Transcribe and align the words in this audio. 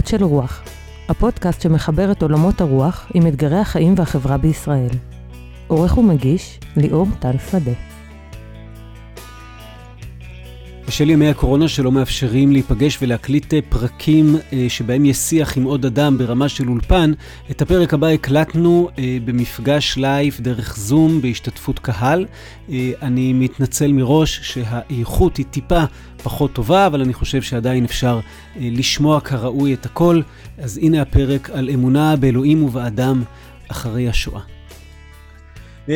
קולות 0.00 0.06
של 0.06 0.24
רוח, 0.24 0.62
הפודקאסט 1.08 1.60
שמחבר 1.60 2.12
את 2.12 2.22
עולמות 2.22 2.60
הרוח 2.60 3.06
עם 3.14 3.26
אתגרי 3.26 3.58
החיים 3.58 3.94
והחברה 3.96 4.36
בישראל. 4.36 4.88
עורך 5.66 5.98
ומגיש, 5.98 6.60
ליאור 6.76 7.06
טל 7.18 7.38
שדה. 7.50 7.89
בשל 10.90 11.10
ימי 11.10 11.28
הקורונה 11.28 11.68
שלא 11.68 11.92
מאפשרים 11.92 12.52
להיפגש 12.52 12.98
ולהקליט 13.02 13.54
אה, 13.54 13.58
פרקים 13.68 14.36
אה, 14.52 14.66
שבהם 14.68 15.04
יש 15.04 15.16
שיח 15.16 15.56
עם 15.56 15.64
עוד 15.64 15.86
אדם 15.86 16.18
ברמה 16.18 16.48
של 16.48 16.68
אולפן, 16.68 17.12
את 17.50 17.62
הפרק 17.62 17.94
הבא 17.94 18.06
הקלטנו 18.06 18.88
אה, 18.98 19.18
במפגש 19.24 19.98
live 19.98 20.36
דרך 20.40 20.76
זום 20.76 21.20
בהשתתפות 21.20 21.78
קהל. 21.78 22.26
אני 23.02 23.32
מתנצל 23.32 23.92
מראש 23.92 24.40
שהאיכות 24.42 25.36
היא 25.36 25.46
טיפה 25.50 25.84
פחות 26.22 26.52
טובה, 26.52 26.86
אבל 26.86 27.00
אני 27.02 27.12
חושב 27.12 27.42
שעדיין 27.42 27.84
אפשר 27.84 28.20
לשמוע 28.56 29.20
כראוי 29.20 29.74
את 29.74 29.86
הכל. 29.86 30.20
אז 30.58 30.78
הנה 30.82 31.02
הפרק 31.02 31.50
על 31.50 31.70
אמונה 31.70 32.16
באלוהים 32.16 32.62
ובאדם 32.62 33.22
אחרי 33.68 34.08
השואה. 34.08 34.59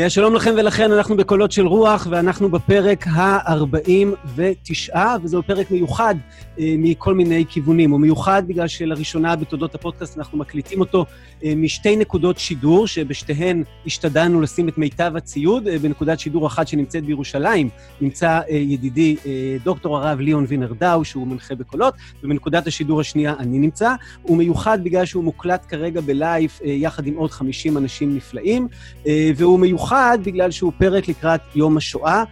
שלום 0.08 0.34
לכם 0.34 0.54
ולכן, 0.56 0.92
אנחנו 0.92 1.16
בקולות 1.16 1.52
של 1.52 1.66
רוח, 1.66 2.06
ואנחנו 2.10 2.48
בפרק 2.48 3.06
ה-49, 3.06 4.96
וזהו 5.22 5.42
פרק 5.42 5.70
מיוחד 5.70 6.14
מכל 6.58 7.14
מיני 7.14 7.44
כיוונים. 7.48 7.90
הוא 7.90 8.00
מיוחד 8.00 8.42
בגלל 8.46 8.68
שלראשונה 8.68 9.36
בתולדות 9.36 9.74
הפודקאסט 9.74 10.18
אנחנו 10.18 10.38
מקליטים 10.38 10.80
אותו 10.80 11.06
אה, 11.44 11.52
משתי 11.56 11.96
נקודות 11.96 12.38
שידור, 12.38 12.86
שבשתיהן 12.86 13.64
השתדלנו 13.86 14.40
לשים 14.40 14.68
את 14.68 14.78
מיטב 14.78 15.12
הציוד. 15.16 15.68
אה, 15.68 15.78
בנקודת 15.78 16.20
שידור 16.20 16.46
אחת 16.46 16.68
שנמצאת 16.68 17.04
בירושלים 17.04 17.68
נמצא 18.00 18.40
אה, 18.50 18.54
ידידי 18.56 19.16
אה, 19.26 19.56
דוקטור 19.64 19.98
הרב 19.98 20.20
ליאון 20.20 20.44
וינר 20.48 20.72
דאו, 20.72 21.04
שהוא 21.04 21.26
מנחה 21.26 21.54
בקולות, 21.54 21.94
ובנקודת 22.22 22.66
השידור 22.66 23.00
השנייה 23.00 23.34
אני 23.38 23.58
נמצא. 23.58 23.94
הוא 24.22 24.36
מיוחד 24.36 24.78
בגלל 24.84 25.04
שהוא 25.04 25.24
מוקלט 25.24 25.66
כרגע 25.68 26.00
בלייב 26.00 26.50
אה, 26.64 26.70
יחד 26.70 27.06
עם 27.06 27.14
עוד 27.14 27.30
50 27.30 27.76
אנשים 27.76 28.16
נפלאים, 28.16 28.68
אה, 29.06 29.30
והוא 29.36 29.60
מיוחד... 29.60 30.18
בגלל 30.24 30.50
שהוא 30.50 30.72
פרק 30.78 31.08
לקראת 31.08 31.40
יום 31.54 31.76
השואה, 31.76 32.18
אה, 32.18 32.24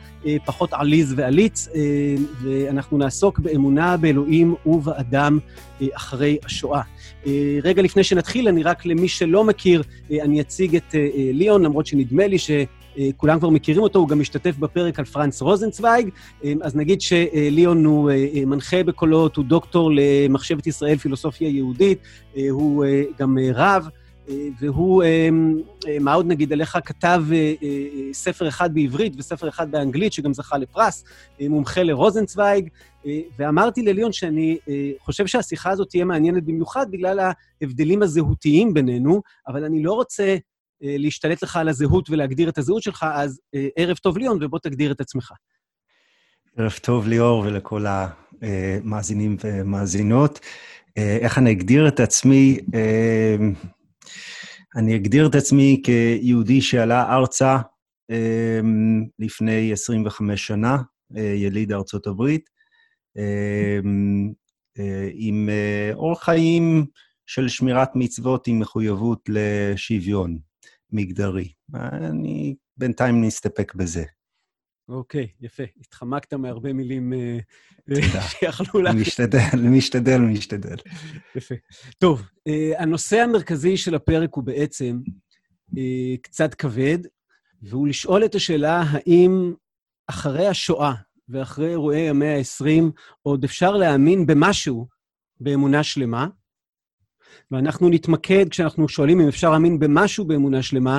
פחות 0.44 0.72
עליז 0.72 1.14
ועליץ, 1.16 1.68
אה, 1.74 1.80
ואנחנו 2.42 2.98
נעסוק 2.98 3.38
באמונה 3.38 3.96
באלוהים 3.96 4.54
ובאדם 4.66 5.38
אה, 5.82 5.86
אחרי 5.96 6.38
השואה. 6.44 6.82
רגע 7.62 7.82
לפני 7.82 8.04
שנתחיל, 8.04 8.48
אני 8.48 8.62
רק 8.62 8.86
למי 8.86 9.08
שלא 9.08 9.44
מכיר, 9.44 9.82
אני 10.10 10.40
אציג 10.40 10.76
את 10.76 10.94
ליאון, 11.32 11.62
למרות 11.62 11.86
שנדמה 11.86 12.26
לי 12.26 12.38
ש... 12.38 12.50
כולם 13.16 13.38
כבר 13.38 13.50
מכירים 13.50 13.82
אותו, 13.82 13.98
הוא 13.98 14.08
גם 14.08 14.20
משתתף 14.20 14.56
בפרק 14.56 14.98
על 14.98 15.04
פרנץ 15.04 15.42
רוזנצוויג. 15.42 16.08
אז 16.62 16.76
נגיד 16.76 17.00
שליאון 17.00 17.84
הוא 17.84 18.10
מנחה 18.46 18.82
בקולות, 18.82 19.36
הוא 19.36 19.44
דוקטור 19.44 19.90
למחשבת 19.94 20.66
ישראל, 20.66 20.96
פילוסופיה 20.96 21.48
יהודית, 21.48 21.98
הוא 22.50 22.84
גם 23.18 23.38
רב. 23.54 23.88
והוא, 24.58 25.04
אמ, 25.04 25.58
אה, 25.88 25.98
מה 26.00 26.14
עוד 26.14 26.26
נגיד 26.26 26.52
עליך, 26.52 26.78
כתב 26.84 27.22
אה, 27.32 27.54
אה, 27.62 28.12
ספר 28.12 28.48
אחד 28.48 28.74
בעברית 28.74 29.12
וספר 29.18 29.48
אחד 29.48 29.70
באנגלית, 29.70 30.12
שגם 30.12 30.34
זכה 30.34 30.58
לפרס, 30.58 31.04
מומחה 31.40 31.82
לרוזנצוויג, 31.82 32.68
ואמרתי 33.38 33.82
לליון 33.82 34.12
שאני 34.12 34.58
חושב 35.00 35.26
שהשיחה 35.26 35.70
הזאת 35.70 35.88
תהיה 35.88 36.04
מעניינת 36.04 36.44
במיוחד 36.44 36.86
בגלל 36.90 37.32
ההבדלים 37.60 38.02
הזהותיים 38.02 38.74
בינינו, 38.74 39.22
אבל 39.48 39.64
אני 39.64 39.82
לא 39.82 39.92
רוצה 39.92 40.36
להשתלט 40.80 41.42
לך 41.42 41.56
על 41.56 41.68
הזהות 41.68 42.10
ולהגדיר 42.10 42.48
את 42.48 42.58
הזהות 42.58 42.82
שלך, 42.82 43.06
אז 43.14 43.40
ערב 43.76 43.96
טוב 43.96 44.18
ליאון, 44.18 44.38
ובוא 44.42 44.58
תגדיר 44.58 44.92
את 44.92 45.00
עצמך. 45.00 45.32
ערב 46.56 46.72
טוב 46.82 47.08
ליאור 47.08 47.38
ולכל 47.46 47.84
המאזינים 48.42 49.36
ומאזינות. 49.44 50.40
איך 50.96 51.38
אני 51.38 51.50
אגדיר 51.50 51.88
את 51.88 52.00
עצמי? 52.00 52.58
אני 54.76 54.96
אגדיר 54.96 55.26
את 55.26 55.34
עצמי 55.34 55.82
כיהודי 55.84 56.60
שעלה 56.60 57.14
ארצה 57.14 57.58
אה, 58.10 58.60
לפני 59.18 59.72
25 59.72 60.46
שנה, 60.46 60.76
אה, 61.16 61.22
יליד 61.22 61.72
ארצות 61.72 62.06
הברית, 62.06 62.50
אה, 63.18 63.78
עם 65.14 65.48
אורח 65.94 66.24
חיים 66.24 66.86
של 67.26 67.48
שמירת 67.48 67.90
מצוות 67.94 68.46
עם 68.46 68.58
מחויבות 68.60 69.20
לשוויון 69.28 70.38
מגדרי. 70.90 71.52
אני 71.74 72.54
בינתיים 72.76 73.24
נסתפק 73.24 73.74
בזה. 73.74 74.04
אוקיי, 74.92 75.28
יפה. 75.40 75.62
התחמקת 75.80 76.34
מהרבה 76.34 76.72
מילים 76.72 77.12
שיכלו 78.28 78.80
לה... 78.80 78.92
משתדל, 78.92 79.58
משתדל, 79.62 80.18
משתדל. 80.18 80.76
יפה. 81.36 81.54
טוב, 81.98 82.22
uh, 82.48 82.52
הנושא 82.78 83.16
המרכזי 83.16 83.76
של 83.76 83.94
הפרק 83.94 84.34
הוא 84.34 84.44
בעצם 84.44 85.00
קצת 86.22 86.54
כבד, 86.54 86.98
והוא 87.62 87.88
לשאול 87.88 88.24
את 88.24 88.34
השאלה 88.34 88.84
האם 88.86 89.54
אחרי 90.06 90.46
השואה 90.46 90.94
ואחרי 91.28 91.70
אירועי 91.70 92.08
המאה 92.08 92.36
ה-20 92.36 92.82
עוד 93.22 93.44
אפשר 93.44 93.76
להאמין 93.76 94.26
במשהו 94.26 94.88
באמונה 95.40 95.82
שלמה, 95.82 96.26
ואנחנו 97.50 97.88
נתמקד, 97.88 98.48
כשאנחנו 98.48 98.88
שואלים 98.88 99.20
אם 99.20 99.28
אפשר 99.28 99.50
להאמין 99.50 99.78
במשהו 99.78 100.24
באמונה 100.24 100.62
שלמה, 100.62 100.98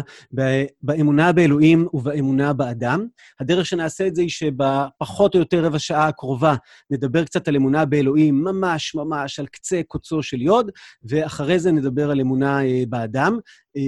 באמונה 0.81 1.31
באלוהים 1.31 1.88
ובאמונה 1.94 2.53
באדם. 2.53 3.05
הדרך 3.39 3.66
שנעשה 3.66 4.07
את 4.07 4.16
זה 4.16 4.21
היא 4.21 4.29
שבפחות 4.29 5.35
או 5.35 5.39
יותר 5.39 5.66
רבע 5.66 5.79
שעה 5.79 6.07
הקרובה 6.07 6.55
נדבר 6.89 7.23
קצת 7.23 7.47
על 7.47 7.55
אמונה 7.55 7.85
באלוהים, 7.85 8.43
ממש 8.43 8.95
ממש 8.95 9.39
על 9.39 9.47
קצה 9.47 9.81
קוצו 9.88 10.23
של 10.23 10.41
יוד, 10.41 10.72
ואחרי 11.03 11.59
זה 11.59 11.72
נדבר 11.72 12.11
על 12.11 12.19
אמונה 12.19 12.66
אה, 12.66 12.83
באדם. 12.89 13.38
אה, 13.78 13.81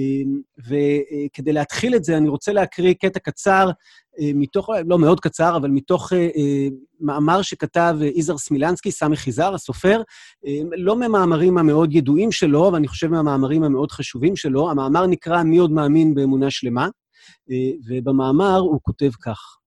וכדי 0.68 1.52
להתחיל 1.52 1.94
את 1.94 2.04
זה, 2.04 2.16
אני 2.16 2.28
רוצה 2.28 2.52
להקריא 2.52 2.94
קטע 2.94 3.18
קצר 3.20 3.70
אה, 4.20 4.30
מתוך, 4.34 4.70
לא 4.86 4.98
מאוד 4.98 5.20
קצר, 5.20 5.56
אבל 5.56 5.70
מתוך 5.70 6.12
אה, 6.12 6.18
אה, 6.18 6.68
מאמר 7.00 7.42
שכתב 7.42 7.96
יזהר 8.14 8.38
סמילנסקי, 8.38 8.90
סמי 8.90 9.16
חיזר, 9.16 9.54
הסופר, 9.54 10.02
לא 10.76 10.96
מהמאמרים 10.96 11.58
המאוד 11.58 11.94
ידועים 11.94 12.32
שלו, 12.32 12.68
אבל 12.68 12.76
אני 12.76 12.88
חושב 12.88 13.06
מהמאמרים 13.06 13.62
המאוד 13.62 13.92
חשובים 13.92 14.36
שלו. 14.36 14.70
המאמר 14.70 15.06
נקרא 15.06 15.42
"מי 15.42 15.58
עוד 15.58 15.70
מאמין 15.70 16.14
באמונה 16.14 16.50
שלמה", 16.50 16.88
ובמאמר 17.88 18.58
הוא 18.58 18.80
כותב 18.82 19.10
כך: 19.22 19.58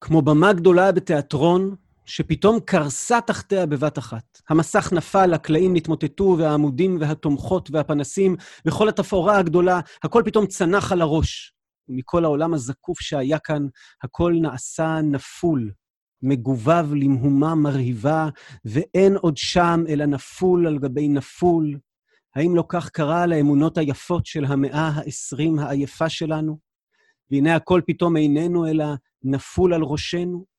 כמו 0.00 0.22
במה 0.22 0.52
גדולה 0.52 0.92
בתיאטרון, 0.92 1.74
שפתאום 2.08 2.60
קרסה 2.60 3.20
תחתיה 3.20 3.66
בבת 3.66 3.98
אחת. 3.98 4.40
המסך 4.48 4.92
נפל, 4.92 5.34
הקלעים 5.34 5.76
נתמוטטו, 5.76 6.36
והעמודים 6.38 6.96
והתומכות 7.00 7.70
והפנסים, 7.72 8.36
וכל 8.66 8.88
התפאורה 8.88 9.38
הגדולה, 9.38 9.80
הכל 10.02 10.22
פתאום 10.24 10.46
צנח 10.46 10.92
על 10.92 11.00
הראש. 11.00 11.54
ומכל 11.88 12.24
העולם 12.24 12.54
הזקוף 12.54 13.00
שהיה 13.00 13.38
כאן, 13.38 13.66
הכל 14.02 14.34
נעשה 14.42 15.00
נפול, 15.02 15.70
מגובב 16.22 16.86
למהומה 16.94 17.54
מרהיבה, 17.54 18.28
ואין 18.64 19.16
עוד 19.16 19.36
שם 19.36 19.84
אלא 19.88 20.06
נפול 20.06 20.66
על 20.66 20.78
גבי 20.78 21.08
נפול. 21.08 21.78
האם 22.34 22.56
לא 22.56 22.64
כך 22.68 22.90
קרה 22.90 23.26
לאמונות 23.26 23.78
היפות 23.78 24.26
של 24.26 24.44
המאה 24.44 24.88
העשרים 24.94 25.58
העייפה 25.58 26.08
שלנו? 26.08 26.58
והנה 27.30 27.56
הכל 27.56 27.80
פתאום 27.86 28.16
איננו 28.16 28.66
אלא 28.66 28.84
נפול 29.22 29.74
על 29.74 29.82
ראשנו? 29.82 30.57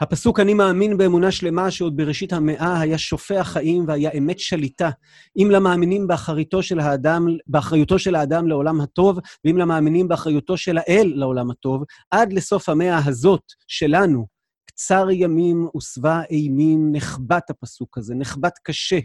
הפסוק 0.00 0.40
"אני 0.40 0.54
מאמין 0.54 0.96
באמונה 0.96 1.30
שלמה" 1.30 1.70
שעוד 1.70 1.96
בראשית 1.96 2.32
המאה 2.32 2.80
היה 2.80 2.98
שופע 2.98 3.44
חיים 3.44 3.84
והיה 3.88 4.10
אמת 4.18 4.38
שליטה. 4.38 4.90
אם 5.36 5.48
למאמינים 5.50 6.06
באחריותו 6.06 6.62
של 6.62 6.80
האדם, 6.80 7.26
באחריותו 7.46 7.98
של 7.98 8.14
האדם 8.14 8.48
לעולם 8.48 8.80
הטוב, 8.80 9.18
ואם 9.44 9.58
למאמינים 9.58 10.08
באחריותו 10.08 10.56
של 10.56 10.78
האל 10.78 11.12
לעולם 11.14 11.50
הטוב, 11.50 11.84
עד 12.10 12.32
לסוף 12.32 12.68
המאה 12.68 13.00
הזאת 13.06 13.42
שלנו, 13.68 14.26
קצר 14.70 15.10
ימים 15.10 15.68
ושבע 15.76 16.20
אימים, 16.30 16.92
נחבט 16.92 17.50
הפסוק 17.50 17.98
הזה, 17.98 18.14
נחבט 18.14 18.58
קשה, 18.62 18.98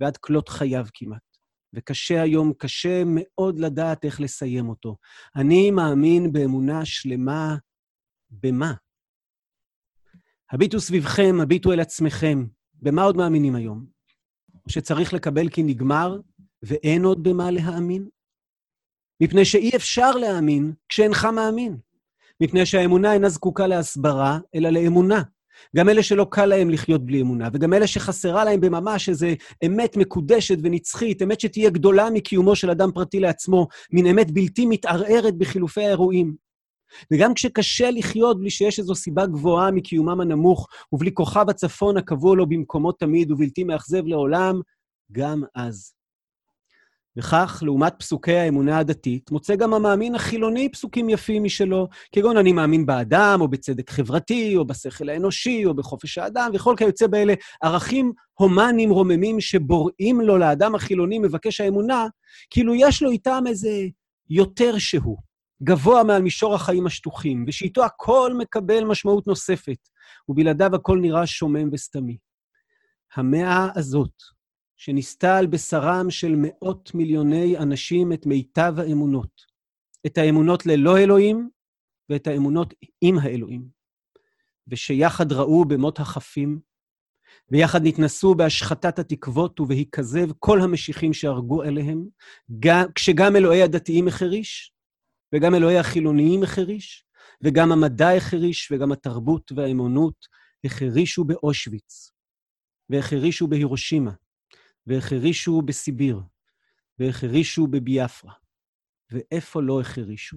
ועד 0.00 0.16
כלות 0.16 0.48
חייו 0.48 0.86
כמעט. 0.94 1.20
וקשה 1.74 2.22
היום, 2.22 2.52
קשה 2.58 3.02
מאוד 3.06 3.58
לדעת 3.58 4.04
איך 4.04 4.20
לסיים 4.20 4.68
אותו. 4.68 4.96
אני 5.36 5.70
מאמין 5.70 6.32
באמונה 6.32 6.84
שלמה 6.84 7.56
במה? 8.30 8.72
הביטו 10.54 10.80
סביבכם, 10.80 11.40
הביטו 11.42 11.72
אל 11.72 11.80
עצמכם. 11.80 12.44
במה 12.82 13.02
עוד 13.02 13.16
מאמינים 13.16 13.54
היום? 13.54 13.84
שצריך 14.68 15.14
לקבל 15.14 15.48
כי 15.48 15.62
נגמר, 15.62 16.20
ואין 16.62 17.04
עוד 17.04 17.22
במה 17.22 17.50
להאמין? 17.50 18.08
מפני 19.22 19.44
שאי 19.44 19.70
אפשר 19.76 20.10
להאמין 20.10 20.72
כשאינך 20.88 21.24
מאמין. 21.24 21.76
מפני 22.40 22.66
שהאמונה 22.66 23.12
אינה 23.12 23.28
זקוקה 23.28 23.66
להסברה, 23.66 24.38
אלא 24.54 24.70
לאמונה. 24.70 25.22
גם 25.76 25.88
אלה 25.88 26.02
שלא 26.02 26.26
קל 26.30 26.46
להם 26.46 26.70
לחיות 26.70 27.06
בלי 27.06 27.20
אמונה, 27.20 27.48
וגם 27.52 27.72
אלה 27.72 27.86
שחסרה 27.86 28.44
להם 28.44 28.60
בממש 28.60 29.08
איזו 29.08 29.26
אמת 29.66 29.96
מקודשת 29.96 30.58
ונצחית, 30.62 31.22
אמת 31.22 31.40
שתהיה 31.40 31.70
גדולה 31.70 32.10
מקיומו 32.10 32.56
של 32.56 32.70
אדם 32.70 32.92
פרטי 32.94 33.20
לעצמו, 33.20 33.66
מין 33.92 34.06
אמת 34.06 34.30
בלתי 34.30 34.66
מתערערת 34.66 35.38
בחילופי 35.38 35.84
האירועים. 35.84 36.43
וגם 37.12 37.34
כשקשה 37.34 37.90
לחיות 37.90 38.40
בלי 38.40 38.50
שיש 38.50 38.78
איזו 38.78 38.94
סיבה 38.94 39.26
גבוהה 39.26 39.70
מקיומם 39.70 40.20
הנמוך, 40.20 40.68
ובלי 40.92 41.14
כוכב 41.14 41.50
הצפון 41.50 41.96
הקבוע 41.96 42.36
לו 42.36 42.46
במקומו 42.46 42.92
תמיד 42.92 43.30
ובלתי 43.30 43.64
מאכזב 43.64 44.06
לעולם, 44.06 44.60
גם 45.12 45.42
אז. 45.54 45.94
וכך, 47.16 47.62
לעומת 47.66 47.94
פסוקי 47.98 48.34
האמונה 48.34 48.78
הדתית, 48.78 49.30
מוצא 49.30 49.56
גם 49.56 49.74
המאמין 49.74 50.14
החילוני 50.14 50.68
פסוקים 50.68 51.08
יפים 51.08 51.44
משלו, 51.44 51.88
כגון 52.12 52.36
אני 52.36 52.52
מאמין 52.52 52.86
באדם, 52.86 53.38
או 53.40 53.48
בצדק 53.48 53.90
חברתי, 53.90 54.56
או 54.56 54.64
בשכל 54.64 55.08
האנושי, 55.08 55.64
או 55.64 55.74
בחופש 55.74 56.18
האדם, 56.18 56.50
וכל 56.54 56.74
כיוצא 56.78 57.06
באלה 57.06 57.34
ערכים 57.62 58.12
הומניים 58.34 58.90
רוממים 58.90 59.40
שבוראים 59.40 60.20
לו 60.20 60.38
לאדם 60.38 60.74
החילוני 60.74 61.18
מבקש 61.18 61.60
האמונה, 61.60 62.06
כאילו 62.50 62.74
יש 62.74 63.02
לו 63.02 63.10
איתם 63.10 63.44
איזה 63.46 63.86
יותר 64.30 64.78
שהוא, 64.78 65.16
גבוה 65.64 66.04
מעל 66.04 66.22
מישור 66.22 66.54
החיים 66.54 66.86
השטוחים, 66.86 67.44
ושאיתו 67.48 67.84
הכל 67.84 68.32
מקבל 68.38 68.84
משמעות 68.84 69.26
נוספת, 69.26 69.88
ובלעדיו 70.28 70.74
הכל 70.74 70.98
נראה 70.98 71.26
שומם 71.26 71.68
וסתמי. 71.72 72.18
המאה 73.14 73.68
הזאת, 73.74 74.22
שניסתה 74.76 75.38
על 75.38 75.46
בשרם 75.46 76.10
של 76.10 76.34
מאות 76.38 76.94
מיליוני 76.94 77.58
אנשים 77.58 78.12
את 78.12 78.26
מיטב 78.26 78.74
האמונות. 78.78 79.54
את 80.06 80.18
האמונות 80.18 80.66
ללא 80.66 80.98
אלוהים 80.98 81.50
ואת 82.10 82.26
האמונות 82.26 82.74
עם 83.00 83.18
האלוהים. 83.18 83.68
ושיחד 84.68 85.32
ראו 85.32 85.64
במות 85.64 86.00
החפים, 86.00 86.60
ויחד 87.50 87.80
נתנסו 87.82 88.34
בהשחתת 88.34 88.98
התקוות 88.98 89.60
ובהיכזב 89.60 90.32
כל 90.38 90.60
המשיחים 90.60 91.12
שהרגו 91.12 91.62
אליהם, 91.62 92.04
גם, 92.60 92.84
כשגם 92.94 93.36
אלוהי 93.36 93.62
הדתיים 93.62 94.08
החריש, 94.08 94.73
וגם 95.34 95.54
אלוהי 95.54 95.78
החילוניים 95.78 96.42
החריש, 96.42 97.04
וגם 97.42 97.72
המדע 97.72 98.16
החריש, 98.16 98.72
וגם 98.72 98.92
התרבות 98.92 99.52
והאמונות 99.52 100.26
החרישו 100.64 101.24
באושוויץ, 101.24 102.12
והחרישו 102.90 103.46
בהירושימה, 103.46 104.12
והחרישו 104.86 105.62
בסיביר, 105.62 106.20
והחרישו 106.98 107.66
בביאפרה. 107.66 108.32
ואיפה 109.10 109.62
לא 109.62 109.80
החרישו? 109.80 110.36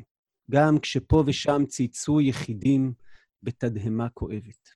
גם 0.52 0.80
כשפה 0.80 1.24
ושם 1.28 1.66
צייצו 1.68 2.22
יחידים 2.22 2.94
בתדהמה 3.44 4.10
כואבת. 4.10 4.70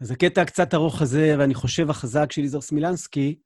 אז 0.00 0.10
הקטע 0.10 0.42
הקצת 0.42 0.74
ארוך 0.74 1.02
הזה, 1.02 1.34
ואני 1.38 1.54
חושב 1.54 1.90
החזק 1.90 2.32
של 2.32 2.44
יזהר 2.44 2.60
סמילנסקי, 2.60 3.38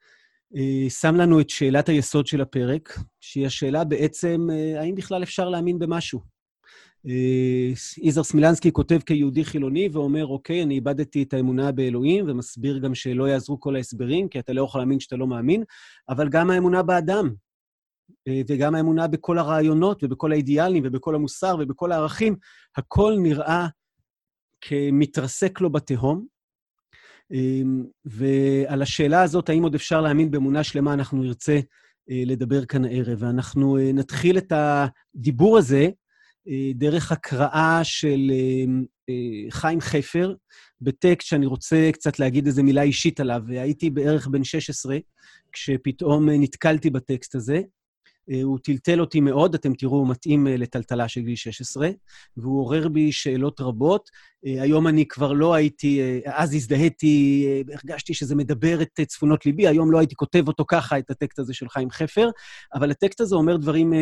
שם 0.88 1.14
לנו 1.16 1.40
את 1.40 1.50
שאלת 1.50 1.88
היסוד 1.88 2.26
של 2.26 2.40
הפרק, 2.40 2.98
שהיא 3.20 3.46
השאלה 3.46 3.84
בעצם, 3.84 4.48
אה, 4.52 4.80
האם 4.80 4.94
בכלל 4.94 5.22
אפשר 5.22 5.48
להאמין 5.48 5.78
במשהו? 5.78 6.20
אה, 7.06 7.72
יזהר 7.98 8.24
סמילנסקי 8.24 8.72
כותב 8.72 8.98
כיהודי 9.06 9.44
חילוני 9.44 9.88
ואומר, 9.92 10.26
אוקיי, 10.26 10.62
אני 10.62 10.74
איבדתי 10.74 11.22
את 11.22 11.34
האמונה 11.34 11.72
באלוהים, 11.72 12.24
ומסביר 12.28 12.78
גם 12.78 12.94
שלא 12.94 13.28
יעזרו 13.28 13.60
כל 13.60 13.76
ההסברים, 13.76 14.28
כי 14.28 14.38
אתה 14.38 14.52
לא 14.52 14.62
יכול 14.62 14.80
להאמין 14.80 15.00
שאתה 15.00 15.16
לא 15.16 15.26
מאמין, 15.26 15.64
אבל 16.08 16.28
גם 16.28 16.50
האמונה 16.50 16.82
באדם, 16.82 17.34
אה, 18.28 18.40
וגם 18.48 18.74
האמונה 18.74 19.08
בכל 19.08 19.38
הרעיונות 19.38 20.04
ובכל 20.04 20.32
האידיאלים 20.32 20.82
ובכל 20.86 21.14
המוסר 21.14 21.56
ובכל 21.60 21.92
הערכים, 21.92 22.36
הכל 22.76 23.16
נראה 23.22 23.66
כמתרסק 24.60 25.60
לו 25.60 25.70
בתהום. 25.70 26.26
אה, 27.32 27.60
ועל 28.04 28.82
השאלה 28.82 29.22
הזאת, 29.22 29.48
האם 29.48 29.62
עוד 29.62 29.74
אפשר 29.74 30.00
להאמין 30.00 30.30
באמונה 30.30 30.64
שלמה, 30.64 30.94
אנחנו 30.94 31.22
נרצה 31.22 31.60
לדבר 32.08 32.64
כאן 32.64 32.84
הערב. 32.84 33.22
ואנחנו 33.22 33.78
נתחיל 33.94 34.38
את 34.38 34.52
הדיבור 34.52 35.58
הזה 35.58 35.88
אה, 36.48 36.72
דרך 36.74 37.12
הקראה 37.12 37.80
של 37.82 38.30
אה, 38.30 38.64
אה, 39.08 39.50
חיים 39.50 39.80
חפר, 39.80 40.34
בטקסט 40.80 41.28
שאני 41.28 41.46
רוצה 41.46 41.90
קצת 41.92 42.18
להגיד 42.18 42.46
איזו 42.46 42.62
מילה 42.62 42.82
אישית 42.82 43.20
עליו. 43.20 43.42
הייתי 43.48 43.90
בערך 43.90 44.28
בן 44.28 44.44
16, 44.44 44.98
כשפתאום 45.52 46.28
נתקלתי 46.30 46.90
בטקסט 46.90 47.34
הזה. 47.34 47.60
הוא 48.42 48.58
טלטל 48.64 49.00
אותי 49.00 49.20
מאוד, 49.20 49.54
אתם 49.54 49.74
תראו, 49.74 49.96
הוא 49.96 50.08
מתאים 50.08 50.46
לטלטלה 50.46 51.08
של 51.08 51.20
גיל 51.20 51.36
16, 51.36 51.88
והוא 52.36 52.60
עורר 52.60 52.88
בי 52.88 53.12
שאלות 53.12 53.60
רבות. 53.60 54.10
היום 54.42 54.88
אני 54.88 55.08
כבר 55.08 55.32
לא 55.32 55.54
הייתי, 55.54 56.00
אז 56.26 56.54
הזדהיתי, 56.54 57.46
הרגשתי 57.72 58.14
שזה 58.14 58.34
מדבר 58.34 58.82
את 58.82 59.00
צפונות 59.06 59.46
ליבי, 59.46 59.66
היום 59.66 59.92
לא 59.92 59.98
הייתי 59.98 60.14
כותב 60.14 60.48
אותו 60.48 60.64
ככה, 60.68 60.98
את 60.98 61.10
הטקסט 61.10 61.38
הזה 61.38 61.54
של 61.54 61.68
חיים 61.68 61.90
חפר, 61.90 62.30
אבל 62.74 62.90
הטקסט 62.90 63.20
הזה 63.20 63.36
אומר 63.36 63.56
דברים 63.56 63.92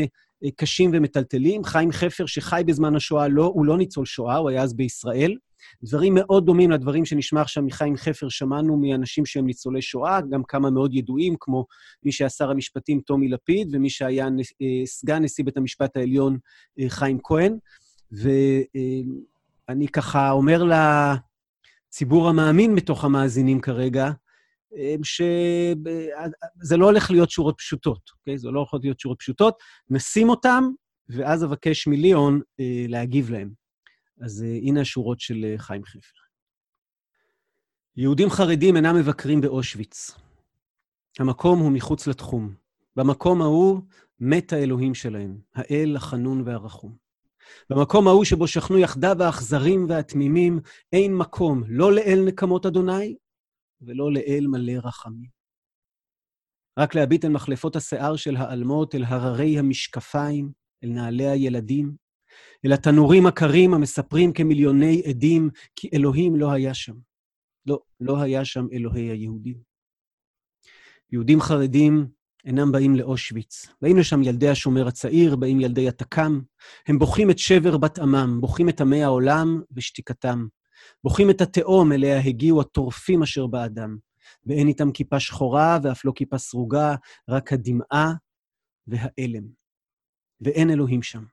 קשים 0.56 0.90
ומטלטלים. 0.94 1.64
חיים 1.64 1.92
חפר, 1.92 2.26
שחי 2.26 2.62
בזמן 2.66 2.96
השואה, 2.96 3.28
לא, 3.28 3.44
הוא 3.44 3.66
לא 3.66 3.78
ניצול 3.78 4.06
שואה, 4.06 4.36
הוא 4.36 4.50
היה 4.50 4.62
אז 4.62 4.74
בישראל. 4.74 5.36
דברים 5.82 6.14
מאוד 6.14 6.46
דומים 6.46 6.70
לדברים 6.70 7.04
שנשמע 7.04 7.40
עכשיו 7.40 7.62
מחיים 7.62 7.96
חפר, 7.96 8.28
שמענו 8.28 8.76
מאנשים 8.76 9.26
שהם 9.26 9.46
ניצולי 9.46 9.82
שואה, 9.82 10.20
גם 10.30 10.42
כמה 10.44 10.70
מאוד 10.70 10.94
ידועים, 10.94 11.34
כמו 11.40 11.66
מי 12.02 12.12
שהיה 12.12 12.30
שר 12.30 12.50
המשפטים 12.50 13.00
טומי 13.00 13.28
לפיד, 13.28 13.68
ומי 13.72 13.90
שהיה 13.90 14.26
אה, 14.62 14.86
סגן 14.86 15.22
נשיא 15.22 15.44
בית 15.44 15.56
המשפט 15.56 15.96
העליון 15.96 16.38
אה, 16.80 16.88
חיים 16.88 17.18
כהן. 17.22 17.58
ואני 18.12 19.86
אה, 19.86 19.90
ככה 19.92 20.30
אומר 20.30 20.64
לציבור 21.90 22.28
המאמין 22.28 22.74
בתוך 22.74 23.04
המאזינים 23.04 23.60
כרגע, 23.60 24.10
שזה 25.02 26.76
לא 26.76 26.86
הולך 26.86 27.10
להיות 27.10 27.30
שורות 27.30 27.54
פשוטות, 27.58 28.10
אוקיי? 28.18 28.38
זה 28.38 28.50
לא 28.50 28.58
הולך 28.58 28.74
להיות 28.82 29.00
שורות 29.00 29.18
פשוטות. 29.18 29.58
נשים 29.90 30.28
אותם, 30.28 30.64
ואז 31.08 31.44
אבקש 31.44 31.86
מליאון 31.86 32.40
אה, 32.60 32.84
להגיב 32.88 33.30
להם. 33.30 33.50
אז 34.20 34.42
אה, 34.42 34.58
הנה 34.62 34.80
השורות 34.80 35.20
של 35.20 35.44
אה, 35.44 35.58
חיים 35.58 35.84
חפר. 35.84 36.18
יהודים 37.96 38.30
חרדים 38.30 38.76
אינם 38.76 38.96
מבקרים 38.96 39.40
באושוויץ. 39.40 40.10
המקום 41.18 41.58
הוא 41.58 41.72
מחוץ 41.72 42.06
לתחום. 42.06 42.54
במקום 42.96 43.42
ההוא 43.42 43.80
מת 44.20 44.52
האלוהים 44.52 44.94
שלהם, 44.94 45.38
האל 45.54 45.96
החנון 45.96 46.42
והרחום. 46.46 46.96
במקום 47.70 48.08
ההוא 48.08 48.24
שבו 48.24 48.46
שכנו 48.46 48.78
יחדיו 48.78 49.22
האכזרים 49.22 49.86
והתמימים, 49.88 50.60
אין 50.92 51.16
מקום 51.16 51.62
לא 51.68 51.92
לאל 51.92 52.22
נקמות 52.26 52.66
אדוני 52.66 53.16
ולא 53.80 54.12
לאל 54.12 54.46
מלא 54.48 54.72
רחמים. 54.84 55.30
רק 56.78 56.94
להביט 56.94 57.24
אל 57.24 57.30
מחלפות 57.30 57.76
השיער 57.76 58.16
של 58.16 58.36
האלמות, 58.36 58.94
אל 58.94 59.04
הררי 59.04 59.58
המשקפיים, 59.58 60.52
אל 60.84 60.88
נעלי 60.88 61.26
הילדים, 61.26 61.96
אל 62.64 62.72
התנורים 62.72 63.26
הקרים 63.26 63.74
המספרים 63.74 64.32
כמיליוני 64.32 65.02
עדים, 65.08 65.50
כי 65.76 65.88
אלוהים 65.94 66.36
לא 66.36 66.52
היה 66.52 66.74
שם. 66.74 66.94
לא, 67.66 67.78
לא 68.00 68.20
היה 68.22 68.44
שם 68.44 68.66
אלוהי 68.72 69.10
היהודים. 69.10 69.60
יהודים 71.12 71.40
חרדים 71.40 72.06
אינם 72.44 72.72
באים 72.72 72.96
לאושוויץ. 72.96 73.66
באים 73.82 73.96
לשם 73.96 74.22
ילדי 74.22 74.48
השומר 74.48 74.88
הצעיר, 74.88 75.36
באים 75.36 75.60
ילדי 75.60 75.88
התק"ם. 75.88 76.40
הם 76.86 76.98
בוכים 76.98 77.30
את 77.30 77.38
שבר 77.38 77.76
בת 77.76 77.98
עמם, 77.98 78.40
בוכים 78.40 78.68
את 78.68 78.80
עמי 78.80 79.02
העולם 79.02 79.62
ושתיקתם. 79.72 80.46
בוכים 81.04 81.30
את 81.30 81.40
התהום 81.40 81.92
אליה 81.92 82.20
הגיעו 82.20 82.60
הטורפים 82.60 83.22
אשר 83.22 83.46
באדם, 83.46 83.96
ואין 84.46 84.68
איתם 84.68 84.92
כיפה 84.92 85.20
שחורה 85.20 85.78
ואף 85.82 86.04
לא 86.04 86.12
כיפה 86.14 86.38
סרוגה, 86.38 86.94
רק 87.28 87.52
הדמעה 87.52 88.12
והאלם. 88.86 89.44
ואין 90.40 90.70
אלוהים 90.70 91.02
שם. 91.02 91.24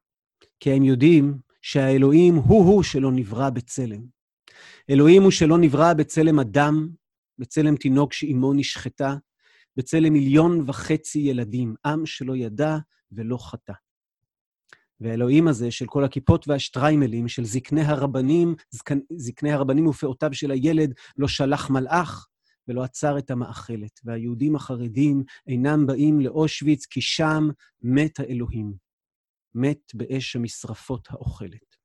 כי 0.59 0.71
הם 0.71 0.83
יודעים 0.83 1.37
שהאלוהים 1.61 2.35
הוא-הוא 2.35 2.83
שלא 2.83 3.11
נברא 3.11 3.49
בצלם. 3.49 4.01
אלוהים 4.89 5.23
הוא 5.23 5.31
שלא 5.31 5.57
נברא 5.57 5.93
בצלם 5.93 6.39
אדם, 6.39 6.89
בצלם 7.39 7.75
תינוק 7.75 8.13
שאימו 8.13 8.53
נשחטה, 8.53 9.15
בצלם 9.75 10.13
מיליון 10.13 10.63
וחצי 10.67 11.19
ילדים, 11.19 11.75
עם 11.85 12.05
שלא 12.05 12.35
ידע 12.35 12.77
ולא 13.11 13.37
חטא. 13.37 13.73
והאלוהים 14.99 15.47
הזה 15.47 15.71
של 15.71 15.85
כל 15.85 16.03
הכיפות 16.03 16.47
והשטריימלים, 16.47 17.27
של 17.27 17.45
זקני 17.45 17.81
הרבנים, 17.81 18.55
זקני, 18.71 19.01
זקני 19.17 19.51
הרבנים 19.51 19.87
ופאותיו 19.87 20.33
של 20.33 20.51
הילד, 20.51 20.93
לא 21.17 21.27
שלח 21.27 21.69
מלאך 21.69 22.27
ולא 22.67 22.83
עצר 22.83 23.17
את 23.17 23.31
המאכלת. 23.31 23.99
והיהודים 24.03 24.55
החרדים 24.55 25.23
אינם 25.47 25.87
באים 25.87 26.21
לאושוויץ, 26.21 26.85
כי 26.85 27.01
שם 27.01 27.49
מת 27.81 28.19
האלוהים. 28.19 28.73
מת 29.55 29.91
באש 29.93 30.35
המשרפות 30.35 31.07
האוכלת. 31.11 31.75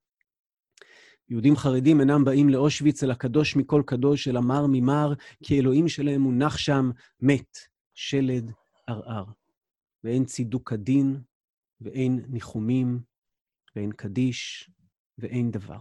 יהודים 1.29 1.57
חרדים 1.57 2.01
אינם 2.01 2.25
באים 2.25 2.49
לאושוויץ, 2.49 3.03
אל 3.03 3.11
הקדוש 3.11 3.57
מכל 3.57 3.83
קדוש, 3.87 4.29
אל 4.29 4.37
המר 4.37 4.67
ממר, 4.69 5.15
כי 5.45 5.59
אלוהים 5.59 5.89
שלהם 5.89 6.21
מונח 6.21 6.57
שם, 6.57 6.91
מת, 7.21 7.59
שלד 7.95 8.53
ערער. 8.87 9.25
ואין 10.05 10.25
צידוק 10.25 10.73
הדין, 10.73 11.21
ואין 11.81 12.25
ניחומים, 12.29 13.01
ואין 13.77 13.93
קדיש, 13.93 14.71
ואין 15.19 15.51
דבר. 15.51 15.79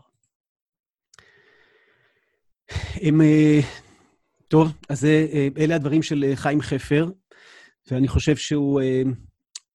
הם... 2.96 3.22
אה, 3.22 3.60
טוב, 4.48 4.74
אז 4.90 5.06
אה, 5.06 5.48
אלה 5.58 5.76
הדברים 5.76 6.04
של 6.04 6.26
חיים 6.36 6.62
חפר, 6.62 7.10
ואני 7.92 8.08
חושב 8.08 8.36
שהוא 8.36 8.82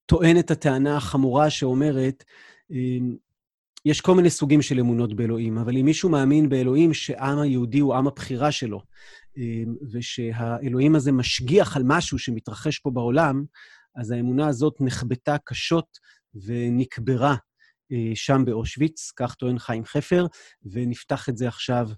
טוען 0.06 0.38
את 0.38 0.50
הטענה 0.50 0.96
החמורה 0.96 1.50
שאומרת, 1.50 2.24
יש 3.84 4.00
כל 4.00 4.14
מיני 4.14 4.30
סוגים 4.30 4.62
של 4.62 4.80
אמונות 4.80 5.16
באלוהים, 5.16 5.58
אבל 5.58 5.76
אם 5.76 5.84
מישהו 5.84 6.08
מאמין 6.08 6.48
באלוהים 6.48 6.94
שהעם 6.94 7.38
היהודי 7.38 7.78
הוא 7.78 7.94
עם 7.94 8.06
הבחירה 8.06 8.52
שלו, 8.52 8.80
ושהאלוהים 9.92 10.94
הזה 10.94 11.12
משגיח 11.12 11.76
על 11.76 11.82
משהו 11.86 12.18
שמתרחש 12.18 12.78
פה 12.78 12.90
בעולם, 12.90 13.44
אז 13.96 14.10
האמונה 14.10 14.48
הזאת 14.48 14.76
נחבטה 14.80 15.36
קשות 15.44 15.98
ונקברה 16.34 17.36
אה, 17.92 18.10
שם 18.14 18.42
באושוויץ, 18.44 19.12
כך 19.16 19.34
טוען 19.34 19.58
חיים 19.58 19.84
חפר, 19.84 20.26
ונפתח 20.72 21.28
את 21.28 21.36
זה 21.36 21.48
עכשיו. 21.48 21.88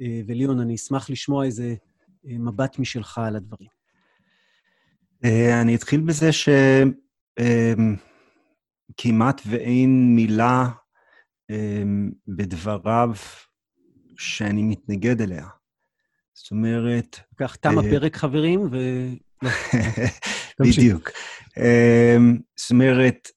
אה, 0.00 0.20
וליאון, 0.28 0.60
אני 0.60 0.74
אשמח 0.74 1.10
לשמוע 1.10 1.44
איזה 1.44 1.74
אה, 2.26 2.38
מבט 2.38 2.78
משלך 2.78 3.18
על 3.18 3.36
הדברים. 3.36 3.76
אני 5.62 5.74
אתחיל 5.74 6.00
בזה 6.00 6.30
שכמעט 8.92 9.40
ואין 9.46 10.14
מילה 10.16 10.68
בדבריו 12.28 13.10
שאני 14.18 14.62
מתנגד 14.62 15.22
אליה. 15.22 15.46
זאת 16.34 16.50
אומרת... 16.50 17.20
כך 17.36 17.56
תם 17.56 17.78
הפרק, 17.78 18.16
חברים, 18.16 18.68
ו... 18.70 18.76
בדיוק. 20.60 21.10
זאת 22.56 22.70
אומרת, 22.70 23.28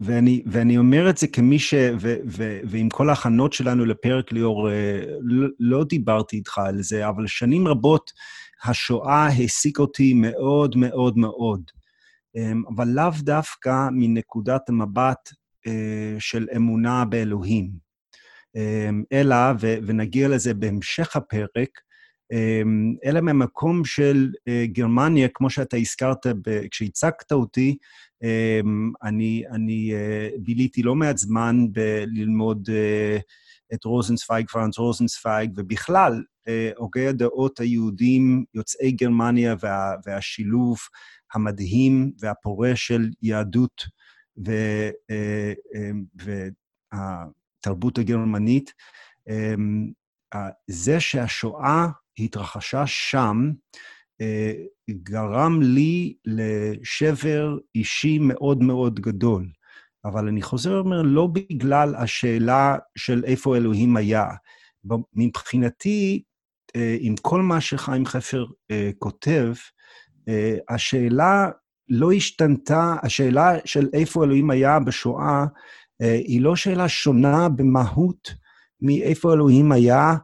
ואני, 0.00 0.42
ואני 0.46 0.78
אומר 0.78 1.10
את 1.10 1.16
זה 1.18 1.26
כמי 1.26 1.58
ש... 1.58 1.74
ו, 2.00 2.16
ו, 2.26 2.60
ועם 2.64 2.88
כל 2.88 3.08
ההכנות 3.08 3.52
שלנו 3.52 3.84
לפרק 3.84 4.32
ליאור, 4.32 4.68
לא, 5.20 5.48
לא 5.60 5.84
דיברתי 5.84 6.36
איתך 6.36 6.58
על 6.58 6.82
זה, 6.82 7.08
אבל 7.08 7.26
שנים 7.26 7.68
רבות 7.68 8.10
השואה 8.64 9.26
העסיק 9.26 9.78
אותי 9.78 10.14
מאוד 10.14 10.76
מאוד 10.76 11.18
מאוד. 11.18 11.62
אבל 12.76 12.88
לאו 12.88 13.10
דווקא 13.20 13.88
מנקודת 13.92 14.68
המבט 14.68 15.28
של 16.18 16.46
אמונה 16.56 17.04
באלוהים, 17.04 17.70
אלא, 19.12 19.36
ו, 19.60 19.74
ונגיע 19.86 20.28
לזה 20.28 20.54
בהמשך 20.54 21.16
הפרק, 21.16 21.80
אלא 23.04 23.20
מהמקום 23.20 23.84
של 23.84 24.32
גרמניה, 24.64 25.28
כמו 25.34 25.50
שאתה 25.50 25.76
הזכרת 25.76 26.26
כשהצגת 26.70 27.32
אותי, 27.32 27.76
אמ, 28.24 28.92
אני, 29.02 29.42
אני 29.50 29.94
אה, 29.94 30.28
ביליתי 30.38 30.82
לא 30.82 30.94
מעט 30.94 31.16
זמן 31.16 31.66
בללמוד 31.72 32.68
אה, 32.72 33.18
את 33.74 33.84
רוזנצוויג, 33.84 34.48
פרנס 34.50 34.78
רוזנצוויג, 34.78 35.52
ובכלל, 35.56 36.22
אה, 36.48 36.70
הוגי 36.76 37.06
הדעות 37.06 37.60
היהודים 37.60 38.44
יוצאי 38.54 38.92
גרמניה 38.92 39.54
וה, 39.60 39.94
והשילוב 40.06 40.78
המדהים 41.34 42.12
והפורה 42.20 42.76
של 42.76 43.08
יהדות 43.22 43.82
ו, 44.46 44.52
והתרבות 46.94 47.98
הגרמנית. 47.98 48.72
אמ, 49.28 49.90
זה 50.70 51.00
שהשואה 51.00 51.86
התרחשה 52.18 52.86
שם, 52.86 53.50
אה, 54.20 54.52
גרם 54.90 55.62
לי 55.62 56.14
לשבר 56.24 57.58
אישי 57.74 58.18
מאוד 58.18 58.62
מאוד 58.62 59.00
גדול. 59.00 59.48
אבל 60.04 60.28
אני 60.28 60.42
חוזר 60.42 60.72
ואומר, 60.72 61.02
לא 61.02 61.26
בגלל 61.26 61.94
השאלה 61.94 62.76
של 62.96 63.24
איפה 63.24 63.56
אלוהים 63.56 63.96
היה. 63.96 64.26
מבחינתי, 65.14 66.22
אה, 66.76 66.96
עם 67.00 67.14
כל 67.22 67.42
מה 67.42 67.60
שחיים 67.60 68.06
חפר 68.06 68.44
אה, 68.70 68.90
כותב, 68.98 69.54
השאלה 70.68 71.48
לא 71.88 72.12
השתנתה, 72.12 72.96
השאלה 73.02 73.52
של 73.64 73.88
איפה 73.92 74.24
אלוהים 74.24 74.50
היה 74.50 74.80
בשואה, 74.80 75.44
היא 76.00 76.40
לא 76.40 76.56
שאלה 76.56 76.88
שונה 76.88 77.48
במהות 77.48 78.34
מאיפה 78.80 79.32
אלוהים 79.32 79.72
היה 79.72 80.14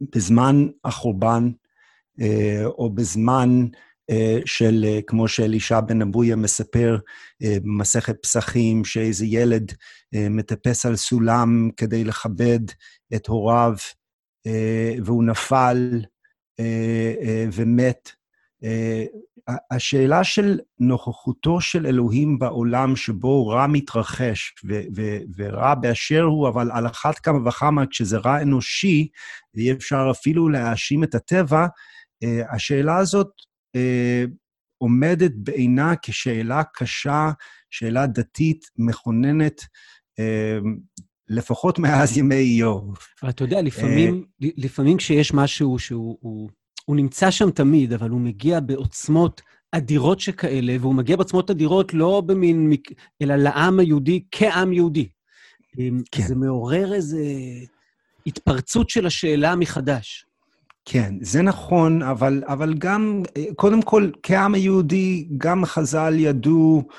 בזמן 0.00 0.66
החורבן 0.84 1.50
אה, 2.20 2.64
או 2.64 2.90
בזמן 2.90 3.66
אה, 4.10 4.38
של, 4.44 4.84
אה, 4.88 5.00
כמו 5.06 5.28
שאלישע 5.28 5.80
בן 5.80 6.02
אבויה 6.02 6.36
מספר 6.36 6.98
במסכת 7.40 8.16
פסחים, 8.22 8.84
שאיזה 8.84 9.26
ילד 9.26 9.72
מטפס 10.12 10.86
על 10.86 10.96
סולם 10.96 11.70
כדי 11.76 12.04
לכבד 12.04 12.60
את 13.14 13.26
הוריו, 13.26 13.74
והוא 15.04 15.24
נפל 15.24 16.00
ומת. 17.52 18.10
השאלה 19.70 20.24
של 20.24 20.58
נוכחותו 20.80 21.60
של 21.60 21.86
אלוהים 21.86 22.38
בעולם 22.38 22.96
שבו 22.96 23.46
רע 23.46 23.66
מתרחש, 23.66 24.54
ו- 24.64 24.82
ו- 24.96 25.18
ורע 25.36 25.74
באשר 25.74 26.22
הוא, 26.22 26.48
אבל 26.48 26.70
על 26.72 26.86
אחת 26.86 27.18
כמה 27.18 27.48
וכמה 27.48 27.86
כשזה 27.86 28.18
רע 28.18 28.42
אנושי, 28.42 29.08
ואי 29.54 29.72
אפשר 29.72 30.08
אפילו 30.10 30.48
להאשים 30.48 31.04
את 31.04 31.14
הטבע, 31.14 31.66
אה, 32.22 32.54
השאלה 32.54 32.96
הזאת 32.96 33.30
אה, 33.76 34.24
עומדת 34.78 35.32
בעינה 35.34 35.94
כשאלה 36.02 36.62
קשה, 36.74 37.30
שאלה 37.70 38.06
דתית 38.06 38.66
מכוננת, 38.78 39.60
אה, 40.18 40.58
לפחות 41.28 41.78
מאז 41.78 42.18
ימי 42.18 42.34
איוב. 42.34 42.98
אתה 43.28 43.44
יודע, 43.44 43.62
לפעמים, 43.62 44.24
לפעמים 44.40 44.96
כשיש 44.96 45.34
משהו 45.34 45.78
שהוא 45.78 46.50
הוא, 46.84 46.96
נמצא 46.96 47.30
שם 47.30 47.50
תמיד, 47.50 47.92
אבל 47.92 48.10
הוא 48.10 48.20
מגיע 48.20 48.60
בעוצמות 48.60 49.42
אדירות 49.72 50.20
שכאלה, 50.20 50.76
והוא 50.80 50.94
מגיע 50.94 51.16
בעוצמות 51.16 51.50
אדירות 51.50 51.94
לא 51.94 52.22
במין, 52.26 52.72
אלא 53.22 53.36
לעם 53.36 53.80
היהודי 53.80 54.24
כעם 54.30 54.72
יהודי. 54.72 55.08
כן. 56.12 56.22
זה 56.22 56.34
מעורר 56.34 56.94
איזו 56.94 57.18
התפרצות 58.26 58.90
של 58.90 59.06
השאלה 59.06 59.56
מחדש. 59.56 60.26
כן, 60.84 61.14
זה 61.20 61.42
נכון, 61.42 62.02
אבל, 62.02 62.42
אבל 62.46 62.74
גם, 62.74 63.22
קודם 63.56 63.82
כל, 63.82 64.10
כעם 64.22 64.54
היהודי, 64.54 65.28
גם 65.38 65.64
חז"ל 65.64 66.14
ידעו 66.18 66.82
אה, 66.82 66.84
אה, 66.86 66.94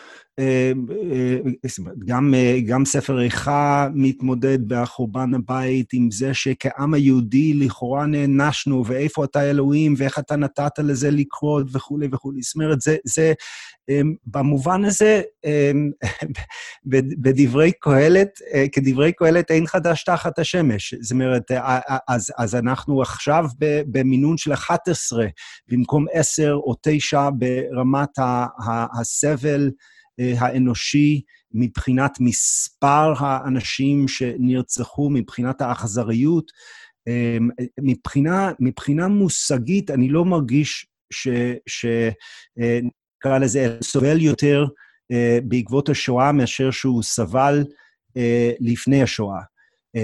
גם, 2.05 2.33
אה, 2.33 2.59
גם 2.65 2.85
ספר 2.85 3.21
איכה 3.21 3.87
מתמודד 3.93 4.67
בחורבן 4.67 5.33
הבית 5.33 5.93
עם 5.93 6.11
זה 6.11 6.33
שכעם 6.33 6.93
היהודי 6.93 7.53
לכאורה 7.53 8.05
נענשנו, 8.05 8.85
ואיפה 8.85 9.25
אתה 9.25 9.49
אלוהים, 9.49 9.93
ואיך 9.97 10.19
אתה 10.19 10.35
נתת 10.35 10.79
לזה 10.79 11.11
לקרות, 11.11 11.67
וכולי 11.71 12.07
וכולי. 12.11 12.41
זאת 12.41 12.55
אומרת, 12.55 12.77
זה 13.05 13.33
במובן 14.25 14.85
הזה, 14.85 15.21
בדברי 17.21 17.71
קהלת, 17.79 18.39
כדברי 18.71 19.11
קהלת 19.11 19.51
אין 19.51 19.67
חדש 19.67 20.03
תחת 20.03 20.39
השמש. 20.39 20.93
זאת 21.01 21.11
אומרת, 21.11 21.51
אז, 22.07 22.31
אז 22.37 22.55
אנחנו 22.55 23.01
עכשיו 23.01 23.45
במינון 23.87 24.37
של 24.37 24.53
11 24.53 25.25
במקום 25.67 26.05
10 26.13 26.53
או 26.53 26.75
9 26.81 27.29
ברמת 27.29 28.19
הסבל. 28.99 29.71
אה, 30.19 30.33
האנושי 30.37 31.21
מבחינת 31.51 32.17
מספר 32.19 33.13
האנשים 33.19 34.07
שנרצחו, 34.07 35.09
מבחינת 35.09 35.61
האכזריות. 35.61 36.51
אה, 37.07 37.37
מבחינה, 37.81 38.51
מבחינה 38.59 39.07
מושגית, 39.07 39.91
אני 39.91 40.09
לא 40.09 40.25
מרגיש 40.25 40.87
ש... 41.13 41.27
ש 41.67 41.85
אה, 42.59 43.39
לזה, 43.39 43.77
סובל 43.81 44.21
יותר 44.21 44.65
בעקבות 45.43 45.89
השואה 45.89 46.31
מאשר 46.31 46.71
שהוא 46.71 47.03
סבל 47.03 47.63
לפני 48.59 49.03
השואה. 49.03 49.41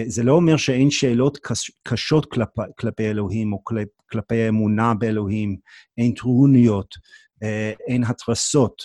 זה 0.07 0.23
לא 0.23 0.33
אומר 0.33 0.57
שאין 0.57 0.91
שאלות 0.91 1.39
קשות 1.83 2.31
כלפי, 2.31 2.61
כלפי 2.79 3.09
אלוהים 3.09 3.53
או 3.53 3.63
כלפי 4.09 4.41
האמונה 4.41 4.93
באלוהים, 4.93 5.57
אין 5.97 6.11
טרוניות, 6.13 6.95
אין 7.87 8.03
התרסות. 8.03 8.83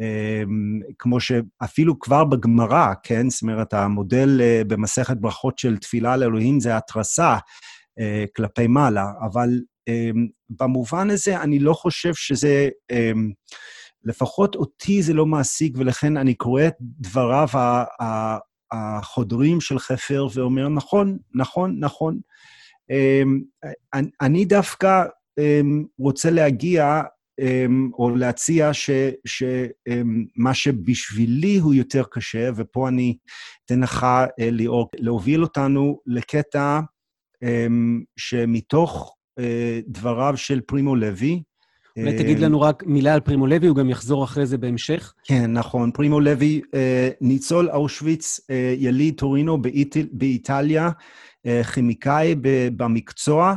אמ, 0.00 0.80
כמו 0.98 1.20
שאפילו 1.20 1.98
כבר 1.98 2.24
בגמרא, 2.24 2.92
כן? 3.02 3.30
זאת 3.30 3.42
אומרת, 3.42 3.74
המודל 3.74 4.40
אה, 4.40 4.62
במסכת 4.66 5.16
ברכות 5.16 5.58
של 5.58 5.76
תפילה 5.76 6.16
לאלוהים 6.16 6.60
זה 6.60 6.76
התרסה 6.76 7.36
אה, 7.98 8.24
כלפי 8.36 8.66
מעלה, 8.66 9.10
אבל 9.26 9.60
אמ, 9.88 10.26
במובן 10.50 11.10
הזה 11.10 11.42
אני 11.42 11.58
לא 11.58 11.72
חושב 11.72 12.14
שזה, 12.14 12.68
אמ, 12.92 13.32
לפחות 14.04 14.54
אותי 14.54 15.02
זה 15.02 15.14
לא 15.14 15.26
מעסיק, 15.26 15.74
ולכן 15.78 16.16
אני 16.16 16.34
קורא 16.34 16.62
את 16.66 16.74
דבריו 16.80 17.48
החודרים 18.72 19.60
של 19.60 19.78
חפר 19.78 20.26
ואומר, 20.34 20.68
נכון, 20.68 21.18
נכון, 21.34 21.76
נכון. 21.80 22.20
אני 24.20 24.44
דווקא 24.44 25.04
רוצה 25.98 26.30
להגיע 26.30 27.02
או 27.98 28.16
להציע 28.16 28.70
שמה 29.24 30.54
שבשבילי 30.54 31.58
הוא 31.58 31.74
יותר 31.74 32.02
קשה, 32.10 32.50
ופה 32.56 32.88
אני 32.88 33.16
אתן 33.64 33.80
לך, 33.80 34.04
אה, 34.04 34.50
ליאור, 34.50 34.90
להוביל 34.98 35.42
אותנו 35.42 36.00
לקטע 36.06 36.80
שמתוך 38.16 39.16
דבריו 39.88 40.36
של 40.36 40.60
פרימו 40.60 40.96
לוי, 40.96 41.42
אולי 41.98 42.18
תגיד 42.18 42.38
לנו 42.38 42.60
רק 42.60 42.82
מילה 42.86 43.14
על 43.14 43.20
פרימו 43.20 43.46
לוי, 43.46 43.68
הוא 43.68 43.76
גם 43.76 43.90
יחזור 43.90 44.24
אחרי 44.24 44.46
זה 44.46 44.58
בהמשך. 44.58 45.14
כן, 45.24 45.52
נכון. 45.52 45.90
פרימו 45.90 46.20
לוי, 46.20 46.60
ניצול 47.20 47.70
אושוויץ, 47.70 48.40
יליד 48.76 49.14
טורינו 49.14 49.58
באיטליה, 50.12 50.90
כימיקאי 51.74 52.34
במקצוע, 52.76 53.54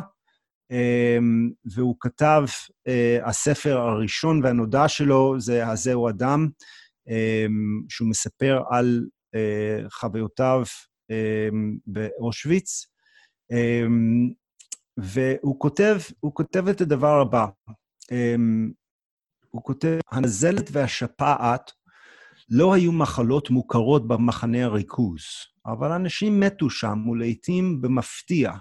והוא 1.65 1.95
כתב, 1.99 2.43
הספר 3.23 3.77
הראשון 3.77 4.43
והנודע 4.43 4.87
שלו 4.87 5.35
זה 5.39 5.67
"הזהו 5.67 6.09
אדם", 6.09 6.49
שהוא 7.89 8.09
מספר 8.09 8.61
על 8.69 9.05
חוויותיו 9.91 10.63
באושוויץ. 11.87 12.85
והוא 14.97 15.59
כותב, 15.59 15.97
הוא 16.19 16.33
כותב 16.33 16.67
את 16.67 16.81
הדבר 16.81 17.21
הבא. 17.21 17.45
הוא 19.49 19.63
כותב, 19.63 19.99
הנזלת 20.11 20.69
והשפעת 20.71 21.71
לא 22.49 22.73
היו 22.73 22.91
מחלות 22.91 23.49
מוכרות 23.49 24.07
במחנה 24.07 24.65
הריכוז, 24.65 25.21
אבל 25.65 25.91
אנשים 25.91 26.39
מתו 26.39 26.69
שם, 26.69 27.09
ולעיתים 27.09 27.81
במפתיע, 27.81 28.51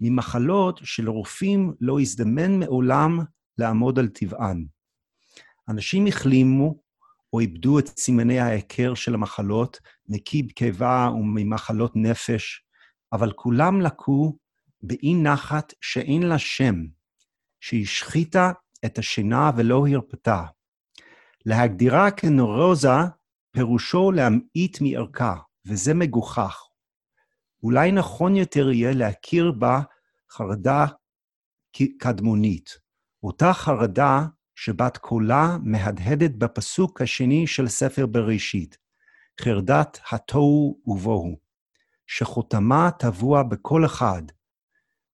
ממחלות 0.00 0.80
שלרופאים 0.84 1.74
לא 1.80 2.00
הזדמן 2.00 2.58
מעולם 2.58 3.18
לעמוד 3.58 3.98
על 3.98 4.08
טבען. 4.08 4.66
אנשים 5.68 6.06
החלימו 6.06 6.74
או 7.32 7.40
איבדו 7.40 7.78
את 7.78 7.98
סימני 7.98 8.40
ההיכר 8.40 8.94
של 8.94 9.14
המחלות, 9.14 9.80
מקיב 10.08 10.50
קיבה 10.50 11.08
וממחלות 11.14 11.92
נפש, 11.96 12.64
אבל 13.12 13.32
כולם 13.32 13.80
לקו 13.80 14.38
באי 14.82 15.14
נחת 15.14 15.72
שאין 15.80 16.22
לה 16.22 16.38
שם, 16.38 16.74
שהשחיתה 17.60 18.52
את 18.84 18.98
השינה 18.98 19.50
ולא 19.56 19.86
הרפתה. 19.88 20.44
להגדירה 21.46 22.10
כנורוזה 22.10 22.88
פירושו 23.52 24.10
להמעיט 24.12 24.80
מערכה, 24.80 25.34
וזה 25.66 25.94
מגוחך. 25.94 26.65
אולי 27.62 27.92
נכון 27.92 28.36
יותר 28.36 28.70
יהיה 28.70 28.92
להכיר 28.92 29.52
בה 29.52 29.80
חרדה 30.30 30.86
קדמונית. 31.98 32.78
אותה 33.22 33.52
חרדה 33.52 34.26
שבת 34.54 34.96
קולה 34.96 35.56
מהדהדת 35.62 36.30
בפסוק 36.30 37.02
השני 37.02 37.46
של 37.46 37.68
ספר 37.68 38.06
בראשית, 38.06 38.78
חרדת 39.40 40.00
התוהו 40.12 40.80
ובוהו, 40.86 41.36
שחותמה 42.06 42.90
טבוע 42.98 43.42
בכל 43.42 43.84
אחד, 43.84 44.22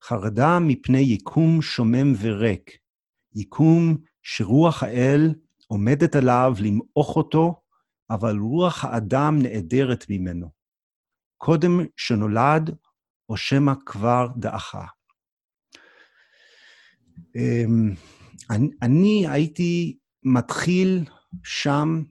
חרדה 0.04 0.58
מפני 0.58 0.98
יקום 0.98 1.62
שומם 1.62 2.12
וריק, 2.20 2.70
יקום 3.34 3.96
שרוח 4.22 4.82
האל 4.82 5.34
עומדת 5.66 6.16
עליו 6.16 6.54
למעוך 6.60 7.16
אותו, 7.16 7.60
אבל 8.10 8.36
רוח 8.38 8.84
האדם 8.84 9.38
נעדרת 9.42 10.06
ממנו. 10.10 10.61
קודם 11.44 11.80
שנולד, 11.96 12.76
או 13.28 13.36
שמא 13.36 13.72
כבר 13.86 14.28
דעכה. 14.36 14.84
אמ, 17.36 17.94
אני, 18.82 19.26
הייתי 19.28 19.98
מתחיל 20.24 21.04
שם, 21.44 22.02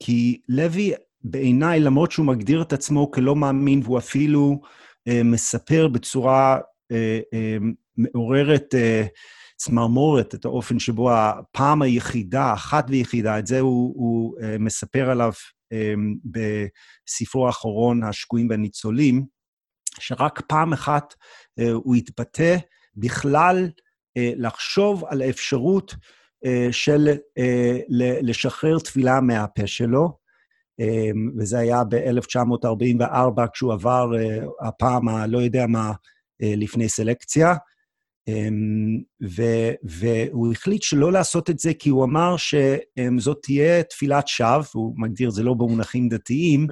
כי 0.00 0.40
לוי, 0.48 0.92
בעיניי, 1.24 1.80
למרות 1.80 2.12
שהוא 2.12 2.26
מגדיר 2.26 2.62
את 2.62 2.72
עצמו 2.72 3.10
כלא 3.10 3.36
מאמין, 3.36 3.80
והוא 3.84 3.98
אפילו 3.98 4.60
אה, 5.08 5.22
מספר 5.24 5.88
בצורה 5.88 6.58
אה, 6.92 7.20
אה, 7.32 7.56
מעוררת 7.96 8.74
אה, 8.74 9.06
צמרמורת 9.64 10.34
את 10.34 10.44
האופן 10.44 10.78
שבו 10.78 11.12
הפעם 11.12 11.82
היחידה, 11.82 12.52
אחת 12.52 12.86
ויחידה, 12.88 13.38
את 13.38 13.46
זה 13.46 13.60
הוא, 13.60 13.94
הוא 13.96 14.38
אה, 14.42 14.56
מספר 14.58 15.10
עליו 15.10 15.32
אה, 15.72 15.94
בספרו 16.24 17.46
האחרון, 17.46 18.02
השקועים 18.02 18.50
והניצולים, 18.50 19.24
שרק 20.00 20.40
פעם 20.40 20.72
אחת 20.72 21.14
אה, 21.58 21.70
הוא 21.70 21.94
התבטא 21.94 22.56
בכלל 22.96 23.68
אה, 24.16 24.32
לחשוב 24.36 25.04
על 25.08 25.22
האפשרות 25.22 25.94
של 26.70 27.08
לשחרר 28.22 28.78
תפילה 28.78 29.20
מהפה 29.20 29.66
שלו, 29.66 30.18
וזה 31.38 31.58
היה 31.58 31.84
ב-1944, 31.84 33.46
כשהוא 33.52 33.72
עבר 33.72 34.10
הפעם 34.60 35.08
הלא 35.08 35.38
יודע 35.38 35.66
מה 35.66 35.92
לפני 36.40 36.88
סלקציה, 36.88 37.54
והוא 39.82 40.52
החליט 40.52 40.82
שלא 40.82 41.12
לעשות 41.12 41.50
את 41.50 41.58
זה 41.58 41.74
כי 41.74 41.88
הוא 41.90 42.04
אמר 42.04 42.36
שזאת 42.36 43.38
תהיה 43.42 43.82
תפילת 43.82 44.28
שווא, 44.28 44.64
הוא 44.72 44.94
מגדיר 44.96 45.28
את 45.28 45.34
זה 45.34 45.42
לא 45.42 45.54
במונחים 45.54 46.08
דתיים, 46.08 46.66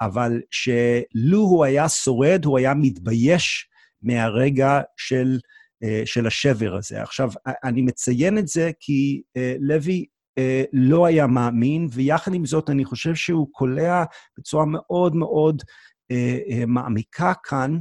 אבל 0.00 0.40
שלו 0.50 1.38
הוא 1.38 1.64
היה 1.64 1.88
שורד, 1.88 2.44
הוא 2.44 2.58
היה 2.58 2.74
מתבייש 2.74 3.68
מהרגע 4.02 4.80
של 4.96 5.38
אה, 5.84 6.02
של 6.04 6.26
השבר 6.26 6.76
הזה. 6.76 7.02
עכשיו, 7.02 7.30
אני 7.64 7.82
מציין 7.82 8.38
את 8.38 8.48
זה 8.48 8.70
כי 8.80 9.22
אה, 9.36 9.56
לוי 9.60 10.04
אה, 10.38 10.64
לא 10.72 11.06
היה 11.06 11.26
מאמין, 11.26 11.88
ויחד 11.92 12.34
עם 12.34 12.46
זאת, 12.46 12.70
אני 12.70 12.84
חושב 12.84 13.14
שהוא 13.14 13.48
קולע 13.52 14.04
בצורה 14.38 14.64
מאוד 14.66 15.16
מאוד 15.16 15.62
מעמיקה 16.66 17.32
כאן, 17.44 17.78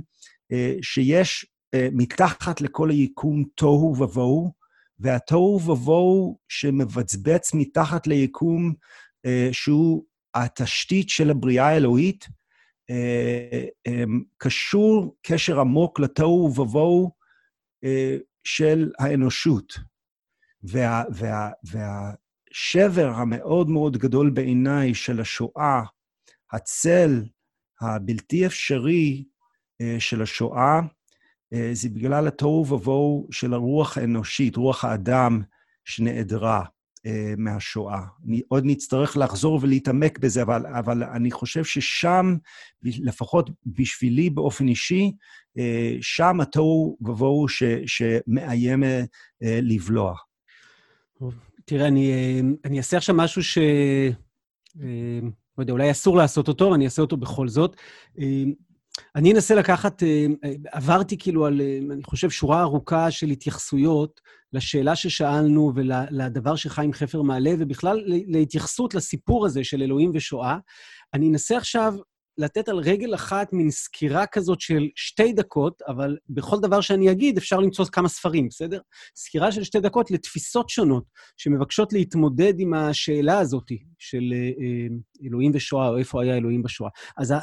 שיש 0.82 1.46
מתחת 1.76 2.62
לכל 2.62 2.90
היקום 2.90 3.44
תוהו 3.56 3.96
ובוהו, 4.00 4.54
והתוהו 5.00 5.62
ובוהו 5.62 6.38
שמבצבץ 6.50 7.54
מתחת 7.54 8.08
ליקום 8.08 8.74
שהוא 9.52 10.06
התשתית 10.34 11.10
של 11.10 11.30
הבריאה 11.30 11.68
האלוהית, 11.68 12.28
קשור 14.38 15.16
קשר 15.22 15.60
עמוק 15.60 16.00
לתוהו 16.00 16.54
ובוהו 16.60 17.12
אה, 17.84 18.18
של 18.44 18.92
האנושות. 19.00 19.80
וה, 20.64 21.04
וה, 21.14 21.52
והשבר 21.64 23.08
המאוד 23.08 23.70
מאוד 23.70 23.98
גדול 23.98 24.30
בעיניי 24.30 24.94
של 24.94 25.20
השואה, 25.20 25.82
הצל 26.52 27.24
הבלתי 27.82 28.46
אפשרי 28.46 29.24
אה, 29.82 29.96
של 30.00 30.22
השואה, 30.22 30.76
אה, 30.76 30.82
זה 31.74 31.90
בגלל 31.90 32.28
התוהו 32.28 32.68
ובוהו 32.68 33.28
של 33.32 33.54
הרוח 33.54 33.98
האנושית, 33.98 34.56
רוח 34.56 34.86
האדם 34.86 35.42
שנעדרה. 35.86 36.64
אה, 37.06 37.34
מהשואה. 37.38 38.02
עוד 38.48 38.64
נצטרך 38.66 39.18
לחזור 39.18 39.60
ולהתעמק 39.62 40.20
בזה, 40.20 40.42
אבל, 40.42 40.66
אבל 40.66 41.04
אני 41.04 41.32
חושב 41.32 41.64
ששם, 41.64 42.36
לפחות 42.84 43.50
בשבילי 43.66 44.30
באופן 44.30 44.68
אישי, 44.68 45.12
אה, 45.58 45.98
שם 46.02 46.42
התוהו 46.42 46.98
ובוהו 47.02 47.46
שמאיים 47.86 48.84
אה, 48.84 49.04
לבלוע. 49.42 50.16
תראה, 51.66 51.88
אני, 51.88 52.12
אני 52.66 52.78
אעשה 52.78 52.98
עכשיו 52.98 53.16
משהו 53.16 53.44
ש... 53.44 53.58
לא 55.58 55.64
יודע, 55.64 55.74
אולי 55.74 55.92
אסור 55.92 56.18
לעשות 56.18 56.48
אותו, 56.48 56.76
אני 56.76 56.86
אעשה 56.86 57.02
אותו 57.02 57.18
בכל 57.18 57.48
זאת. 57.48 57.76
אני 59.16 59.34
אנסה 59.34 59.56
לקחת, 59.56 60.04
עברתי 60.72 61.18
כאילו 61.18 61.46
על, 61.46 61.62
אני 61.92 62.04
חושב, 62.04 62.30
שורה 62.30 62.62
ארוכה 62.62 63.12
של 63.12 63.28
התייחסויות 63.28 64.22
לשאלה 64.54 64.96
ששאלנו 64.96 65.72
ולדבר 65.76 66.56
שחיים 66.56 66.94
חפר 66.94 67.22
מעלה, 67.22 67.52
ובכלל 67.60 68.04
להתייחסות 68.06 68.94
לסיפור 68.94 69.46
הזה 69.46 69.64
של 69.64 69.82
אלוהים 69.82 70.12
ושואה. 70.14 70.58
אני 71.14 71.30
אנסה 71.30 71.58
עכשיו 71.58 71.94
לתת 72.42 72.70
על 72.70 72.78
רגל 72.78 73.16
אחת 73.16 73.54
מין 73.54 73.72
סקירה 73.72 74.26
כזאת 74.26 74.62
של 74.62 74.88
שתי 74.96 75.34
דקות, 75.34 75.82
אבל 75.88 76.18
בכל 76.30 76.60
דבר 76.60 76.82
שאני 76.82 77.12
אגיד 77.12 77.38
אפשר 77.38 77.60
למצוא 77.60 77.86
כמה 77.92 78.10
ספרים, 78.10 78.48
בסדר? 78.48 78.80
סקירה 79.16 79.52
של 79.52 79.64
שתי 79.64 79.80
דקות 79.80 80.12
לתפיסות 80.12 80.70
שונות 80.70 81.04
שמבקשות 81.38 81.94
להתמודד 81.94 82.54
עם 82.60 82.74
השאלה 82.74 83.40
הזאת 83.40 83.68
של 84.00 84.34
אה, 84.34 84.38
אה, 84.38 84.88
אלוהים 85.28 85.52
ושואה, 85.56 85.88
או 85.88 85.98
איפה 85.98 86.24
היה 86.24 86.38
אלוהים 86.38 86.64
בשואה. 86.64 86.90
אז 87.18 87.34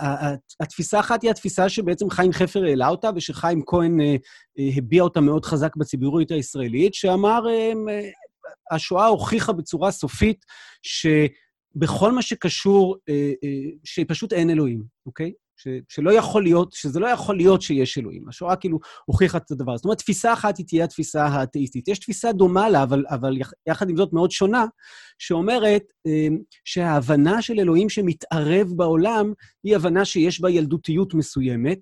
התפיסה 0.60 0.96
האחת 0.96 1.22
היא 1.22 1.30
התפיסה 1.30 1.68
שבעצם 1.68 2.10
חיים 2.10 2.32
חפר 2.32 2.64
העלה 2.64 2.88
אותה, 2.88 3.10
ושחיים 3.16 3.62
כהן 3.66 4.00
אה, 4.00 4.16
הביע 4.76 5.02
אותה 5.02 5.20
מאוד 5.20 5.44
חזק 5.44 5.76
בציבוריות 5.76 6.30
הישראלית, 6.30 6.94
שאמר, 6.94 7.40
השואה 8.70 9.06
הוכיחה 9.06 9.52
בצורה 9.52 9.90
סופית 9.90 10.44
ש... 10.82 11.06
בכל 11.74 12.12
מה 12.12 12.22
שקשור, 12.22 12.96
אה, 13.08 13.32
אה, 13.44 13.70
שפשוט 13.84 14.32
אין 14.32 14.50
אלוהים, 14.50 14.82
אוקיי? 15.06 15.32
ש, 15.56 15.68
שלא 15.88 16.10
יכול 16.10 16.42
להיות, 16.42 16.72
שזה 16.72 17.00
לא 17.00 17.06
יכול 17.06 17.36
להיות 17.36 17.62
שיש 17.62 17.98
אלוהים. 17.98 18.28
השואה 18.28 18.56
כאילו 18.56 18.78
הוכיחה 19.04 19.38
את 19.38 19.50
הדבר. 19.50 19.76
זאת 19.76 19.84
אומרת, 19.84 19.98
תפיסה 19.98 20.32
אחת 20.32 20.58
היא 20.58 20.66
תהיה 20.66 20.84
התפיסה 20.84 21.26
האתאיסטית. 21.26 21.88
יש 21.88 21.98
תפיסה 21.98 22.32
דומה 22.32 22.68
לה, 22.68 22.82
אבל, 22.82 23.04
אבל 23.10 23.38
יחד 23.68 23.90
עם 23.90 23.96
זאת 23.96 24.12
מאוד 24.12 24.30
שונה, 24.30 24.66
שאומרת 25.18 25.82
אה, 26.06 26.28
שההבנה 26.64 27.42
של 27.42 27.60
אלוהים 27.60 27.88
שמתערב 27.88 28.72
בעולם 28.76 29.32
היא 29.64 29.76
הבנה 29.76 30.04
שיש 30.04 30.40
בה 30.40 30.50
ילדותיות 30.50 31.14
מסוימת. 31.14 31.78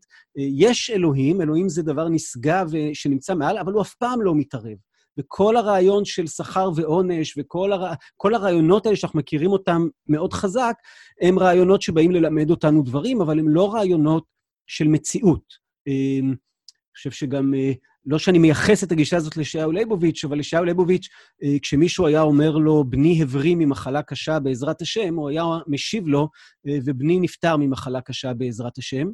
יש 0.58 0.90
אלוהים, 0.90 1.40
אלוהים 1.40 1.68
זה 1.68 1.82
דבר 1.82 2.08
נשגב 2.08 2.70
שנמצא 2.92 3.34
מעל, 3.34 3.58
אבל 3.58 3.72
הוא 3.72 3.82
אף 3.82 3.94
פעם 3.94 4.22
לא 4.22 4.34
מתערב. 4.34 4.76
וכל 5.18 5.56
הרעיון 5.56 6.04
של 6.04 6.26
שכר 6.26 6.70
ועונש 6.76 7.38
וכל 7.38 7.72
הר... 7.72 7.92
הרעיונות 8.24 8.86
האלה 8.86 8.96
שאנחנו 8.96 9.18
מכירים 9.18 9.50
אותם 9.50 9.86
מאוד 10.08 10.32
חזק, 10.32 10.74
הם 11.20 11.38
רעיונות 11.38 11.82
שבאים 11.82 12.10
ללמד 12.10 12.50
אותנו 12.50 12.82
דברים, 12.82 13.20
אבל 13.20 13.38
הם 13.38 13.48
לא 13.48 13.74
רעיונות 13.74 14.24
של 14.66 14.88
מציאות. 14.88 15.66
אמ, 15.86 16.28
אני 16.28 16.98
חושב 16.98 17.10
שגם, 17.10 17.54
אה, 17.54 17.72
לא 18.06 18.18
שאני 18.18 18.38
מייחס 18.38 18.84
את 18.84 18.92
הגישה 18.92 19.16
הזאת 19.16 19.36
לישעיהו 19.36 19.72
ליבוביץ', 19.72 20.24
אבל 20.24 20.36
לישעיהו 20.36 20.64
ליבוביץ', 20.64 21.08
אה, 21.42 21.56
כשמישהו 21.62 22.06
היה 22.06 22.22
אומר 22.22 22.56
לו, 22.56 22.84
בני 22.84 23.22
הבריא 23.22 23.56
ממחלה 23.58 24.02
קשה 24.02 24.40
בעזרת 24.40 24.82
השם, 24.82 25.14
הוא 25.14 25.28
היה 25.28 25.44
משיב 25.66 26.08
לו, 26.08 26.28
אה, 26.68 26.78
ובני 26.84 27.20
נפטר 27.20 27.56
ממחלה 27.56 28.00
קשה 28.00 28.34
בעזרת 28.34 28.78
השם, 28.78 29.08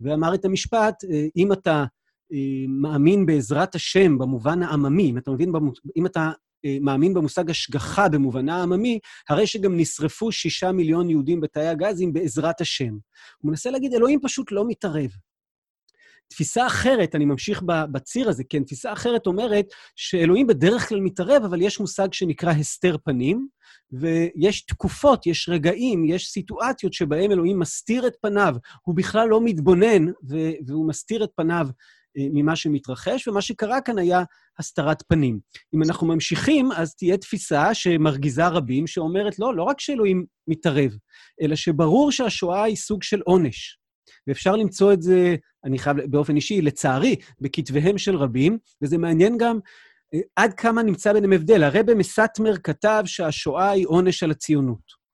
ואמר 0.00 0.34
את 0.34 0.44
המשפט, 0.44 0.94
אם 1.36 1.52
אתה 1.52 1.84
מאמין 2.68 3.26
בעזרת 3.26 3.74
השם 3.74 4.18
במובן 4.18 4.62
העממי, 4.62 5.10
אם 5.10 5.18
אתה 5.18 5.30
מבין, 5.30 5.52
אם 5.96 6.06
אתה 6.06 6.30
אה, 6.64 6.78
מאמין 6.80 7.14
במושג 7.14 7.50
השגחה 7.50 8.08
במובנה 8.08 8.56
העממי, 8.56 8.98
הרי 9.28 9.46
שגם 9.46 9.76
נשרפו 9.76 10.32
שישה 10.32 10.72
מיליון 10.72 11.10
יהודים 11.10 11.40
בתאי 11.40 11.68
הגזים 11.68 12.12
בעזרת 12.12 12.60
השם. 12.60 12.98
הוא 13.38 13.50
מנסה 13.50 13.70
להגיד, 13.70 13.94
אלוהים 13.94 14.20
פשוט 14.22 14.52
לא 14.52 14.64
מתערב. 14.68 15.10
תפיסה 16.28 16.66
אחרת, 16.66 17.14
אני 17.14 17.24
ממשיך 17.24 17.62
בציר 17.92 18.28
הזה, 18.28 18.44
כן, 18.48 18.64
תפיסה 18.64 18.92
אחרת 18.92 19.26
אומרת 19.26 19.66
שאלוהים 19.96 20.46
בדרך 20.46 20.88
כלל 20.88 21.00
מתערב, 21.00 21.42
אבל 21.44 21.62
יש 21.62 21.80
מושג 21.80 22.12
שנקרא 22.12 22.50
הסתר 22.50 22.96
פנים, 23.04 23.48
ויש 23.92 24.66
תקופות, 24.66 25.26
יש 25.26 25.48
רגעים, 25.48 26.04
יש 26.04 26.26
סיטואציות 26.26 26.92
שבהם 26.92 27.32
אלוהים 27.32 27.58
מסתיר 27.58 28.06
את 28.06 28.12
פניו, 28.22 28.56
הוא 28.82 28.96
בכלל 28.96 29.28
לא 29.28 29.40
מתבונן, 29.44 30.06
והוא 30.66 30.88
מסתיר 30.88 31.24
את 31.24 31.30
פניו 31.36 31.66
ממה 32.16 32.56
שמתרחש, 32.56 33.28
ומה 33.28 33.40
שקרה 33.40 33.80
כאן 33.80 33.98
היה 33.98 34.22
הסתרת 34.58 35.02
פנים. 35.08 35.40
אם 35.74 35.82
אנחנו 35.82 36.06
ממשיכים, 36.06 36.72
אז 36.72 36.94
תהיה 36.94 37.16
תפיסה 37.16 37.74
שמרגיזה 37.74 38.48
רבים, 38.48 38.86
שאומרת, 38.86 39.38
לא, 39.38 39.54
לא 39.54 39.62
רק 39.62 39.80
שאלוהים 39.80 40.24
מתערב, 40.48 40.90
אלא 41.42 41.56
שברור 41.56 42.12
שהשואה 42.12 42.62
היא 42.62 42.76
סוג 42.76 43.02
של 43.02 43.20
עונש. 43.20 43.78
ואפשר 44.26 44.56
למצוא 44.56 44.92
את 44.92 45.02
זה, 45.02 45.36
אני 45.64 45.78
חייב, 45.78 45.96
באופן 46.10 46.36
אישי, 46.36 46.62
לצערי, 46.62 47.16
בכתביהם 47.40 47.98
של 47.98 48.16
רבים, 48.16 48.58
וזה 48.82 48.98
מעניין 48.98 49.38
גם 49.38 49.58
אה, 50.14 50.20
עד 50.36 50.54
כמה 50.54 50.82
נמצא 50.82 51.12
ביניהם 51.12 51.32
הבדל. 51.32 51.62
הרבי 51.62 51.94
מסטמר 51.94 52.56
כתב 52.64 53.02
שהשואה 53.06 53.70
היא 53.70 53.86
עונש 53.86 54.22
על 54.22 54.30
הציונות. 54.30 55.06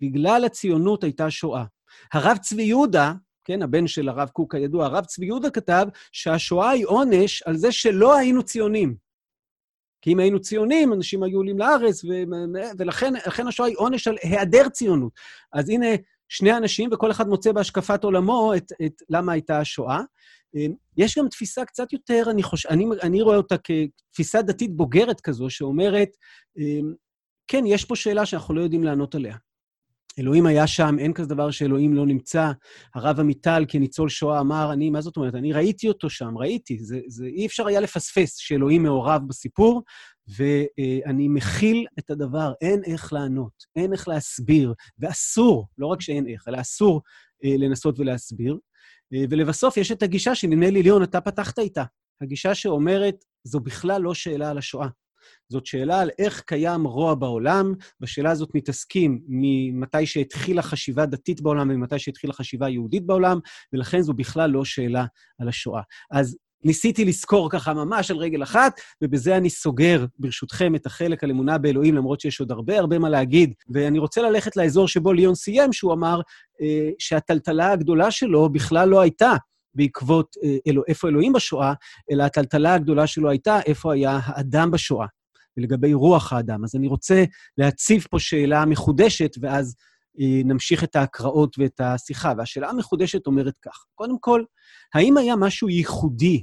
בגלל 0.00 0.44
הציונות 0.44 1.04
הייתה 1.04 1.30
שואה. 1.30 1.64
הרב 2.12 2.36
צבי 2.36 2.62
יהודה, 2.62 3.12
כן, 3.44 3.62
הבן 3.62 3.86
של 3.86 4.08
הרב 4.08 4.28
קוק 4.28 4.54
הידוע, 4.54 4.86
הרב 4.86 5.04
צבי 5.04 5.26
יהודה 5.26 5.50
כתב 5.50 5.86
שהשואה 6.12 6.70
היא 6.70 6.86
עונש 6.86 7.42
על 7.42 7.56
זה 7.56 7.72
שלא 7.72 8.16
היינו 8.16 8.42
ציונים. 8.42 8.94
כי 10.02 10.12
אם 10.12 10.18
היינו 10.18 10.40
ציונים, 10.40 10.92
אנשים 10.92 11.22
היו 11.22 11.36
עולים 11.36 11.58
לארץ, 11.58 12.04
ו... 12.04 12.08
ולכן 12.78 13.46
השואה 13.48 13.68
היא 13.68 13.76
עונש 13.78 14.08
על 14.08 14.16
היעדר 14.22 14.68
ציונות. 14.68 15.12
אז 15.52 15.68
הנה, 15.68 15.86
שני 16.28 16.56
אנשים, 16.56 16.90
וכל 16.92 17.10
אחד 17.10 17.28
מוצא 17.28 17.52
בהשקפת 17.52 18.04
עולמו 18.04 18.54
את, 18.56 18.72
את 18.86 19.02
למה 19.08 19.32
הייתה 19.32 19.58
השואה. 19.58 20.00
יש 20.96 21.18
גם 21.18 21.28
תפיסה 21.28 21.64
קצת 21.64 21.92
יותר, 21.92 22.22
אני, 22.30 22.42
חוש... 22.42 22.66
אני, 22.66 22.86
אני 23.02 23.22
רואה 23.22 23.36
אותה 23.36 23.56
כתפיסה 23.58 24.42
דתית 24.42 24.76
בוגרת 24.76 25.20
כזו, 25.20 25.50
שאומרת, 25.50 26.08
כן, 27.48 27.66
יש 27.66 27.84
פה 27.84 27.96
שאלה 27.96 28.26
שאנחנו 28.26 28.54
לא 28.54 28.60
יודעים 28.60 28.84
לענות 28.84 29.14
עליה. 29.14 29.36
אלוהים 30.20 30.46
היה 30.46 30.66
שם, 30.66 30.96
אין 30.98 31.12
כזה 31.12 31.28
דבר 31.28 31.50
שאלוהים 31.50 31.94
לא 31.94 32.06
נמצא. 32.06 32.50
הרב 32.94 33.20
עמיטל, 33.20 33.64
כניצול 33.68 34.08
שואה, 34.08 34.40
אמר, 34.40 34.72
אני, 34.72 34.90
מה 34.90 35.00
זאת 35.00 35.16
אומרת? 35.16 35.34
אני 35.34 35.52
ראיתי 35.52 35.88
אותו 35.88 36.10
שם, 36.10 36.38
ראיתי. 36.38 36.78
זה, 36.78 37.00
זה, 37.08 37.26
אי 37.26 37.46
אפשר 37.46 37.66
היה 37.66 37.80
לפספס 37.80 38.36
שאלוהים 38.36 38.82
מעורב 38.82 39.22
בסיפור, 39.28 39.82
ואני 40.36 41.28
מכיל 41.28 41.86
את 41.98 42.10
הדבר, 42.10 42.52
אין 42.60 42.82
איך 42.86 43.12
לענות, 43.12 43.52
אין 43.76 43.92
איך 43.92 44.08
להסביר, 44.08 44.74
ואסור, 44.98 45.66
לא 45.78 45.86
רק 45.86 46.00
שאין 46.00 46.26
איך, 46.28 46.48
אלא 46.48 46.60
אסור 46.60 47.02
אה, 47.44 47.54
לנסות 47.58 48.00
ולהסביר. 48.00 48.58
אה, 49.14 49.24
ולבסוף, 49.30 49.76
יש 49.76 49.92
את 49.92 50.02
הגישה 50.02 50.34
שנדמה 50.34 50.70
לי, 50.70 50.82
ליאון, 50.82 51.02
אתה 51.02 51.20
פתחת 51.20 51.58
איתה. 51.58 51.84
הגישה 52.20 52.54
שאומרת, 52.54 53.24
זו 53.44 53.60
בכלל 53.60 54.02
לא 54.02 54.14
שאלה 54.14 54.50
על 54.50 54.58
השואה. 54.58 54.88
זאת 55.48 55.66
שאלה 55.66 56.00
על 56.00 56.10
איך 56.18 56.40
קיים 56.40 56.84
רוע 56.84 57.14
בעולם. 57.14 57.74
בשאלה 58.00 58.30
הזאת 58.30 58.48
מתעסקים 58.54 59.20
ממתי 59.28 60.06
שהתחילה 60.06 60.62
חשיבה 60.62 61.06
דתית 61.06 61.40
בעולם 61.40 61.70
וממתי 61.70 61.98
שהתחילה 61.98 62.32
חשיבה 62.32 62.68
יהודית 62.68 63.06
בעולם, 63.06 63.38
ולכן 63.72 64.00
זו 64.00 64.12
בכלל 64.12 64.50
לא 64.50 64.64
שאלה 64.64 65.04
על 65.38 65.48
השואה. 65.48 65.82
אז 66.10 66.36
ניסיתי 66.64 67.04
לזכור 67.04 67.50
ככה 67.50 67.74
ממש 67.74 68.10
על 68.10 68.16
רגל 68.16 68.42
אחת, 68.42 68.80
ובזה 69.02 69.36
אני 69.36 69.50
סוגר, 69.50 70.04
ברשותכם, 70.18 70.74
את 70.74 70.86
החלק 70.86 71.24
על 71.24 71.30
אמונה 71.30 71.58
באלוהים, 71.58 71.94
למרות 71.94 72.20
שיש 72.20 72.40
עוד 72.40 72.52
הרבה 72.52 72.78
הרבה 72.78 72.98
מה 72.98 73.08
להגיד. 73.08 73.54
ואני 73.70 73.98
רוצה 73.98 74.22
ללכת 74.22 74.56
לאזור 74.56 74.88
שבו 74.88 75.12
ליאון 75.12 75.34
סיים, 75.34 75.72
שהוא 75.72 75.92
אמר 75.92 76.20
אה, 76.60 76.90
שהטלטלה 76.98 77.72
הגדולה 77.72 78.10
שלו 78.10 78.48
בכלל 78.48 78.88
לא 78.88 79.00
הייתה 79.00 79.32
בעקבות 79.74 80.36
אה, 80.44 80.56
אלו, 80.66 80.82
איפה 80.88 81.08
אלוהים 81.08 81.32
בשואה, 81.32 81.72
אלא 82.10 82.22
הטלטלה 82.22 82.74
הגדולה 82.74 83.06
שלו 83.06 83.30
הייתה 83.30 83.60
איפה 83.66 83.94
היה 83.94 84.20
האדם 84.24 84.70
בשואה. 84.70 85.06
ולגבי 85.56 85.94
רוח 85.94 86.32
האדם. 86.32 86.64
אז 86.64 86.76
אני 86.76 86.86
רוצה 86.86 87.24
להציב 87.58 88.06
פה 88.10 88.18
שאלה 88.18 88.66
מחודשת, 88.66 89.30
ואז 89.42 89.74
אה, 90.20 90.42
נמשיך 90.44 90.84
את 90.84 90.96
ההקראות 90.96 91.58
ואת 91.58 91.80
השיחה. 91.80 92.32
והשאלה 92.38 92.70
המחודשת 92.70 93.26
אומרת 93.26 93.54
כך, 93.62 93.84
קודם 93.94 94.18
כל, 94.20 94.44
האם 94.94 95.16
היה 95.16 95.36
משהו 95.36 95.68
ייחודי 95.68 96.42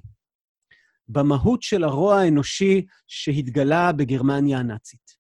במהות 1.09 1.61
של 1.61 1.83
הרוע 1.83 2.19
האנושי 2.19 2.85
שהתגלה 3.07 3.91
בגרמניה 3.91 4.59
הנאצית? 4.59 5.16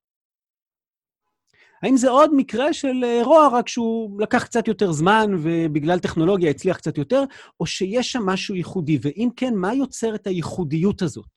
האם 1.83 1.97
זה 1.97 2.09
עוד 2.09 2.35
מקרה 2.35 2.73
של 2.73 3.03
אה, 3.03 3.21
רוע, 3.23 3.49
רק 3.53 3.67
שהוא 3.67 4.21
לקח 4.21 4.43
קצת 4.43 4.67
יותר 4.67 4.91
זמן 4.91 5.31
ובגלל 5.43 5.99
טכנולוגיה 5.99 6.49
הצליח 6.49 6.77
קצת 6.77 6.97
יותר, 6.97 7.23
או 7.59 7.65
שיש 7.65 8.11
שם 8.11 8.25
משהו 8.25 8.55
ייחודי? 8.55 8.99
ואם 9.01 9.29
כן, 9.35 9.53
מה 9.55 9.73
יוצר 9.73 10.15
את 10.15 10.27
הייחודיות 10.27 11.01
הזאת? 11.01 11.29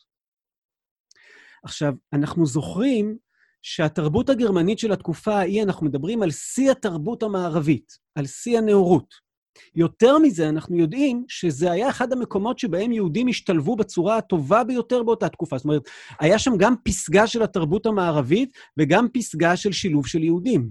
עכשיו, 1.64 1.92
אנחנו 2.12 2.46
זוכרים 2.46 3.16
שהתרבות 3.62 4.28
הגרמנית 4.30 4.78
של 4.78 4.92
התקופה 4.92 5.34
ההיא, 5.34 5.62
אנחנו 5.62 5.86
מדברים 5.86 6.22
על 6.22 6.30
שיא 6.30 6.70
התרבות 6.70 7.22
המערבית, 7.22 7.98
על 8.14 8.26
שיא 8.26 8.58
הנאורות. 8.58 9.29
יותר 9.74 10.18
מזה, 10.18 10.48
אנחנו 10.48 10.76
יודעים 10.76 11.24
שזה 11.28 11.70
היה 11.70 11.88
אחד 11.88 12.12
המקומות 12.12 12.58
שבהם 12.58 12.92
יהודים 12.92 13.28
השתלבו 13.28 13.76
בצורה 13.76 14.16
הטובה 14.16 14.64
ביותר 14.64 15.02
באותה 15.02 15.28
תקופה. 15.28 15.58
זאת 15.58 15.64
אומרת, 15.64 15.82
היה 16.20 16.38
שם 16.38 16.56
גם 16.58 16.74
פסגה 16.84 17.26
של 17.26 17.42
התרבות 17.42 17.86
המערבית 17.86 18.56
וגם 18.76 19.06
פסגה 19.12 19.56
של 19.56 19.72
שילוב 19.72 20.06
של 20.06 20.22
יהודים. 20.22 20.70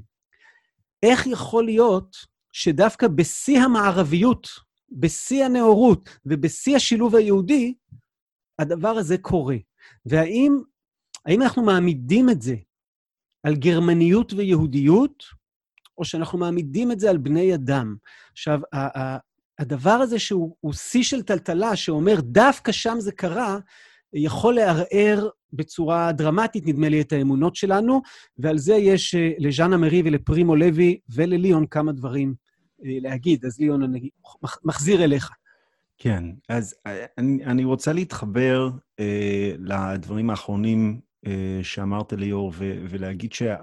איך 1.03 1.27
יכול 1.27 1.65
להיות 1.65 2.17
שדווקא 2.51 3.07
בשיא 3.07 3.59
המערביות, 3.59 4.47
בשיא 4.91 5.45
הנאורות 5.45 6.09
ובשיא 6.25 6.75
השילוב 6.75 7.15
היהודי, 7.15 7.73
הדבר 8.59 8.89
הזה 8.89 9.17
קורה? 9.17 9.57
והאם 10.05 10.57
האם 11.25 11.41
אנחנו 11.41 11.63
מעמידים 11.63 12.29
את 12.29 12.41
זה 12.41 12.55
על 13.43 13.55
גרמניות 13.55 14.33
ויהודיות, 14.33 15.23
או 15.99 16.05
שאנחנו 16.05 16.39
מעמידים 16.39 16.91
את 16.91 16.99
זה 16.99 17.09
על 17.09 17.17
בני 17.17 17.55
אדם? 17.55 17.95
עכשיו, 18.31 18.59
הדבר 19.59 19.91
הזה 19.91 20.19
שהוא 20.19 20.73
שיא 20.73 21.03
של 21.03 21.21
טלטלה, 21.21 21.75
שאומר 21.75 22.21
דווקא 22.21 22.71
שם 22.71 22.95
זה 22.99 23.11
קרה, 23.11 23.57
יכול 24.13 24.55
לערער 24.55 25.29
בצורה 25.53 26.11
דרמטית, 26.11 26.67
נדמה 26.67 26.89
לי, 26.89 27.01
את 27.01 27.13
האמונות 27.13 27.55
שלנו, 27.55 28.01
ועל 28.37 28.57
זה 28.57 28.73
יש 28.73 29.15
אה, 29.15 29.31
לז'אנה 29.37 29.77
מרי 29.77 30.01
ולפרימו 30.05 30.55
לוי 30.55 30.99
ולליאון 31.09 31.65
כמה 31.65 31.91
דברים 31.91 32.33
אה, 32.85 32.97
להגיד. 33.01 33.45
אז 33.45 33.59
ליאון, 33.59 33.83
אני 33.83 34.09
מחזיר 34.63 35.03
אליך. 35.03 35.29
כן, 35.97 36.23
אז 36.49 36.75
אה, 36.87 37.05
אני, 37.17 37.45
אני 37.45 37.63
רוצה 37.63 37.93
להתחבר 37.93 38.69
אה, 38.99 39.51
לדברים 39.59 40.29
האחרונים 40.29 40.99
אה, 41.27 41.59
שאמרת 41.63 42.13
ליאור, 42.13 42.53
ולהגיד 42.89 43.33
שה... 43.33 43.55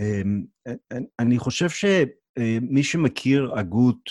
אמ, 0.00 0.44
אני 1.18 1.38
חושב 1.38 1.68
שמי 1.68 2.82
שמכיר 2.82 3.52
הגות 3.58 4.10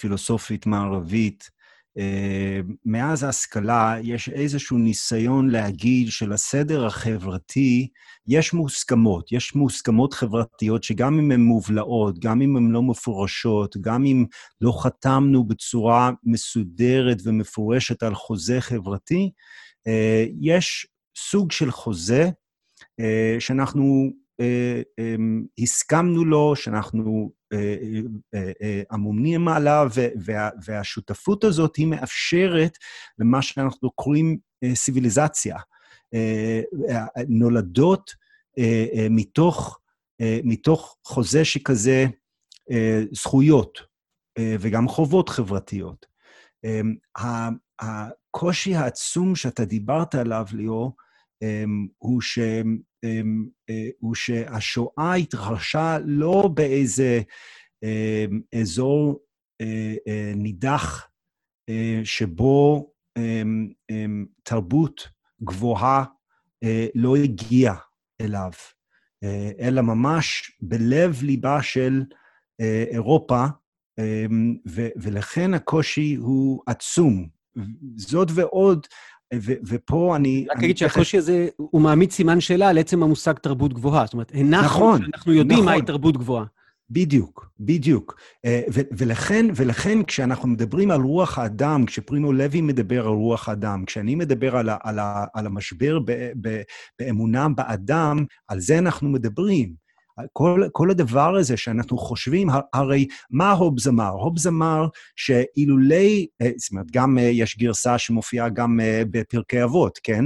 פילוסופית 0.00 0.66
מערבית, 0.66 1.50
מאז 2.84 3.22
ההשכלה 3.22 3.96
יש 4.02 4.28
איזשהו 4.28 4.78
ניסיון 4.78 5.50
להגיד 5.50 6.08
שלסדר 6.10 6.86
החברתי 6.86 7.88
יש 8.26 8.52
מוסכמות, 8.52 9.32
יש 9.32 9.54
מוסכמות 9.54 10.12
חברתיות 10.12 10.84
שגם 10.84 11.18
אם 11.18 11.30
הן 11.30 11.40
מובלעות, 11.40 12.18
גם 12.18 12.42
אם 12.42 12.56
הן 12.56 12.70
לא 12.70 12.82
מפורשות, 12.82 13.76
גם 13.80 14.04
אם 14.06 14.24
לא 14.60 14.82
חתמנו 14.82 15.44
בצורה 15.44 16.10
מסודרת 16.24 17.18
ומפורשת 17.24 18.02
על 18.02 18.14
חוזה 18.14 18.60
חברתי, 18.60 19.30
יש 20.40 20.86
סוג 21.16 21.52
של 21.52 21.70
חוזה 21.70 22.30
שאנחנו 23.38 24.10
הסכמנו 25.58 26.24
לו, 26.24 26.56
שאנחנו 26.56 27.30
אמונים 28.94 29.48
עליו, 29.48 29.90
והשותפות 30.64 31.44
הזאת 31.44 31.76
היא 31.76 31.86
מאפשרת 31.86 32.78
למה 33.18 33.42
שאנחנו 33.42 33.90
קוראים 33.90 34.38
ציוויליזציה. 34.74 35.56
נולדות 37.28 38.14
מתוך, 39.10 39.78
מתוך 40.22 40.96
חוזה 41.04 41.44
שכזה 41.44 42.06
זכויות 43.12 43.78
וגם 44.38 44.88
חובות 44.88 45.28
חברתיות. 45.28 46.06
הקושי 47.80 48.74
העצום 48.74 49.36
שאתה 49.36 49.64
דיברת 49.64 50.14
עליו, 50.14 50.46
ליאור, 50.52 50.96
הוא, 51.98 52.20
ש, 52.20 52.38
הוא 53.98 54.14
שהשואה 54.14 55.14
התרחשה 55.14 55.98
לא 56.04 56.50
באיזה 56.54 57.20
אזור 58.60 59.20
נידח 60.36 61.08
שבו 62.04 62.92
תרבות 64.42 65.08
גבוהה 65.44 66.04
לא 66.94 67.16
הגיעה 67.16 67.76
אליו, 68.20 68.50
אלא 69.60 69.82
ממש 69.82 70.52
בלב-ליבה 70.60 71.62
של 71.62 72.02
אירופה, 72.92 73.44
ולכן 74.96 75.54
הקושי 75.54 76.14
הוא 76.14 76.62
עצום. 76.66 77.28
זאת 77.96 78.28
ועוד, 78.34 78.86
ופה 79.40 80.16
אני... 80.16 80.46
רק 80.50 80.58
אגיד 80.58 80.78
שהקושי 80.78 81.18
הזה, 81.18 81.48
הוא 81.56 81.80
מעמיד 81.80 82.10
סימן 82.12 82.40
שאלה 82.40 82.68
על 82.68 82.78
עצם 82.78 83.02
המושג 83.02 83.32
תרבות 83.32 83.72
גבוהה. 83.74 84.04
זאת 84.04 84.12
אומרת, 84.12 84.32
הנחנו 84.34 84.66
נכון, 84.66 85.02
שאנחנו 85.02 85.32
יודעים 85.32 85.58
נכון. 85.58 85.72
מהי 85.72 85.82
תרבות 85.82 86.16
גבוהה. 86.16 86.44
בדיוק, 86.90 87.50
בדיוק. 87.60 88.20
אה, 88.44 88.62
ו- 88.74 88.80
ולכן, 88.98 89.46
ולכן 89.56 90.02
כשאנחנו 90.02 90.48
מדברים 90.48 90.90
על 90.90 91.00
רוח 91.00 91.38
האדם, 91.38 91.86
כשפרימו 91.86 92.32
לוי 92.32 92.60
מדבר 92.60 93.06
על 93.06 93.12
רוח 93.14 93.48
האדם, 93.48 93.84
כשאני 93.86 94.14
מדבר 94.14 94.56
על, 94.56 94.68
ה- 94.68 94.76
על, 94.82 94.98
ה- 94.98 95.24
על 95.34 95.46
המשבר 95.46 95.98
ב- 96.04 96.32
ב- 96.40 96.62
באמונה 96.98 97.48
באדם, 97.48 98.24
על 98.48 98.60
זה 98.60 98.78
אנחנו 98.78 99.08
מדברים. 99.08 99.81
כל, 100.32 100.62
כל 100.72 100.90
הדבר 100.90 101.36
הזה 101.36 101.56
שאנחנו 101.56 101.98
חושבים, 101.98 102.48
הרי 102.72 103.06
מה 103.30 103.50
הובס 103.52 103.86
אמר? 103.86 104.08
הובס 104.08 104.46
אמר 104.46 104.86
שאילולי, 105.16 106.26
אה, 106.42 106.50
זאת 106.56 106.72
אומרת, 106.72 106.86
גם 106.90 107.18
אה, 107.18 107.22
יש 107.22 107.58
גרסה 107.58 107.98
שמופיעה 107.98 108.48
גם 108.48 108.80
אה, 108.80 109.02
בפרקי 109.10 109.64
אבות, 109.64 109.98
כן? 110.02 110.24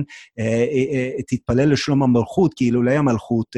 תתפלל 1.29 1.72
לשלום 1.72 2.03
המלכות, 2.03 2.55
כי 2.55 2.64
אילולי 2.64 2.96
המלכות, 2.96 3.57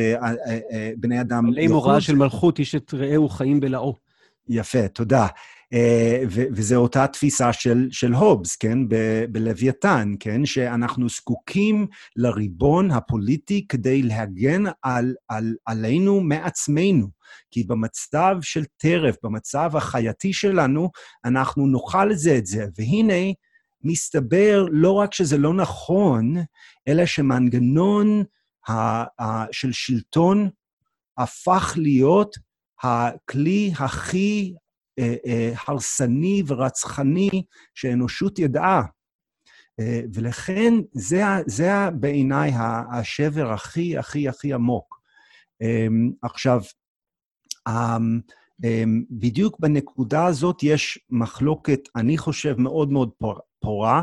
בני 0.97 1.21
אדם... 1.21 1.47
עלי 1.47 1.67
מוראה 1.67 2.01
של 2.01 2.17
מלכות, 2.17 2.59
איש 2.59 2.75
את 2.75 2.95
רעהו 2.95 3.29
חיים 3.29 3.61
בלעו. 3.61 3.95
יפה, 4.49 4.89
תודה. 4.89 5.27
Uh, 5.75 6.27
וזו 6.31 6.77
אותה 6.77 7.07
תפיסה 7.07 7.53
של, 7.53 7.89
של 7.91 8.13
הובס, 8.13 8.57
כן? 8.57 8.79
בלוויתן, 9.33 10.15
כן? 10.21 10.47
שאנחנו 10.47 11.09
זקוקים 11.09 11.87
לריבון 12.17 12.91
הפוליטי 12.91 13.67
כדי 13.69 14.03
להגן 14.03 14.63
על, 14.83 15.15
על, 15.29 15.55
עלינו 15.67 16.21
מעצמנו. 16.21 17.09
כי 17.51 17.65
במצב 17.65 18.37
של 18.43 18.65
טרף, 18.77 19.17
במצב 19.23 19.77
החייתי 19.77 20.33
שלנו, 20.33 20.91
אנחנו 21.25 21.67
נאכל 21.67 22.13
את 22.13 22.19
זה 22.19 22.39
את 22.39 22.47
זה. 22.47 22.67
והנה, 22.79 23.33
מסתבר 23.85 24.67
לא 24.71 24.93
רק 24.93 25.15
שזה 25.15 25.39
לא 25.39 25.55
נכון, 25.55 26.35
אלא 26.89 27.07
שמנגנון 27.07 28.25
ה- 28.69 29.23
ה- 29.23 29.47
של 29.53 29.73
שלטון 29.73 30.49
הפך 31.19 31.75
להיות 31.77 32.37
הכלי 32.83 33.73
הכי 33.79 34.55
הרסני 35.67 36.43
ורצחני 36.47 37.31
שהאנושות 37.75 38.39
ידעה. 38.39 38.83
ולכן 40.15 40.75
זה, 40.93 41.23
זה 41.47 41.71
בעיניי 42.01 42.53
השבר 42.93 43.53
הכי, 43.53 43.99
הכי, 43.99 44.29
הכי 44.29 44.53
עמוק. 44.53 45.01
עכשיו, 46.23 46.61
בדיוק 49.11 49.61
בנקודה 49.61 50.27
הזאת 50.27 50.63
יש 50.63 50.99
מחלוקת, 51.11 51.81
אני 51.97 52.19
חושב, 52.19 52.55
מאוד 52.59 52.93
מאוד 52.93 53.11
פורה, 53.61 54.03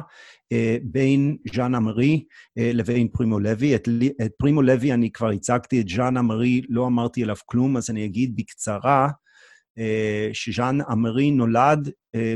בין 0.83 1.37
ז'אן 1.55 1.75
אמרי 1.75 2.25
לבין 2.57 3.07
פרימו 3.07 3.39
לוי. 3.39 3.75
את, 3.75 3.87
את 4.25 4.31
פרימו 4.37 4.61
לוי 4.61 4.93
אני 4.93 5.11
כבר 5.11 5.29
הצגתי, 5.29 5.81
את 5.81 5.89
ז'אן 5.89 6.17
אמרי 6.17 6.61
לא 6.69 6.87
אמרתי 6.87 7.23
עליו 7.23 7.35
כלום, 7.45 7.77
אז 7.77 7.89
אני 7.89 8.05
אגיד 8.05 8.35
בקצרה. 8.35 9.09
שז'אן 10.33 10.77
אמרי 10.91 11.31
נולד 11.31 11.89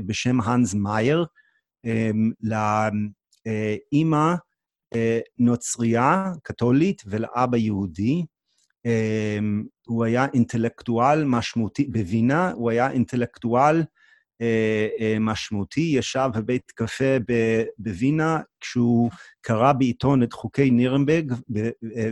בשם 0.06 0.41
האנס 0.41 0.73
מאייר, 0.73 1.25
לאימא 2.43 4.34
נוצרייה, 5.39 6.32
קתולית, 6.43 7.04
ולאבא 7.06 7.58
יהודי. 7.58 8.25
הוא 9.88 10.06
היה 10.06 10.28
אינטלקטואל 10.34 11.23
משמעותי, 11.23 11.88
בווינה 11.88 12.52
הוא 12.52 12.69
היה 12.69 12.91
אינטלקטואל 12.91 13.84
משמעותי, 15.19 15.82
ישב 15.82 16.30
בבית 16.36 16.71
קפה 16.75 17.17
בווינה 17.78 18.39
כשהוא 18.60 19.12
קרא 19.41 19.73
בעיתון 19.73 20.23
את 20.23 20.34
חוקי 20.34 20.71
נירנברג 20.71 21.34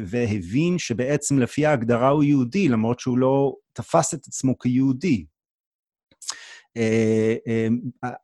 והבין 0.06 0.78
שבעצם 0.78 1.40
לפי 1.40 1.66
ההגדרה 1.66 2.10
הוא 2.10 2.24
יהודי, 2.24 2.70
למרות 2.70 3.00
שהוא 3.00 3.18
לא 3.18 3.56
תפס 3.78 4.14
את 4.14 4.28
עצמו 4.28 4.58
כיהודי. 4.60 5.26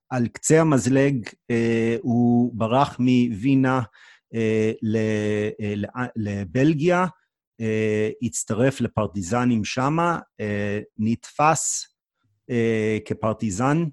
על 0.10 0.28
קצה 0.28 0.62
המזלג 0.62 1.30
הוא 2.02 2.54
ברח 2.56 3.00
מווינה 3.00 3.82
לבלגיה, 6.16 7.06
הצטרף 8.22 8.82
לפרטיזנים 8.82 9.66
שמה, 9.66 10.20
נתפס 10.98 11.88
כפרטיזן 13.06 13.84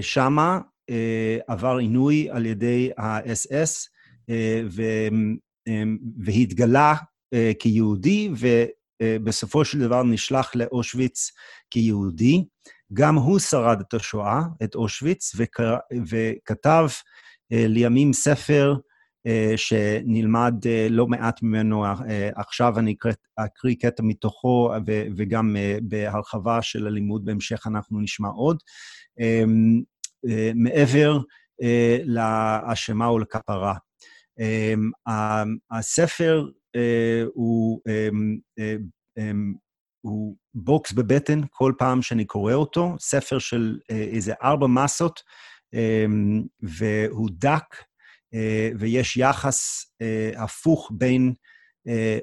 שמה, 0.00 0.60
עבר 1.46 1.76
עינוי 1.76 2.30
על 2.30 2.46
ידי 2.46 2.90
האס-אס, 2.96 3.88
והתגלה 6.24 6.94
כיהודי, 7.58 8.30
ובסופו 9.02 9.64
של 9.64 9.80
דבר 9.80 10.02
נשלח 10.02 10.54
לאושוויץ 10.54 11.30
כיהודי. 11.70 12.44
גם 12.92 13.14
הוא 13.14 13.38
שרד 13.38 13.80
את 13.80 13.94
השואה, 13.94 14.42
את 14.64 14.74
אושוויץ, 14.74 15.32
וכתב 16.08 16.88
לימים 17.50 18.12
ספר 18.12 18.76
שנלמד 19.56 20.54
לא 20.90 21.06
מעט 21.06 21.42
ממנו, 21.42 21.84
עכשיו 22.36 22.78
אני 22.78 22.94
אקריא 23.36 23.74
קטע 23.80 24.02
מתוכו, 24.02 24.72
וגם 25.16 25.56
בהרחבה 25.82 26.62
של 26.62 26.86
הלימוד 26.86 27.24
בהמשך 27.24 27.66
אנחנו 27.66 28.00
נשמע 28.00 28.28
עוד. 28.28 28.58
מעבר 30.54 31.18
להאשמה 32.04 33.12
ולכפרה. 33.12 33.74
הספר 35.70 36.46
הוא, 37.34 37.80
הוא 40.00 40.36
בוקס 40.54 40.92
בבטן 40.92 41.40
כל 41.50 41.72
פעם 41.78 42.02
שאני 42.02 42.24
קורא 42.24 42.54
אותו, 42.54 42.96
ספר 43.00 43.38
של 43.38 43.78
איזה 43.90 44.32
ארבע 44.42 44.66
מסות, 44.66 45.22
והוא 46.62 47.28
דק, 47.32 47.76
ויש 48.78 49.16
יחס 49.16 49.86
הפוך 50.36 50.90
בין 50.94 51.34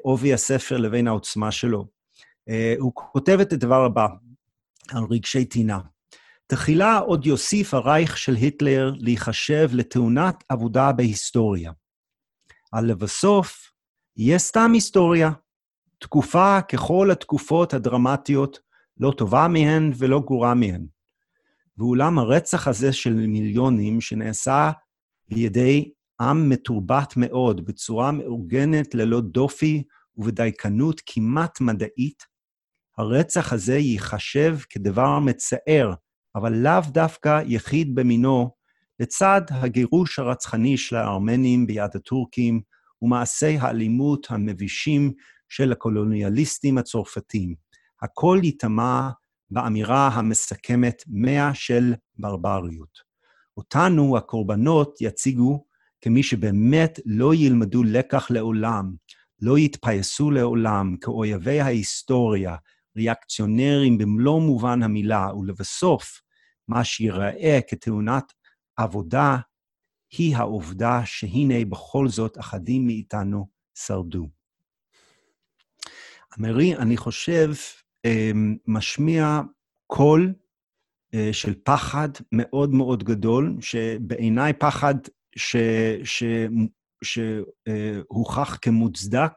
עובי 0.02 0.34
הספר 0.34 0.78
לבין 0.78 1.08
העוצמה 1.08 1.52
שלו. 1.52 1.88
הוא 2.80 2.92
כותב 2.96 3.38
את 3.42 3.54
הדבר 3.54 3.86
הבא, 3.86 4.08
על 4.92 5.04
רגשי 5.10 5.46
טינה. 5.46 5.80
תחילה 6.48 6.98
עוד 6.98 7.26
יוסיף 7.26 7.74
הרייך 7.74 8.18
של 8.18 8.36
היטלר 8.36 8.94
להיחשב 8.98 9.70
לתאונת 9.74 10.44
עבודה 10.50 10.92
בהיסטוריה. 10.92 11.72
אבל 12.74 12.86
לבסוף, 12.86 13.73
יהיה 14.18 14.38
סתם 14.38 14.72
היסטוריה, 14.74 15.32
תקופה 16.00 16.62
ככל 16.62 17.12
התקופות 17.12 17.74
הדרמטיות, 17.74 18.60
לא 18.98 19.14
טובה 19.18 19.48
מהן 19.48 19.92
ולא 19.98 20.20
גרועה 20.20 20.54
מהן. 20.54 20.86
ואולם 21.78 22.20
הרצח 22.20 22.68
הזה 22.68 22.94
של 22.94 23.14
מיליונים, 23.14 24.02
שנעשה 24.02 24.72
בידי 25.30 25.92
עם 26.22 26.50
מתורבת 26.50 27.14
מאוד, 27.18 27.66
בצורה 27.66 28.12
מאורגנת 28.12 28.96
ללא 28.96 29.22
דופי 29.22 29.84
ובדייקנות 30.18 31.02
כמעט 31.06 31.62
מדעית, 31.62 32.24
הרצח 32.98 33.54
הזה 33.54 33.78
ייחשב 33.78 34.58
כדבר 34.70 35.20
מצער, 35.20 35.94
אבל 36.36 36.54
לאו 36.54 36.82
דווקא 36.88 37.42
יחיד 37.46 37.96
במינו, 37.96 38.52
לצד 39.00 39.42
הגירוש 39.50 40.20
הרצחני 40.20 40.78
של 40.78 40.96
הארמנים 40.96 41.68
ביד 41.68 41.92
הטורקים 41.96 42.62
ומעשי 43.04 43.58
האלימות 43.58 44.28
המבישים 44.30 45.12
של 45.50 45.72
הקולוניאליסטים 45.72 46.78
הצרפתים. 46.78 47.56
הכל 48.02 48.40
ייטמע 48.44 49.10
באמירה 49.52 50.08
המסכמת 50.08 51.04
מאה 51.08 51.54
של 51.54 51.94
ברבריות. 52.18 53.00
אותנו, 53.58 54.18
הקורבנות, 54.18 54.98
יציגו 55.02 55.66
כמי 56.02 56.24
שבאמת 56.24 57.00
לא 57.06 57.36
ילמדו 57.36 57.84
לקח 57.84 58.32
לעולם, 58.32 58.94
לא 59.42 59.58
יתפייסו 59.58 60.32
לעולם 60.32 60.96
כאויבי 61.02 61.60
ההיסטוריה, 61.60 62.56
ריאקציונרים 62.98 63.98
במלוא 63.98 64.42
מובן 64.42 64.84
המילה, 64.84 65.28
ולבסוף, 65.36 66.22
מה 66.68 66.84
שיראה 66.84 67.60
כתאונת 67.70 68.34
עבודה, 68.78 69.38
היא 70.18 70.36
העובדה 70.36 71.02
שהנה 71.06 71.66
בכל 71.66 72.08
זאת 72.08 72.40
אחדים 72.40 72.88
מאיתנו 72.88 73.48
שרדו. 73.76 74.28
אמרי, 76.40 76.76
אני 76.76 76.98
חושב, 76.98 77.52
אמ, 78.06 78.58
משמיע 78.68 79.42
קול 79.88 80.34
אה, 81.14 81.30
של 81.32 81.54
פחד 81.64 82.10
מאוד 82.32 82.74
מאוד 82.74 83.04
גדול, 83.04 83.58
שבעיניי 83.62 84.54
פחד 84.54 84.96
שהוכח 87.04 88.58
כמוצדק, 88.62 89.32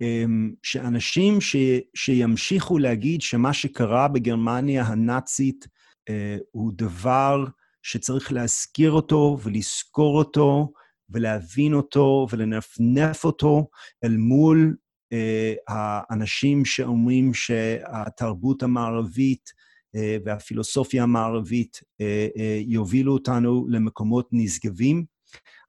אמ, 0.00 0.54
שאנשים 0.62 1.40
ש, 1.40 1.56
שימשיכו 1.94 2.78
להגיד 2.78 3.20
שמה 3.20 3.52
שקרה 3.52 4.08
בגרמניה 4.08 4.84
הנאצית 4.84 5.66
אה, 6.08 6.36
הוא 6.50 6.72
דבר 6.74 7.44
שצריך 7.88 8.32
להזכיר 8.32 8.90
אותו 8.90 9.38
ולזכור 9.42 10.18
אותו 10.18 10.72
ולהבין 11.10 11.74
אותו 11.74 12.26
ולנפנף 12.30 13.24
אותו 13.24 13.68
אל 14.04 14.16
מול 14.16 14.76
אה, 15.12 15.54
האנשים 15.68 16.64
שאומרים 16.64 17.34
שהתרבות 17.34 18.62
המערבית 18.62 19.50
אה, 19.96 20.16
והפילוסופיה 20.24 21.02
המערבית 21.02 21.80
אה, 22.00 22.28
אה, 22.38 22.60
יובילו 22.66 23.12
אותנו 23.12 23.66
למקומות 23.68 24.28
נשגבים. 24.32 25.04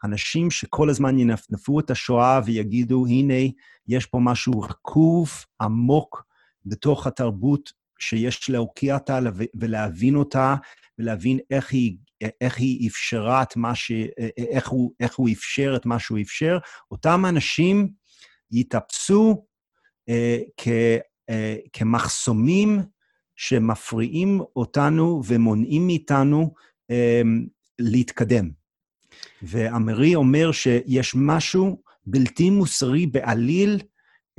אנשים 0.03 0.51
שכל 0.51 0.89
הזמן 0.89 1.19
ינפנפו 1.19 1.79
את 1.79 1.91
השואה 1.91 2.39
ויגידו, 2.45 3.05
הנה, 3.05 3.51
יש 3.87 4.05
פה 4.05 4.19
משהו 4.21 4.61
רקוב, 4.61 5.29
עמוק, 5.61 6.23
בתוך 6.65 7.07
התרבות, 7.07 7.71
שיש 7.99 8.49
להוקיע 8.49 8.93
אותה 8.93 9.19
ולהבין 9.55 10.15
אותה, 10.15 10.55
ולהבין 10.99 11.39
איך 11.51 11.71
היא, 11.71 11.97
איך 12.41 12.57
היא 12.57 12.89
אפשרה 12.89 13.43
את 13.43 13.55
מה 13.55 13.75
ש... 13.75 13.91
איך 14.37 14.69
הוא, 14.69 14.91
איך 14.99 15.15
הוא 15.15 15.29
אפשר 15.29 15.73
את 15.75 15.85
מה 15.85 15.99
שהוא 15.99 16.19
אפשר. 16.21 16.57
אותם 16.91 17.25
אנשים 17.29 17.89
יתאפסו 18.51 19.45
אה, 20.09 20.37
כ, 20.57 20.67
אה, 21.29 21.55
כמחסומים 21.73 22.81
שמפריעים 23.35 24.41
אותנו 24.55 25.21
ומונעים 25.25 25.87
מאיתנו 25.87 26.53
אה, 26.91 27.21
להתקדם. 27.79 28.49
ואמרי 29.41 30.15
אומר 30.15 30.51
שיש 30.51 31.15
משהו 31.15 31.81
בלתי 32.05 32.49
מוסרי 32.49 33.07
בעליל 33.07 33.79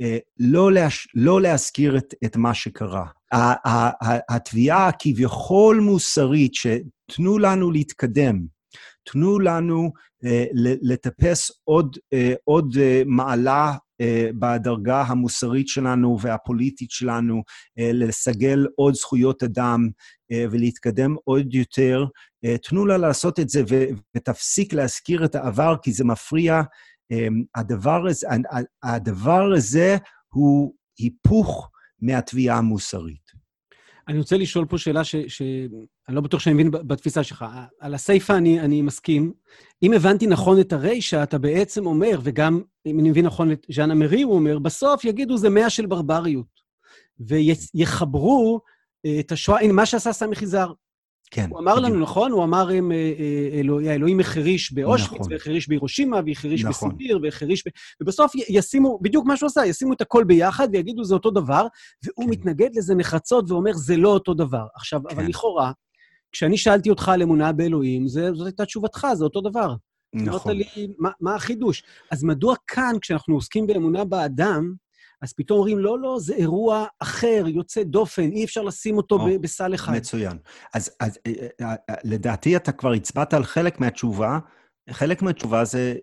אה, 0.01 0.17
לא, 0.39 0.71
להש... 0.71 1.07
לא 1.15 1.41
להזכיר 1.41 1.97
את, 1.97 2.13
את 2.25 2.35
מה 2.35 2.53
שקרה. 2.53 3.05
התביעה 4.29 4.87
הכביכול 4.87 5.79
מוסרית 5.79 6.53
שתנו 6.53 7.37
לנו 7.39 7.71
להתקדם, 7.71 8.39
תנו 9.11 9.39
לנו 9.39 9.91
אה, 10.25 10.45
לטפס 10.81 11.51
עוד, 11.63 11.97
אה, 12.13 12.33
עוד 12.43 12.75
אה, 12.79 13.01
מעלה 13.05 13.73
בדרגה 14.39 15.01
המוסרית 15.01 15.67
שלנו 15.67 16.17
והפוליטית 16.21 16.91
שלנו, 16.91 17.43
לסגל 17.77 18.67
עוד 18.75 18.93
זכויות 18.93 19.43
אדם 19.43 19.89
ולהתקדם 20.31 21.15
עוד 21.23 21.53
יותר. 21.53 22.05
תנו 22.63 22.85
לה 22.85 22.97
לעשות 22.97 23.39
את 23.39 23.49
זה 23.49 23.63
ותפסיק 24.15 24.73
להזכיר 24.73 25.25
את 25.25 25.35
העבר, 25.35 25.75
כי 25.81 25.91
זה 25.91 26.03
מפריע. 26.03 26.61
הדבר 27.55 28.07
הזה, 28.07 28.27
הדבר 28.83 29.53
הזה 29.55 29.97
הוא 30.33 30.73
היפוך 30.99 31.69
מהתביעה 32.01 32.57
המוסרית. 32.57 33.31
אני 34.07 34.17
רוצה 34.17 34.37
לשאול 34.37 34.65
פה 34.65 34.77
שאלה 34.77 35.03
ש... 35.03 35.15
ש... 35.15 35.41
לא 36.09 36.21
בטוח 36.21 36.39
שאני 36.39 36.53
מבין 36.53 36.71
בתפיסה 36.71 37.23
שלך. 37.23 37.45
על 37.79 37.93
הסיפה 37.93 38.37
אני, 38.37 38.59
אני 38.59 38.81
מסכים. 38.81 39.33
אם 39.83 39.93
הבנתי 39.93 40.27
נכון 40.27 40.59
את 40.59 40.73
הרישה, 40.73 41.23
אתה 41.23 41.37
בעצם 41.37 41.85
אומר, 41.85 42.19
וגם 42.23 42.61
אם 42.85 42.99
אני 42.99 43.09
מבין 43.09 43.25
נכון 43.25 43.51
את 43.51 43.65
ז'אנה 43.71 43.95
מרי, 43.95 44.21
הוא 44.21 44.35
אומר, 44.35 44.59
בסוף 44.59 45.05
יגידו 45.05 45.37
זה 45.37 45.49
מאה 45.49 45.69
של 45.69 45.85
ברבריות. 45.85 46.59
ויחברו 47.19 48.61
אה, 49.05 49.19
את 49.19 49.31
השואה, 49.31 49.61
הנה, 49.61 49.73
מה 49.73 49.85
שעשה 49.85 50.13
סמי 50.13 50.35
חיזר. 50.35 50.71
כן. 51.31 51.47
הוא 51.49 51.59
אמר 51.59 51.79
לנו, 51.79 51.99
נכון? 51.99 52.31
הוא 52.31 52.43
אמר, 52.43 52.69
הם, 52.69 52.91
אה, 52.91 52.97
אה, 53.19 53.59
אלוהים 53.59 53.89
אלוהים 53.89 54.19
החריש 54.19 54.73
באושוויץ, 54.73 55.21
נכון. 55.21 55.33
והחריש 55.33 55.69
בהירושימה, 55.69 56.19
והחריש 56.25 56.63
נכון. 56.63 56.89
בסיביר, 56.89 57.19
והחריש 57.23 57.67
ב... 57.67 57.71
ובסוף 58.01 58.31
ישימו, 58.35 58.99
בדיוק 59.01 59.25
מה 59.25 59.37
שהוא 59.37 59.47
עשה, 59.47 59.65
ישימו 59.65 59.93
את 59.93 60.01
הכל 60.01 60.23
ביחד 60.23 60.67
ויגידו 60.71 61.03
זה 61.03 61.13
אותו 61.13 61.31
דבר, 61.31 61.67
והוא 62.03 62.25
כן. 62.25 62.31
מתנגד 62.31 62.69
לזה 62.75 62.95
נחרצות 62.95 63.51
ואומר, 63.51 63.73
זה 63.73 63.97
לא 63.97 64.09
אותו 64.09 64.33
דבר. 64.33 64.65
עכשיו, 64.75 65.01
כן. 65.09 65.15
אבל 65.15 65.27
לכאורה, 65.27 65.71
כשאני 66.31 66.57
שאלתי 66.57 66.89
אותך 66.89 67.09
על 67.09 67.21
אמונה 67.21 67.51
באלוהים, 67.51 68.07
זה, 68.07 68.33
זאת 68.33 68.45
הייתה 68.45 68.65
תשובתך, 68.65 69.07
זה 69.13 69.23
אותו 69.23 69.41
דבר. 69.41 69.75
נכון. 70.13 70.51
אמרת 70.51 70.67
לי, 70.75 70.87
מה, 70.97 71.09
מה 71.21 71.35
החידוש? 71.35 71.83
אז 72.11 72.23
מדוע 72.23 72.55
כאן, 72.67 72.95
כשאנחנו 73.01 73.35
עוסקים 73.35 73.67
באמונה 73.67 74.05
באדם, 74.05 74.73
אז 75.21 75.33
פתאום 75.33 75.59
אומרים, 75.59 75.79
לא, 75.79 75.99
לא, 75.99 76.17
זה 76.19 76.33
אירוע 76.33 76.85
אחר, 76.99 77.43
יוצא 77.47 77.83
דופן, 77.83 78.31
אי 78.31 78.43
אפשר 78.43 78.61
לשים 78.61 78.97
אותו 78.97 79.15
או, 79.15 79.39
בסל 79.41 79.75
אחד. 79.75 79.93
מצוין. 79.93 80.37
אז, 80.73 80.91
אז 80.99 81.19
אה, 81.27 81.47
אה, 81.61 81.75
אה, 81.89 81.95
לדעתי 82.03 82.55
אתה 82.55 82.71
כבר 82.71 82.91
הצבעת 82.91 83.33
על 83.33 83.43
חלק 83.43 83.79
מהתשובה. 83.79 84.39
חלק 84.91 85.21
מהתשובה 85.21 85.65
זה, 85.65 85.95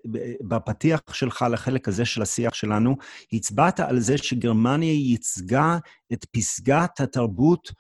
בפתיח 0.48 1.00
שלך 1.12 1.44
לחלק 1.50 1.88
הזה 1.88 2.04
של 2.04 2.22
השיח 2.22 2.54
שלנו, 2.54 2.96
הצבעת 3.32 3.80
על 3.80 4.00
זה 4.00 4.18
שגרמניה 4.18 4.92
ייצגה 4.92 5.78
את 6.12 6.24
פסגת 6.24 7.00
התרבות 7.00 7.72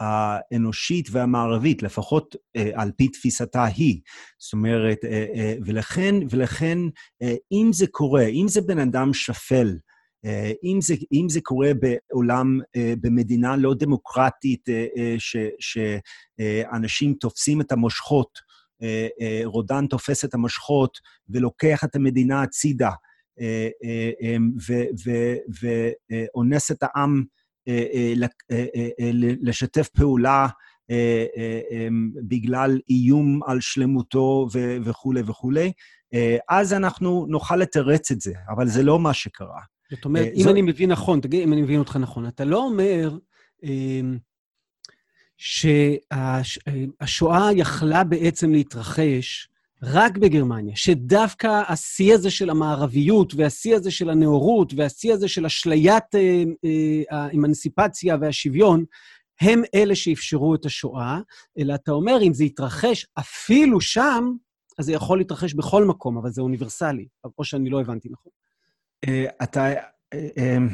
האנושית 0.00 1.08
והמערבית, 1.10 1.82
לפחות 1.82 2.36
אה, 2.56 2.70
על 2.74 2.90
פי 2.96 3.08
תפיסתה 3.08 3.64
היא. 3.64 4.00
זאת 4.38 4.52
אומרת, 4.52 4.98
אה, 5.04 5.26
אה, 5.34 5.54
ולכן, 5.66 6.14
ולכן, 6.30 6.78
אה, 7.22 7.34
אם 7.52 7.70
זה 7.72 7.86
קורה, 7.86 8.26
אם 8.26 8.48
זה 8.48 8.60
בן 8.60 8.78
אדם 8.78 9.14
שפל, 9.14 9.76
אם 10.64 10.78
זה, 10.80 10.94
אם 11.12 11.28
זה 11.28 11.40
קורה 11.40 11.70
בעולם, 11.74 12.58
אה, 12.76 12.94
במדינה 13.00 13.56
לא 13.56 13.74
דמוקרטית, 13.74 14.68
אה, 14.68 15.14
שאנשים 15.60 17.14
תופסים 17.14 17.60
את 17.60 17.72
המושכות, 17.72 18.50
רודן 19.44 19.86
תופס 19.86 20.24
את 20.24 20.34
המושכות 20.34 20.98
ולוקח 21.28 21.84
את 21.84 21.96
המדינה 21.96 22.42
הצידה, 22.42 22.90
ואונס 25.60 26.70
את 26.70 26.82
העם 26.82 27.24
לשתף 29.42 29.88
פעולה 29.88 30.46
בגלל 32.28 32.78
איום 32.90 33.40
על 33.46 33.60
שלמותו 33.60 34.48
וכולי 34.84 35.22
וכולי, 35.26 35.72
אז 36.48 36.72
אנחנו 36.72 37.26
נוכל 37.28 37.56
לתרץ 37.56 38.10
את 38.10 38.20
זה, 38.20 38.32
אבל 38.48 38.68
זה 38.68 38.82
לא 38.82 38.98
מה 38.98 39.14
שקרה. 39.14 39.60
זאת 39.90 40.04
אומרת, 40.04 40.26
אה, 40.26 40.32
אם 40.34 40.48
אני 40.48 40.62
מבין 40.62 40.90
נכון, 40.90 41.20
תגיד 41.20 41.42
אם 41.42 41.52
אני 41.52 41.62
מבין 41.62 41.78
אותך 41.78 41.96
נכון, 41.96 42.26
אתה 42.26 42.44
לא 42.44 42.64
אומר 42.64 43.18
אמ, 43.62 44.18
שהשואה 45.36 47.48
יכלה 47.56 48.04
בעצם 48.04 48.52
להתרחש 48.52 49.48
רק 49.82 50.18
בגרמניה, 50.18 50.76
שדווקא 50.76 51.62
השיא 51.68 52.14
הזה 52.14 52.30
של 52.30 52.50
המערביות 52.50 53.34
והשיא 53.34 53.74
הזה 53.74 53.90
של 53.90 54.10
הנאורות 54.10 54.72
והשיא 54.76 55.12
הזה 55.12 55.28
של 55.28 55.46
אשליית 55.46 56.14
אה, 56.14 56.42
אה, 56.64 57.02
האמנסיפציה 57.10 58.16
והשוויון, 58.20 58.84
הם 59.40 59.62
אלה 59.74 59.94
שאפשרו 59.94 60.54
את 60.54 60.66
השואה, 60.66 61.20
אלא 61.58 61.74
אתה 61.74 61.92
אומר, 61.92 62.18
אם 62.22 62.34
זה 62.34 62.44
יתרחש 62.44 63.06
אפילו 63.18 63.80
שם, 63.80 64.32
אז 64.78 64.84
זה 64.84 64.92
יכול 64.92 65.18
להתרחש 65.18 65.54
בכל 65.54 65.84
מקום, 65.84 66.18
אבל 66.18 66.30
זה 66.30 66.42
אוניברסלי, 66.42 67.06
או 67.38 67.44
שאני 67.44 67.70
לא 67.70 67.80
הבנתי 67.80 68.08
נכון. 68.10 68.32
אה, 69.08 69.24
אתה... 69.42 69.72
אה, 70.14 70.28
אמ, 70.36 70.68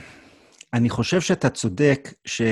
אני 0.75 0.91
חושב 0.91 1.21
שאתה 1.21 1.51
צודק 1.51 2.15
ש... 2.25 2.43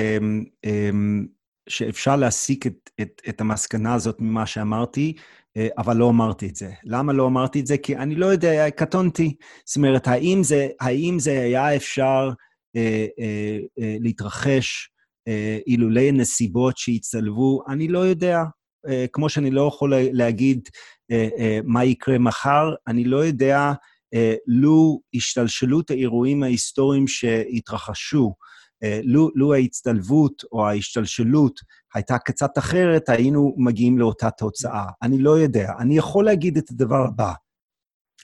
שאפשר 1.68 2.16
להסיק 2.16 2.66
את, 2.66 2.90
את, 3.00 3.22
את 3.28 3.40
המסקנה 3.40 3.94
הזאת 3.94 4.20
ממה 4.20 4.46
שאמרתי, 4.46 5.12
אה, 5.56 5.68
אבל 5.78 5.96
לא 5.96 6.08
אמרתי 6.08 6.46
את 6.46 6.56
זה. 6.56 6.70
למה 6.84 7.12
לא 7.12 7.26
אמרתי 7.26 7.60
את 7.60 7.66
זה? 7.66 7.78
כי 7.78 7.96
אני 7.96 8.14
לא 8.14 8.26
יודע, 8.26 8.70
קטונתי. 8.70 9.34
זאת 9.64 9.76
אומרת, 9.76 10.08
האם 10.08 10.42
זה, 10.42 10.68
האם 10.80 11.16
זה 11.18 11.40
היה 11.40 11.76
אפשר 11.76 12.30
אה, 12.76 13.06
אה, 13.18 13.58
אה, 13.78 13.96
להתרחש 14.00 14.90
אה, 15.28 15.58
אילולי 15.66 16.12
נסיבות 16.12 16.76
שהצטלבו? 16.76 17.62
אני 17.68 17.88
לא 17.88 17.98
יודע. 17.98 18.42
אה, 18.88 19.06
כמו 19.12 19.28
שאני 19.28 19.50
לא 19.50 19.68
יכול 19.68 19.94
להגיד 20.12 20.68
אה, 21.10 21.28
אה, 21.38 21.58
מה 21.64 21.84
יקרה 21.84 22.18
מחר, 22.18 22.74
אני 22.88 23.04
לא 23.04 23.16
יודע 23.16 23.58
אה, 23.58 23.74
לו 24.46 25.00
השתלשלות 25.14 25.90
האירועים 25.90 26.42
ההיסטוריים 26.42 27.08
שהתרחשו, 27.08 28.34
אה, 28.84 29.00
לו, 29.04 29.30
לו 29.34 29.54
ההצטלבות 29.54 30.42
או 30.52 30.66
ההשתלשלות 30.68 31.60
הייתה 31.94 32.18
קצת 32.18 32.58
אחרת, 32.58 33.08
היינו 33.08 33.54
מגיעים 33.58 33.98
לאותה 33.98 34.30
תוצאה. 34.30 34.86
אני 35.02 35.18
לא 35.18 35.30
יודע. 35.30 35.72
אני 35.78 35.96
יכול 35.96 36.24
להגיד 36.24 36.56
את 36.56 36.70
הדבר 36.70 37.04
הבא. 37.06 37.32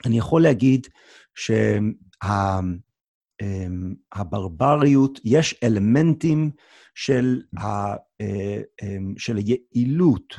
אני 0.07 0.19
יכול 0.19 0.43
להגיד 0.43 0.87
שהברבריות, 3.43 5.17
שה, 5.17 5.23
יש 5.25 5.55
אלמנטים 5.65 6.51
של, 6.95 7.43
ה, 7.59 7.95
אה, 8.21 8.61
של 9.19 9.37
היעילות, 9.37 10.35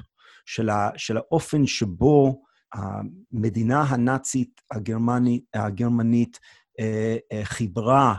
של, 0.45 0.69
ה, 0.69 0.89
של 0.97 1.17
האופן 1.17 1.67
שבו 1.67 2.41
המדינה 2.73 3.81
הנאצית 3.81 4.61
הגרמנית, 4.71 5.43
הגרמנית 5.53 6.39
חיברה 7.43 8.15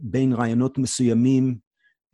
בין 0.00 0.32
רעיונות 0.32 0.78
מסוימים 0.78 1.58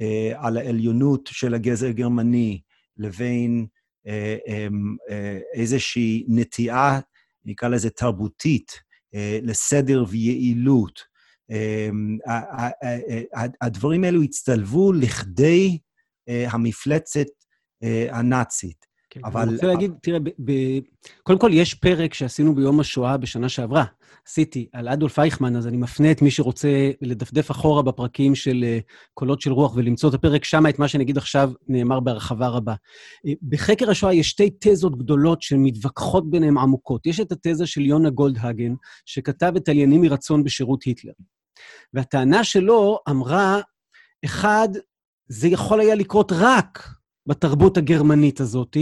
אה, 0.00 0.32
על 0.36 0.56
העליונות 0.56 1.28
של 1.32 1.54
הגזע 1.54 1.88
הגרמני 1.88 2.60
לבין 2.96 3.66
אה, 4.06 4.36
אמ, 4.46 4.96
אה, 5.10 5.38
איזושהי 5.54 6.24
נטיעה, 6.28 7.00
נקרא 7.44 7.68
לזה 7.68 7.90
תרבותית, 7.90 8.88
לסדר 9.42 10.04
ויעילות. 10.08 11.00
אמ, 11.50 12.18
הדברים 13.60 14.04
האלו 14.04 14.22
הצטלבו 14.22 14.92
לכדי 14.92 15.78
המפלצת 16.28 17.26
הנאצית. 18.10 18.86
כן, 19.18 19.24
אבל... 19.24 19.42
אני 19.42 19.52
רוצה 19.52 19.66
להגיד, 19.66 19.92
תראה, 20.02 20.18
ב. 20.44 20.52
קודם 21.22 21.38
כל, 21.38 21.50
יש 21.52 21.74
פרק 21.74 22.14
שעשינו 22.14 22.54
ביום 22.54 22.80
השואה 22.80 23.16
בשנה 23.16 23.48
שעברה. 23.48 23.84
עשיתי 24.28 24.68
על 24.72 24.88
אדולף 24.88 25.18
אייכמן, 25.18 25.56
אז 25.56 25.66
אני 25.66 25.76
מפנה 25.76 26.10
את 26.10 26.22
מי 26.22 26.30
שרוצה 26.30 26.90
לדפדף 27.02 27.50
אחורה 27.50 27.82
בפרקים 27.82 28.34
של 28.34 28.64
uh, 28.64 28.92
קולות 29.14 29.40
של 29.40 29.52
רוח 29.52 29.72
ולמצוא 29.76 30.08
את 30.08 30.14
הפרק 30.14 30.44
שם, 30.44 30.66
את 30.68 30.78
מה 30.78 30.88
שאני 30.88 31.04
אגיד 31.04 31.16
עכשיו 31.16 31.52
נאמר 31.68 32.00
בהרחבה 32.00 32.48
רבה. 32.48 32.74
Uh, 32.74 33.30
בחקר 33.42 33.90
השואה 33.90 34.14
יש 34.14 34.28
שתי 34.28 34.50
תזות 34.60 34.98
גדולות 34.98 35.42
שמתווכחות 35.42 36.30
ביניהן 36.30 36.58
עמוקות. 36.58 37.06
יש 37.06 37.20
את 37.20 37.32
התזה 37.32 37.66
של 37.66 37.80
יונה 37.80 38.10
גולדהגן, 38.10 38.74
שכתב 39.06 39.52
את 39.56 39.68
עליינים 39.68 40.00
מרצון 40.00 40.44
בשירות 40.44 40.82
היטלר. 40.82 41.12
והטענה 41.94 42.44
שלו 42.44 42.98
אמרה, 43.10 43.60
אחד, 44.24 44.68
זה 45.28 45.48
יכול 45.48 45.80
היה 45.80 45.94
לקרות 45.94 46.32
רק 46.34 46.97
בתרבות 47.28 47.76
הגרמנית 47.76 48.40
הזאת, 48.40 48.76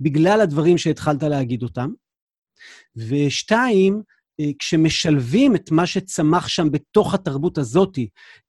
בגלל 0.00 0.40
הדברים 0.40 0.78
שהתחלת 0.78 1.22
להגיד 1.22 1.62
אותם. 1.62 1.90
ושתיים, 2.96 4.02
אה, 4.40 4.50
כשמשלבים 4.58 5.54
את 5.56 5.70
מה 5.70 5.86
שצמח 5.86 6.48
שם 6.48 6.70
בתוך 6.70 7.14
התרבות 7.14 7.58
הזאת 7.58 7.98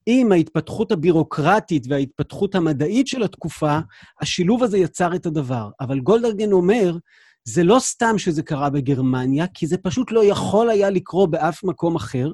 עם 0.05 0.31
ההתפתחות 0.31 0.91
הבירוקרטית 0.91 1.83
וההתפתחות 1.89 2.55
המדעית 2.55 3.07
של 3.07 3.23
התקופה, 3.23 3.79
השילוב 4.21 4.63
הזה 4.63 4.77
יצר 4.77 5.15
את 5.15 5.25
הדבר. 5.25 5.69
אבל 5.81 5.99
גולדרגן 5.99 6.51
אומר, 6.51 6.97
זה 7.43 7.63
לא 7.63 7.79
סתם 7.79 8.17
שזה 8.17 8.43
קרה 8.43 8.69
בגרמניה, 8.69 9.47
כי 9.53 9.67
זה 9.67 9.77
פשוט 9.77 10.11
לא 10.11 10.25
יכול 10.25 10.69
היה 10.69 10.89
לקרות 10.89 11.31
באף 11.31 11.63
מקום 11.63 11.95
אחר, 11.95 12.31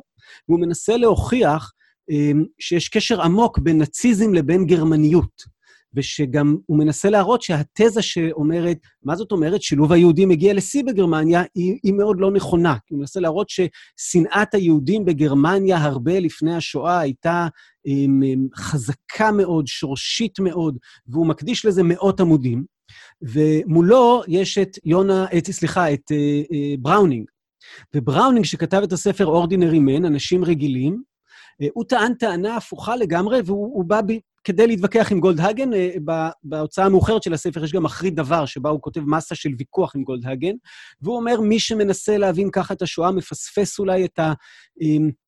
והוא 0.50 0.60
מנסה 0.60 0.98
להוכיח 0.98 1.72
אה, 2.12 2.32
שיש 2.60 2.90
קשר 2.90 3.22
עמוק 3.22 3.60
בין 3.60 3.78
נאציזם 3.78 4.34
לבין 4.34 4.66
גרמניות. 4.66 5.55
ושגם 5.96 6.56
הוא 6.66 6.78
מנסה 6.78 7.10
להראות 7.10 7.42
שהתזה 7.42 8.02
שאומרת, 8.02 8.78
מה 9.04 9.16
זאת 9.16 9.32
אומרת, 9.32 9.62
שילוב 9.62 9.92
היהודים 9.92 10.30
מגיע 10.30 10.54
לשיא 10.54 10.84
בגרמניה, 10.84 11.44
היא, 11.56 11.80
היא 11.84 11.94
מאוד 11.94 12.20
לא 12.20 12.32
נכונה. 12.32 12.76
הוא 12.90 13.00
מנסה 13.00 13.20
להראות 13.20 13.48
ששנאת 13.50 14.54
היהודים 14.54 15.06
בגרמניה 15.06 15.78
הרבה 15.78 16.20
לפני 16.20 16.56
השואה 16.56 17.00
הייתה 17.00 17.48
הם, 17.86 18.24
הם, 18.24 18.48
חזקה 18.56 19.32
מאוד, 19.32 19.68
שורשית 19.68 20.40
מאוד, 20.40 20.78
והוא 21.08 21.28
מקדיש 21.28 21.66
לזה 21.66 21.84
מאות 21.84 22.20
עמודים. 22.20 22.66
ומולו 23.22 24.22
יש 24.28 24.58
את 24.58 24.78
יונה, 24.84 25.26
את, 25.38 25.52
סליחה, 25.52 25.94
את 25.94 26.12
אה, 26.12 26.42
אה, 26.54 26.76
בראונינג. 26.80 27.26
ובראונינג, 27.96 28.46
שכתב 28.46 28.82
את 28.84 28.94
הספר 28.94 29.26
Ordinary 29.26 29.80
Men, 29.80 30.06
אנשים 30.06 30.46
רגילים, 30.46 31.04
אה, 31.62 31.68
הוא 31.74 31.84
טען 31.90 32.14
טענה 32.14 32.58
הפוכה 32.58 32.96
לגמרי, 32.96 33.42
והוא 33.46 33.86
בא 33.86 34.02
כדי 34.46 34.68
להתווכח 34.68 35.12
עם 35.12 35.20
גולדהגן. 35.20 35.74
אה, 35.74 35.90
בהוצאה 36.44 36.86
המאוחרת 36.86 37.24
של 37.24 37.34
הספר 37.34 37.64
יש 37.64 37.74
גם 37.74 37.86
אחרית 37.86 38.16
דבר, 38.16 38.46
שבה 38.46 38.70
הוא 38.70 38.82
כותב 38.82 39.02
מסה 39.02 39.36
של 39.36 39.50
ויכוח 39.58 39.96
עם 39.96 40.04
גולדהגן, 40.04 40.54
והוא 41.02 41.16
אומר, 41.16 41.42
מי 41.42 41.60
שמנסה 41.60 42.18
להבין 42.18 42.50
ככה 42.52 42.74
את 42.74 42.82
השואה 42.82 43.12
מפספס 43.12 43.80
אולי 43.80 44.06
את 44.06 44.20
ה... 44.20 44.34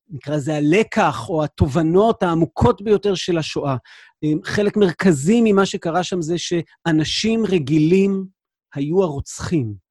נקרא 0.10 0.36
לזה 0.36 0.56
הלקח 0.56 1.30
או 1.30 1.44
התובנות 1.44 2.24
העמוקות 2.24 2.82
ביותר 2.82 3.16
של 3.16 3.38
השואה. 3.38 3.76
חלק 4.44 4.78
מרכזי 4.78 5.42
ממה 5.44 5.66
שקרה 5.66 6.04
שם 6.04 6.22
זה 6.22 6.36
שאנשים 6.38 7.46
רגילים 7.46 8.26
היו 8.74 9.04
הרוצחים. 9.04 9.87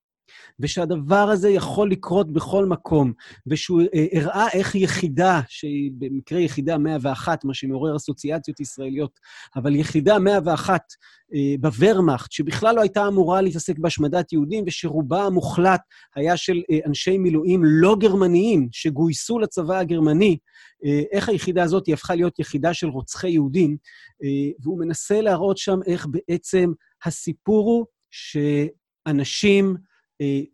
ושהדבר 0.61 1.31
הזה 1.31 1.51
יכול 1.51 1.91
לקרות 1.91 2.33
בכל 2.33 2.67
מקום, 2.67 3.13
ושהוא 3.47 3.83
אה, 3.95 4.07
הראה 4.13 4.49
איך 4.53 4.75
יחידה, 4.75 5.41
שהיא 5.49 5.91
במקרה 5.99 6.41
יחידה 6.41 6.79
101, 6.79 7.45
מה 7.45 7.55
שמעורר 7.55 7.97
אסוציאציות 7.97 8.61
ישראליות, 8.61 9.21
אבל 9.57 9.77
יחידה 9.77 10.19
101 10.19 10.83
אה, 11.35 11.55
בוורמאכט, 11.61 12.33
שבכלל 12.33 12.75
לא 12.75 12.81
הייתה 12.81 13.09
אמורה 13.09 13.41
להתעסק 13.41 13.79
בהשמדת 13.79 14.33
יהודים, 14.33 14.65
ושרובה 14.67 15.25
המוחלט 15.25 15.81
היה 16.15 16.37
של 16.37 16.63
אה, 16.71 16.79
אנשי 16.87 17.19
מילואים 17.19 17.61
לא 17.65 17.97
גרמניים 18.01 18.69
שגויסו 18.73 19.39
לצבא 19.39 19.79
הגרמני, 19.79 20.39
איך 21.13 21.29
היחידה 21.29 21.63
הזאת 21.63 21.87
היא 21.87 21.95
הפכה 21.95 22.15
להיות 22.15 22.39
יחידה 22.39 22.75
של 22.75 22.87
רוצחי 22.87 23.31
יהודים, 23.31 23.77
והוא 24.63 24.79
מנסה 24.79 25.21
להראות 25.21 25.59
שם 25.59 25.79
איך 25.87 26.07
בעצם 26.11 26.73
הסיפור 27.05 27.67
הוא 27.67 27.87
שאנשים, 28.11 29.77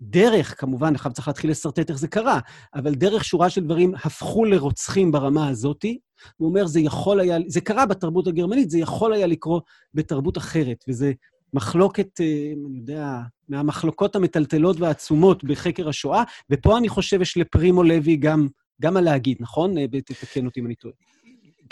דרך, 0.01 0.61
כמובן, 0.61 0.95
עכשיו 0.95 1.13
צריך 1.13 1.29
להתחיל 1.29 1.51
לשרטט 1.51 1.91
איך 1.91 1.99
זה 1.99 2.09
קרה, 2.09 2.39
אבל 2.75 2.95
דרך 2.95 3.25
שורה 3.25 3.51
של 3.51 3.65
דברים 3.65 3.95
הפכו 4.05 4.45
לרוצחים 4.45 5.13
ברמה 5.13 5.49
הזאתי. 5.49 5.99
הוא 6.37 6.49
אומר, 6.49 6.67
זה 6.67 6.81
יכול 6.81 7.21
היה, 7.21 7.39
זה 7.47 7.61
קרה 7.61 7.87
בתרבות 7.87 8.27
הגרמנית, 8.27 8.71
זה 8.71 8.79
יכול 8.79 9.13
היה 9.13 9.27
לקרות 9.27 9.65
בתרבות 9.95 10.39
אחרת, 10.39 10.85
וזה 10.89 11.13
מחלוקת, 11.55 12.21
אה, 12.21 12.53
אני 12.69 12.79
יודע, 12.79 13.21
מהמחלוקות 13.49 14.17
המטלטלות 14.17 14.81
והעצומות 14.81 15.45
בחקר 15.45 15.89
השואה, 15.89 16.23
ופה 16.51 16.79
אני 16.79 16.89
חושב 16.89 17.23
יש 17.23 17.37
לפרימו 17.37 17.83
לוי 17.83 18.17
גם, 18.17 18.49
גם 18.83 18.95
מה 18.95 19.01
להגיד, 19.01 19.37
נכון? 19.41 19.79
אה, 19.79 19.87
תתקן 20.05 20.47
אותי 20.47 20.61
אם 20.61 20.67
אני 20.67 20.75
טועה. 20.75 20.95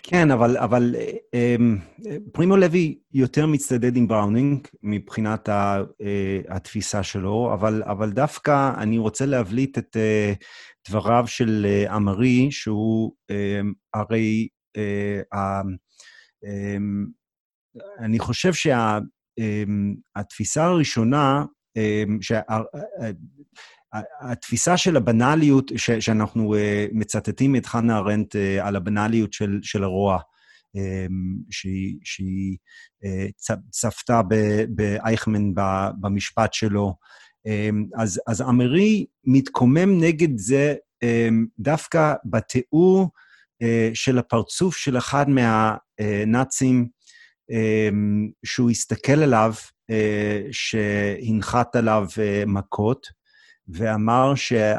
כן, 0.03 0.31
אבל, 0.31 0.57
אבל 0.57 0.95
אמ, 1.35 1.79
פרימו 2.33 2.57
לוי 2.57 2.99
יותר 3.13 3.47
מצטדד 3.47 3.97
עם 3.97 4.09
בראונינג 4.09 4.67
מבחינת 4.83 5.49
אה, 5.49 5.83
התפיסה 6.49 7.03
שלו, 7.03 7.51
אבל, 7.55 7.83
אבל 7.83 8.11
דווקא 8.11 8.73
אני 8.79 8.99
רוצה 8.99 9.27
להבליט 9.27 9.79
את 9.79 9.97
אה, 9.97 10.33
דבריו 10.89 11.25
של 11.27 11.67
אה, 11.69 11.97
אמרי, 11.97 12.51
שהוא 12.51 13.13
אמ, 13.31 13.73
הרי, 13.95 14.49
אמ, 16.45 17.07
אני 17.99 18.19
חושב 18.19 18.53
שהתפיסה 20.17 20.65
הראשונה, 20.65 21.45
התפיסה 24.21 24.77
של 24.77 24.97
הבנאליות, 24.97 25.73
ש, 25.77 25.91
שאנחנו 25.91 26.55
uh, 26.55 26.59
מצטטים 26.93 27.57
את 27.57 27.67
חנה 27.67 27.99
ארנדט 27.99 28.37
uh, 28.37 28.39
על 28.63 28.77
הבנאליות 28.77 29.33
של, 29.33 29.59
של 29.63 29.85
הרוע, 29.85 30.19
um, 30.77 30.81
שהיא, 31.51 31.99
שהיא 32.05 32.57
uh, 33.05 33.55
צפתה 33.71 34.21
באייכמן 34.69 35.53
במשפט 36.01 36.53
שלו, 36.53 36.95
um, 37.49 38.01
אז, 38.03 38.21
אז 38.27 38.43
אמרי 38.43 39.07
מתקומם 39.25 40.01
נגד 40.01 40.39
זה 40.39 40.75
um, 41.05 41.47
דווקא 41.59 42.15
בתיאור 42.25 43.09
של 43.95 44.19
הפרצוף 44.19 44.77
של 44.77 44.99
אחד 44.99 45.27
מהנאצים, 45.29 46.89
שהוא 48.45 48.71
הסתכל 48.71 49.13
עליו, 49.23 49.55
שהנחת 50.51 51.77
עליו 51.77 52.07
מכות, 52.47 53.07
ואמר 53.73 54.35
שה, 54.35 54.79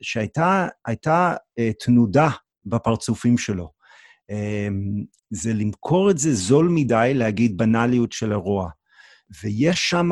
שהייתה 0.00 0.68
הייתה, 0.86 1.34
אה, 1.58 1.70
תנודה 1.84 2.28
בפרצופים 2.66 3.38
שלו. 3.38 3.78
זה 5.30 5.54
למכור 5.54 6.10
את 6.10 6.18
זה 6.18 6.34
זול 6.34 6.68
מדי, 6.68 7.12
להגיד 7.14 7.56
בנאליות 7.56 8.12
של 8.12 8.32
הרוע. 8.32 8.70
ויש 9.42 9.90
שם, 9.90 10.10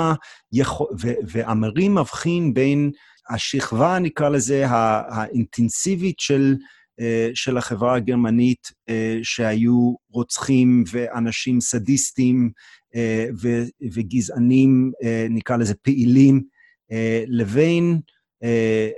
ואמרים 1.28 1.94
מבחין 1.94 2.54
בין 2.54 2.90
השכבה, 3.30 3.98
נקרא 3.98 4.28
לזה, 4.28 4.64
האינטנסיבית 4.68 6.18
של, 6.18 6.54
אה, 7.00 7.30
של 7.34 7.56
החברה 7.56 7.94
הגרמנית, 7.94 8.72
אה, 8.88 9.18
שהיו 9.22 9.94
רוצחים 10.10 10.84
ואנשים 10.92 11.60
סדיסטים 11.60 12.50
וגזענים, 13.94 14.92
נקרא 15.30 15.56
לזה 15.56 15.74
פעילים, 15.74 16.42
לבין 17.26 18.00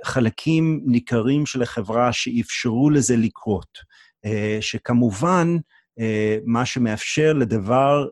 חלקים 0.04 0.80
ניכרים 0.86 1.46
של 1.46 1.62
החברה 1.62 2.12
שאפשרו 2.12 2.90
לזה 2.90 3.16
לקרות. 3.16 3.78
שכמובן, 4.60 5.56
מה 6.44 6.66
שמאפשר 6.66 7.32
לדבר, 7.32 8.06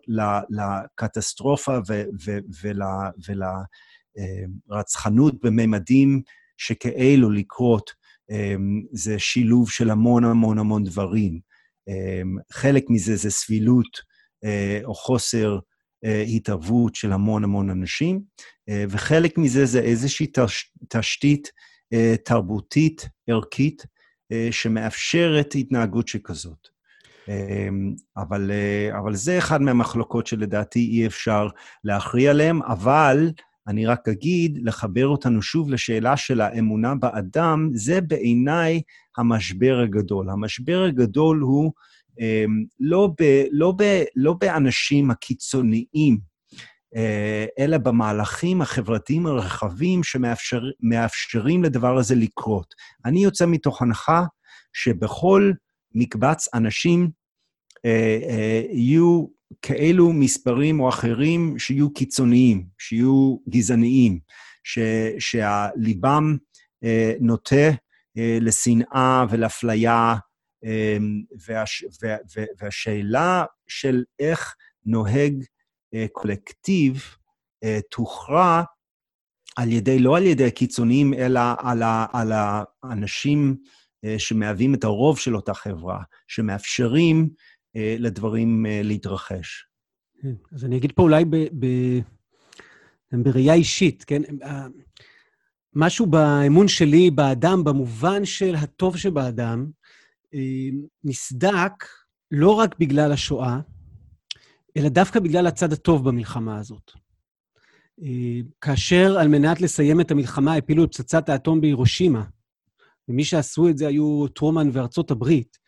לקטסטרופה 0.50 1.78
ולרצחנות 4.68 5.34
בממדים 5.42 6.22
שכאלו 6.56 7.30
לקרות, 7.30 7.90
זה 8.92 9.18
שילוב 9.18 9.70
של 9.70 9.90
המון 9.90 10.24
המון 10.24 10.58
המון 10.58 10.84
דברים. 10.84 11.40
חלק 12.52 12.84
מזה 12.88 13.16
זה 13.16 13.30
סבילות 13.30 14.00
או 14.84 14.94
חוסר 14.94 15.58
התערבות 16.04 16.94
של 16.94 17.12
המון 17.12 17.44
המון 17.44 17.70
אנשים, 17.70 18.20
וחלק 18.70 19.38
מזה 19.38 19.66
זה 19.66 19.80
איזושהי 19.80 20.26
תשתית 20.88 21.52
תרבותית, 22.24 23.08
ערכית, 23.28 23.86
שמאפשרת 24.50 25.54
התנהגות 25.54 26.08
שכזאת. 26.08 26.68
אמ, 27.28 27.94
אבל, 28.16 28.50
אה, 28.50 28.98
אבל 28.98 29.14
זה 29.14 29.38
אחד 29.38 29.62
מהמחלוקות 29.62 30.26
שלדעתי 30.26 30.78
אי 30.78 31.06
אפשר 31.06 31.48
להכריע 31.84 32.30
עליהן, 32.30 32.60
אבל 32.68 33.30
אני 33.68 33.86
רק 33.86 34.08
אגיד, 34.08 34.58
לחבר 34.62 35.06
אותנו 35.06 35.42
שוב 35.42 35.70
לשאלה 35.70 36.16
של 36.16 36.40
האמונה 36.40 36.94
באדם, 36.94 37.70
זה 37.74 38.00
בעיניי 38.00 38.82
המשבר 39.16 39.80
הגדול. 39.84 40.30
המשבר 40.30 40.84
הגדול 40.88 41.40
הוא 41.40 41.72
לא, 42.80 43.10
ב, 43.20 43.44
לא, 43.50 43.72
ב, 43.78 44.02
לא 44.16 44.32
באנשים 44.32 45.10
הקיצוניים, 45.10 46.18
אה, 46.96 47.46
אלא 47.58 47.78
במהלכים 47.78 48.62
החברתיים 48.62 49.26
הרחבים 49.26 50.00
שמאפשרים 50.02 51.64
לדבר 51.64 51.98
הזה 51.98 52.14
לקרות. 52.14 52.74
אני 53.04 53.24
יוצא 53.24 53.46
מתוך 53.46 53.82
הנחה 53.82 54.24
שבכל 54.72 55.52
מקבץ 55.94 56.54
אנשים 56.54 57.10
אה, 57.84 58.18
אה, 58.28 58.62
יהיו 58.70 59.26
כאלו 59.62 60.12
מספרים 60.12 60.80
או 60.80 60.88
אחרים 60.88 61.58
שיהיו 61.58 61.92
קיצוניים, 61.92 62.66
שיהיו 62.78 63.36
גזעניים, 63.48 64.18
ש, 64.64 64.78
שהליבם 65.18 66.36
נוטה 67.20 67.70
אה, 68.18 68.38
לשנאה 68.40 69.24
ולאפליה, 69.30 70.14
והש, 71.46 71.84
וה, 72.02 72.16
וה, 72.36 72.44
והשאלה 72.60 73.44
של 73.66 74.04
איך 74.18 74.56
נוהג 74.86 75.44
אה, 75.94 76.06
קולקטיב 76.12 77.04
אה, 77.64 77.78
תוכרע 77.90 78.62
על 79.56 79.72
ידי, 79.72 79.98
לא 79.98 80.16
על 80.16 80.22
ידי 80.22 80.46
הקיצוניים, 80.46 81.14
אלא 81.14 81.40
על, 81.58 81.82
ה, 81.82 82.06
על 82.12 82.32
האנשים 82.32 83.56
אה, 84.04 84.18
שמהווים 84.18 84.74
את 84.74 84.84
הרוב 84.84 85.18
של 85.18 85.36
אותה 85.36 85.54
חברה, 85.54 86.02
שמאפשרים 86.28 87.28
לדברים 87.98 88.66
להתרחש. 88.84 89.66
כן, 90.22 90.32
אז 90.52 90.64
אני 90.64 90.76
אגיד 90.76 90.92
פה 90.92 91.02
אולי 91.02 91.24
ב, 91.24 91.36
ב, 91.36 91.66
בראייה 93.12 93.54
אישית, 93.54 94.04
כן? 94.04 94.22
משהו 95.74 96.06
באמון 96.06 96.68
שלי 96.68 97.10
באדם, 97.10 97.64
במובן 97.64 98.24
של 98.24 98.54
הטוב 98.54 98.96
שבאדם, 98.96 99.66
נסדק 101.04 101.84
לא 102.30 102.50
רק 102.50 102.78
בגלל 102.78 103.12
השואה, 103.12 103.60
אלא 104.76 104.88
דווקא 104.88 105.20
בגלל 105.20 105.46
הצד 105.46 105.72
הטוב 105.72 106.08
במלחמה 106.08 106.58
הזאת. 106.58 106.90
כאשר 108.60 109.18
על 109.18 109.28
מנת 109.28 109.60
לסיים 109.60 110.00
את 110.00 110.10
המלחמה 110.10 110.54
הפילו 110.54 110.84
את 110.84 110.88
פצצת 110.88 111.28
האטום 111.28 111.60
בהירושימה, 111.60 112.24
ומי 113.08 113.24
שעשו 113.24 113.68
את 113.68 113.78
זה 113.78 113.88
היו 113.88 114.28
טרומן 114.28 114.68
וארצות 114.72 115.10
הברית. 115.10 115.58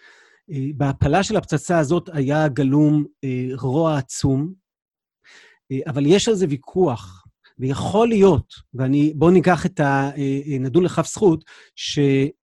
אה, 0.50 0.66
בהפלה 0.76 1.22
של 1.22 1.36
הפצצה 1.36 1.78
הזאת 1.78 2.09
היה 2.12 2.48
גלום 2.48 3.04
אה, 3.24 3.46
רוע 3.61 3.98
עצום, 3.98 4.52
אה, 5.72 5.78
אבל 5.86 6.06
יש 6.06 6.28
על 6.28 6.34
זה 6.34 6.46
ויכוח, 6.48 7.24
ויכול 7.59 8.09
להיות, 8.09 8.54
ואני, 8.74 9.12
בואו 9.16 9.30
ניקח 9.30 9.66
את 9.66 9.80
ה... 9.80 10.11
נדון 10.61 10.84
לכף 10.84 11.06
זכות, 11.06 11.44
ש, 11.76 11.98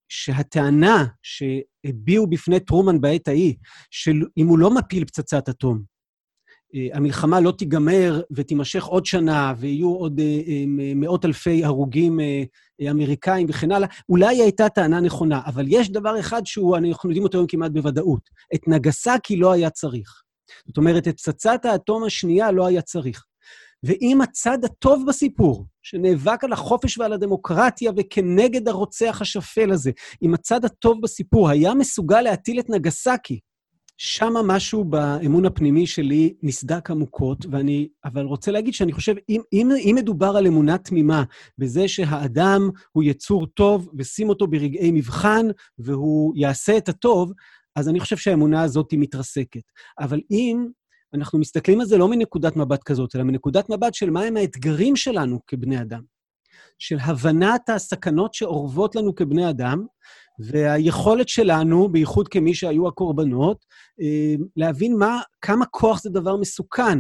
שהטענה 0.10 1.06
שהביעו 1.22 2.28
בפני 2.28 2.60
טרומן 2.60 3.01
בעת 3.01 3.28
ההיא, 3.28 3.53
שאם 3.91 4.47
הוא 4.47 4.60
לא 4.60 4.76
מפיל 4.76 5.06
פצצת 5.06 5.49
אטום, 5.49 5.95
אה, 6.76 6.88
המלחמה 6.93 7.39
לא 7.39 7.51
תיגמר 7.51 8.22
ותימשך 8.32 8.84
עוד 8.84 9.06
שנה, 9.06 9.53
ויהיו 9.58 9.89
עוד 9.89 10.20
אה, 10.20 10.26
אה, 10.26 10.64
מאות 10.95 11.26
אלפי 11.26 11.66
הרוגים 11.66 12.20
אמריקאים 12.89 13.47
וכן 13.49 13.72
הלאה, 13.72 13.88
אולי 14.10 14.41
הייתה 14.41 14.70
טענה 14.70 14.99
נכונה, 14.99 15.41
אבל 15.45 15.66
יש 15.68 15.91
דבר 15.91 16.20
אחד 16.20 16.45
שהוא, 16.45 16.78
אנחנו 16.78 17.10
יודעים 17.10 17.24
אותו 17.24 17.38
היום 17.38 17.47
כמעט 17.47 17.72
בוודאות. 17.72 18.30
את 18.56 18.68
נגסקי 18.68 19.36
לא 19.36 19.51
היה 19.51 19.70
צריך. 19.70 20.22
זאת 20.68 20.78
אומרת, 20.78 21.08
את 21.08 21.14
פצצת 21.14 21.66
האטום 21.66 22.03
השנייה 22.03 22.51
לא 22.51 22.68
היה 22.68 22.82
צריך. 22.82 23.26
ואם 23.84 24.22
הצד 24.22 24.66
הטוב 24.66 25.04
בסיפור, 25.08 25.66
שנאבק 25.84 26.44
על 26.44 26.54
החופש 26.54 26.98
ועל 26.98 27.14
הדמוקרטיה 27.14 27.92
וכנגד 27.98 28.68
הרוצח 28.68 29.18
השפל 29.22 29.72
הזה, 29.72 29.92
אם 30.24 30.34
הצד 30.34 30.66
הטוב 30.66 31.02
בסיפור 31.02 31.50
היה 31.50 31.74
מסוגל 31.74 32.22
להטיל 32.22 32.60
את 32.60 32.70
נגסקי, 32.70 33.40
שמה 33.98 34.44
משהו 34.44 34.84
באמון 34.84 35.46
הפנימי 35.46 35.88
שלי 35.88 36.34
נסדק 36.44 36.92
עמוקות, 36.92 37.46
ואני 37.52 37.88
אבל 38.06 38.26
רוצה 38.26 38.52
להגיד 38.52 38.74
שאני 38.74 38.94
חושב, 38.94 39.16
אם, 39.30 39.42
אם, 39.54 39.70
אם 39.78 39.96
מדובר 39.98 40.38
על 40.38 40.48
אמונה 40.48 40.78
תמימה, 40.78 41.24
בזה 41.58 41.88
שהאדם 41.88 42.70
הוא 42.92 43.04
יצור 43.04 43.48
טוב, 43.48 43.90
ושים 43.98 44.30
אותו 44.30 44.48
ברגעי 44.48 44.92
מבחן, 44.92 45.46
והוא 45.80 46.34
יעשה 46.36 46.78
את 46.78 46.90
הטוב, 46.90 47.32
אז 47.76 47.90
אני 47.90 48.00
חושב 48.00 48.18
שהאמונה 48.18 48.62
הזאת 48.62 48.92
היא 48.92 49.00
מתרסקת. 49.00 49.64
אבל 50.00 50.22
אם 50.32 50.68
אנחנו 51.14 51.39
מסתכלים 51.39 51.80
על 51.82 51.86
זה 51.86 51.97
לא 51.97 52.08
מנקודת 52.08 52.56
מבט 52.56 52.84
כזאת, 52.84 53.16
אלא 53.16 53.24
מנקודת 53.24 53.70
מבט 53.70 53.93
של 53.93 54.10
מהם 54.10 54.38
האתגרים 54.38 54.95
שלנו 54.95 55.39
כבני 55.47 55.82
אדם, 55.82 56.01
של 56.80 56.97
הבנת 57.01 57.70
הסכנות 57.70 58.34
שאורבות 58.34 58.95
לנו 58.95 59.16
כבני 59.16 59.49
אדם, 59.49 59.86
והיכולת 60.39 61.30
שלנו, 61.30 61.89
בייחוד 61.89 62.28
כמי 62.28 62.53
שהיו 62.53 62.88
הקורבנות, 62.88 63.66
אה, 64.01 64.36
להבין 64.56 64.97
מה, 64.97 65.22
כמה 65.41 65.66
כוח 65.66 66.01
זה 66.01 66.10
דבר 66.10 66.38
מסוכן, 66.38 66.99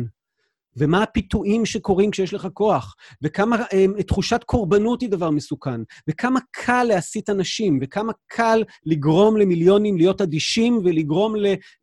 ומה 0.77 1.03
הפיתויים 1.03 1.65
שקורים 1.65 2.11
כשיש 2.11 2.33
לך 2.33 2.47
כוח, 2.53 2.95
וכמה 3.21 3.57
אה, 3.73 4.03
תחושת 4.07 4.43
קורבנות 4.43 5.01
היא 5.01 5.09
דבר 5.09 5.29
מסוכן, 5.29 5.81
וכמה 6.09 6.39
קל 6.51 6.83
להסית 6.83 7.29
אנשים, 7.29 7.79
וכמה 7.81 8.13
קל 8.27 8.63
לגרום 8.85 9.37
למיליונים 9.37 9.97
להיות 9.97 10.21
אדישים 10.21 10.81
ולגרום 10.83 11.33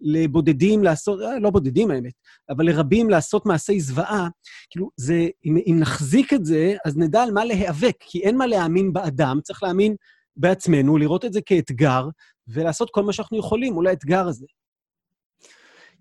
לבודדים 0.00 0.84
לעשות, 0.84 1.20
אה, 1.20 1.38
לא 1.38 1.50
בודדים 1.50 1.90
האמת, 1.90 2.12
אבל 2.50 2.66
לרבים 2.66 3.10
לעשות 3.10 3.46
מעשי 3.46 3.80
זוועה. 3.80 4.28
כאילו, 4.70 4.90
זה, 4.96 5.28
אם, 5.44 5.56
אם 5.66 5.76
נחזיק 5.80 6.32
את 6.32 6.44
זה, 6.44 6.74
אז 6.84 6.96
נדע 6.96 7.22
על 7.22 7.30
מה 7.30 7.44
להיאבק, 7.44 7.96
כי 8.00 8.22
אין 8.22 8.36
מה 8.36 8.46
להאמין 8.46 8.92
באדם, 8.92 9.38
צריך 9.42 9.62
להאמין 9.62 9.94
בעצמנו, 10.36 10.96
לראות 10.96 11.24
את 11.24 11.32
זה 11.32 11.40
כאתגר, 11.46 12.08
ולעשות 12.48 12.90
כל 12.90 13.02
מה 13.02 13.12
שאנחנו 13.12 13.38
יכולים 13.38 13.72
מול 13.72 13.86
האתגר 13.86 14.26
הזה. 14.26 14.46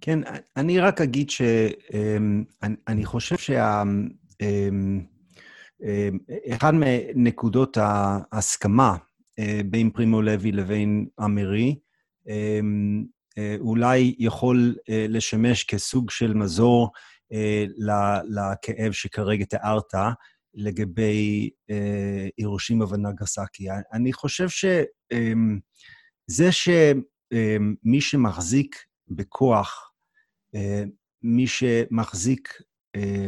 כן, 0.01 0.19
אני 0.57 0.79
רק 0.79 1.01
אגיד 1.01 1.29
שאני 1.29 3.05
חושב 3.05 3.37
שה... 3.37 3.83
אחד 6.49 6.73
מנקודות 6.73 7.77
ההסכמה 7.81 8.97
אה, 9.39 9.61
בין 9.65 9.89
פרימו 9.89 10.21
לוי 10.21 10.51
לבין 10.51 11.07
אמרי, 11.23 11.75
אולי 13.59 14.15
יכול 14.19 14.75
אה, 14.89 15.05
לשמש 15.09 15.63
כסוג 15.63 16.09
של 16.09 16.33
מזור 16.33 16.91
אה, 17.33 17.65
לכאב 18.27 18.91
שכרגע 18.91 19.45
תיארת, 19.45 19.93
לגבי 20.53 21.49
אה, 21.69 22.27
הירושימה 22.37 22.85
ונגסקי. 22.89 23.67
אני 23.93 24.13
חושב 24.13 24.49
שזה 24.49 24.83
אמ, 25.13 25.59
שמי 26.51 27.01
אמ, 27.95 28.01
שמחזיק 28.01 28.75
בכוח, 29.07 29.87
אה, 29.87 29.90
מי 31.23 31.47
שמחזיק 31.47 32.61
אה, 32.95 33.27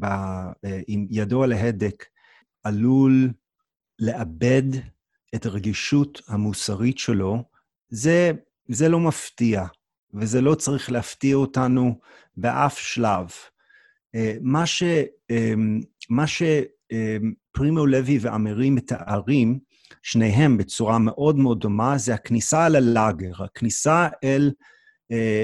ב, 0.00 0.04
אה, 0.04 0.80
עם 0.86 1.06
ידו 1.10 1.42
על 1.42 1.52
ההדק, 1.52 2.04
עלול 2.62 3.30
לאבד 3.98 4.62
את 5.34 5.46
הרגישות 5.46 6.22
המוסרית 6.28 6.98
שלו, 6.98 7.44
זה, 7.88 8.30
זה 8.68 8.88
לא 8.88 9.00
מפתיע. 9.00 9.66
וזה 10.14 10.40
לא 10.40 10.54
צריך 10.54 10.92
להפתיע 10.92 11.36
אותנו 11.36 12.00
באף 12.36 12.78
שלב. 12.78 13.28
אה, 14.14 14.36
מה, 14.40 14.66
ש, 14.66 14.82
אמ, 15.30 15.80
מה 16.10 16.24
שפרימו 16.26 17.86
לוי 17.86 18.18
ואמרי 18.20 18.70
מתארים, 18.70 19.58
שניהם 20.02 20.58
בצורה 20.58 20.98
מאוד 20.98 21.36
מאוד 21.36 21.60
דומה, 21.60 21.98
זה 21.98 22.14
הכניסה 22.14 22.66
אל 22.66 22.76
הלאגר, 22.76 23.44
הכניסה 23.44 24.08
אל 24.24 24.46
אה, 24.46 24.66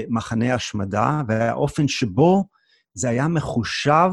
מחנה 0.09 0.53
השמדה, 0.53 1.21
והאופן 1.27 1.87
שבו 1.87 2.43
זה 2.93 3.09
היה 3.09 3.27
מחושב 3.27 4.11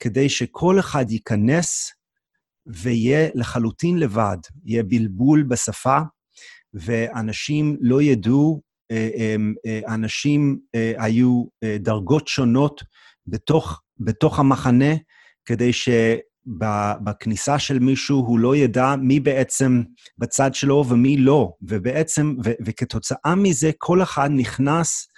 כדי 0.00 0.28
שכל 0.28 0.80
אחד 0.80 1.10
ייכנס 1.10 1.92
ויהיה 2.66 3.28
לחלוטין 3.34 3.98
לבד, 3.98 4.36
יהיה 4.64 4.82
בלבול 4.82 5.42
בשפה, 5.42 5.98
ואנשים 6.74 7.76
לא 7.80 8.02
ידעו, 8.02 8.60
אה, 8.90 9.08
אה, 9.66 9.94
אנשים 9.94 10.60
אה, 10.74 10.92
היו 10.98 11.44
דרגות 11.78 12.28
שונות 12.28 12.82
בתוך, 13.26 13.80
בתוך 13.98 14.38
המחנה, 14.38 14.94
כדי 15.44 15.70
שבכניסה 16.50 17.58
של 17.58 17.78
מישהו 17.78 18.18
הוא 18.18 18.38
לא 18.38 18.56
ידע 18.56 18.94
מי 18.96 19.20
בעצם 19.20 19.82
בצד 20.18 20.54
שלו 20.54 20.84
ומי 20.88 21.16
לא. 21.16 21.52
ובעצם, 21.62 22.34
ו, 22.44 22.50
וכתוצאה 22.66 23.34
מזה, 23.36 23.70
כל 23.78 24.02
אחד 24.02 24.30
נכנס 24.32 25.08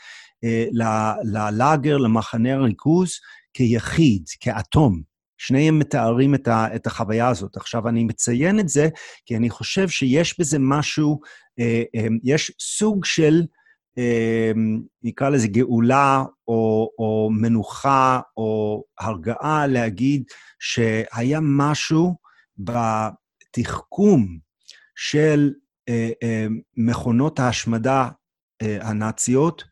ללאגר, 1.25 1.97
למחנה 1.97 2.55
הריכוז, 2.55 3.13
כיחיד, 3.55 4.23
כאטום. 4.41 5.13
שניהם 5.43 5.79
מתארים 5.79 6.35
את, 6.35 6.49
ה, 6.49 6.67
את 6.77 6.87
החוויה 6.87 7.29
הזאת. 7.29 7.57
עכשיו, 7.57 7.89
אני 7.89 8.05
מציין 8.05 8.61
את 8.61 8.69
זה 8.69 8.89
כי 9.27 9.37
אני 9.37 9.51
חושב 9.51 9.89
שיש 9.89 10.41
בזה 10.41 10.59
משהו, 10.61 11.21
אה, 11.59 11.83
אה, 11.97 12.07
יש 12.25 12.53
סוג 12.61 13.05
של, 13.05 13.35
אה, 13.35 13.45
נקרא 15.03 15.29
לזה 15.29 15.49
גאולה, 15.49 16.25
או, 16.49 16.91
או 16.99 17.31
מנוחה, 17.33 18.21
או 18.37 18.83
הרגעה 19.01 19.67
להגיד 19.67 20.25
שהיה 20.59 21.39
משהו 21.43 22.17
בתחכום 22.59 24.39
של 24.97 25.53
אה, 25.89 26.11
אה, 26.23 26.47
מכונות 26.77 27.39
ההשמדה 27.39 28.09
אה, 28.63 28.79
הנאציות, 28.89 29.65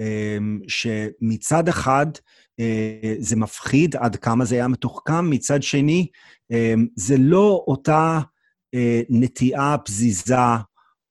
אה, 0.00 0.38
שמצד 0.68 1.68
אחד, 1.68 2.06
זה 3.18 3.36
מפחיד 3.36 3.96
עד 3.96 4.16
כמה 4.16 4.44
זה 4.44 4.54
היה 4.54 4.68
מתוחכם, 4.68 5.30
מצד 5.30 5.62
שני, 5.62 6.06
אה, 6.52 6.74
זה 6.96 7.14
לא 7.18 7.64
אותה 7.66 8.20
נטיעה 9.08 9.78
פזיזה 9.78 10.36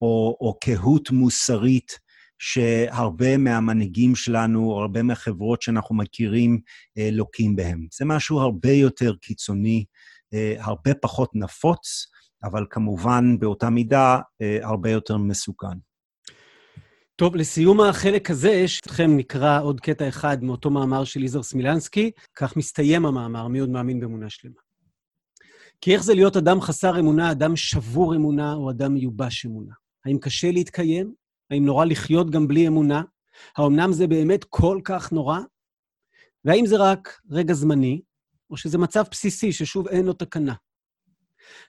או, 0.02 0.38
או 0.42 0.58
קהות 0.62 1.12
מוסרית 1.12 2.00
שהרבה 2.40 3.38
מהמנהיגים 3.38 4.16
שלנו, 4.16 4.72
או 4.72 4.82
הרבה 4.82 5.04
מהחברות 5.04 5.62
שאנחנו 5.62 5.96
מכירים, 5.96 6.60
לוקים 7.12 7.56
בהם. 7.56 7.88
זה 7.98 8.06
משהו 8.06 8.40
הרבה 8.40 8.72
יותר 8.72 9.16
קיצוני, 9.16 9.86
הרבה 10.58 10.94
פחות 10.94 11.30
נפוץ, 11.36 12.08
אבל 12.44 12.66
כמובן 12.70 13.40
באותה 13.40 13.70
מידה 13.70 14.20
הרבה 14.62 14.90
יותר 14.90 15.18
מסוכן. 15.18 15.78
טוב, 17.16 17.36
לסיום 17.36 17.82
החלק 17.82 18.32
הזה, 18.32 18.68
שאתכם 18.68 19.18
נקרא 19.18 19.62
עוד 19.62 19.82
קטע 19.82 20.08
אחד 20.08 20.44
מאותו 20.44 20.70
מאמר 20.70 21.04
של 21.04 21.24
יזהר 21.24 21.44
סמילנסקי, 21.44 22.12
כך 22.36 22.58
מסתיים 22.58 23.06
המאמר, 23.06 23.48
מי 23.48 23.60
עוד 23.60 23.70
מאמין 23.70 24.00
באמונה 24.00 24.30
שלמה. 24.30 24.56
כי 25.82 25.94
איך 25.94 26.04
זה 26.04 26.14
להיות 26.14 26.38
אדם 26.38 26.62
חסר 26.62 27.00
אמונה, 27.00 27.32
אדם 27.32 27.56
שבור 27.56 28.16
אמונה 28.16 28.54
או 28.54 28.72
אדם 28.72 28.94
מיובש 28.94 29.46
אמונה? 29.46 29.74
האם 30.06 30.18
קשה 30.20 30.52
להתקיים? 30.52 31.14
האם 31.52 31.66
נורא 31.66 31.86
לחיות 31.86 32.30
גם 32.30 32.48
בלי 32.48 32.68
אמונה? 32.68 33.02
האמנם 33.58 33.94
זה 33.94 34.08
באמת 34.08 34.44
כל 34.44 34.80
כך 34.84 35.12
נורא? 35.12 35.40
והאם 36.46 36.66
זה 36.66 36.76
רק 36.78 37.22
רגע 37.32 37.54
זמני, 37.54 38.02
או 38.50 38.58
שזה 38.58 38.78
מצב 38.78 39.04
בסיסי 39.12 39.52
ששוב 39.52 39.88
אין 39.88 40.06
לו 40.06 40.14
תקנה? 40.14 40.54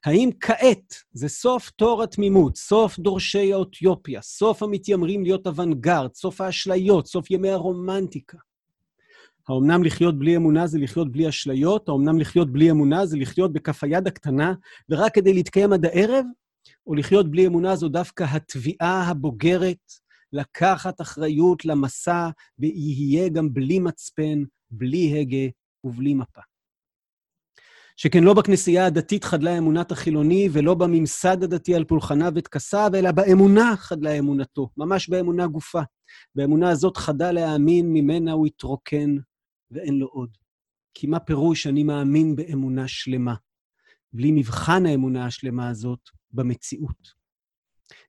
האם 0.04 0.30
כעת 0.40 0.94
זה 1.12 1.28
סוף 1.28 1.70
תור 1.70 2.02
התמימות, 2.02 2.56
סוף 2.56 2.98
דורשי 2.98 3.52
האתיופיה, 3.52 4.22
סוף 4.22 4.62
המתיימרים 4.62 5.22
להיות 5.22 5.46
אוונגרד, 5.46 6.14
סוף 6.14 6.40
האשליות, 6.40 7.06
סוף 7.06 7.30
ימי 7.30 7.50
הרומנטיקה? 7.50 8.38
האומנם 9.48 9.84
לחיות 9.84 10.18
בלי 10.18 10.36
אמונה 10.36 10.66
זה 10.66 10.78
לחיות 10.78 11.12
בלי 11.12 11.28
אשליות? 11.28 11.88
האומנם 11.88 12.18
לחיות 12.18 12.52
בלי 12.52 12.70
אמונה 12.70 13.06
זה 13.06 13.16
לחיות 13.16 13.52
בכף 13.52 13.84
היד 13.84 14.06
הקטנה 14.06 14.54
ורק 14.88 15.14
כדי 15.14 15.32
להתקיים 15.32 15.72
עד 15.72 15.84
הערב? 15.84 16.24
או 16.86 16.94
לחיות 16.94 17.30
בלי 17.30 17.46
אמונה 17.46 17.76
זו 17.76 17.88
דווקא 17.88 18.24
התביעה 18.24 19.08
הבוגרת 19.08 19.92
לקחת 20.32 21.00
אחריות 21.00 21.64
למסע 21.64 22.28
ויהיה 22.58 23.28
גם 23.28 23.52
בלי 23.52 23.78
מצפן, 23.78 24.42
בלי 24.70 25.20
הגה 25.20 25.50
ובלי 25.84 26.14
מפה. 26.14 26.40
שכן 27.96 28.24
לא 28.24 28.34
בכנסייה 28.34 28.86
הדתית 28.86 29.24
חדלה 29.24 29.58
אמונת 29.58 29.92
החילוני, 29.92 30.48
ולא 30.52 30.74
בממסד 30.74 31.42
הדתי 31.42 31.74
על 31.74 31.84
פולחניו 31.84 32.32
וטקסיו, 32.34 32.90
אלא 32.94 33.12
באמונה 33.12 33.76
חדלה 33.76 34.18
אמונתו, 34.18 34.68
ממש 34.76 35.08
באמונה 35.08 35.46
גופה. 35.46 35.82
באמונה 36.34 36.70
הזאת 36.70 36.96
חדל 36.96 37.32
להאמין, 37.32 37.92
ממנה 37.92 38.32
הוא 38.32 38.46
התרוקן, 38.46 39.16
ואין 39.70 39.94
לו 39.94 40.06
עוד. 40.06 40.36
כי 40.94 41.06
מה 41.06 41.20
פירוש 41.20 41.66
אני 41.66 41.82
מאמין 41.82 42.36
באמונה 42.36 42.88
שלמה? 42.88 43.34
בלי 44.16 44.32
מבחן 44.32 44.86
האמונה 44.86 45.26
השלמה 45.26 45.68
הזאת 45.68 46.00
במציאות. 46.32 47.26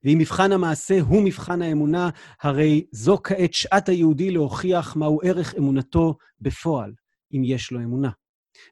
ואם 0.03 0.17
מבחן 0.17 0.51
המעשה 0.51 1.01
הוא 1.01 1.23
מבחן 1.23 1.61
האמונה, 1.61 2.09
הרי 2.41 2.85
זו 2.91 3.17
כעת 3.23 3.53
שעת 3.53 3.89
היהודי 3.89 4.31
להוכיח 4.31 4.95
מהו 4.95 5.19
ערך 5.23 5.55
אמונתו 5.57 6.17
בפועל, 6.41 6.93
אם 7.33 7.41
יש 7.43 7.71
לו 7.71 7.79
אמונה. 7.79 8.09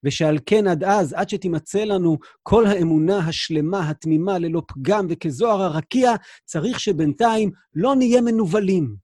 ושעל 0.03 0.37
כן 0.45 0.67
עד 0.67 0.83
אז, 0.83 1.13
עד 1.13 1.29
שתימצא 1.29 1.83
לנו 1.83 2.17
כל 2.43 2.65
האמונה 2.65 3.17
השלמה, 3.17 3.89
התמימה, 3.89 4.39
ללא 4.39 4.61
פגם 4.67 5.05
וכזוהר 5.09 5.61
הרקיע, 5.61 6.11
צריך 6.45 6.79
שבינתיים 6.79 7.51
לא 7.73 7.95
נהיה 7.95 8.21
מנוולים. 8.21 8.95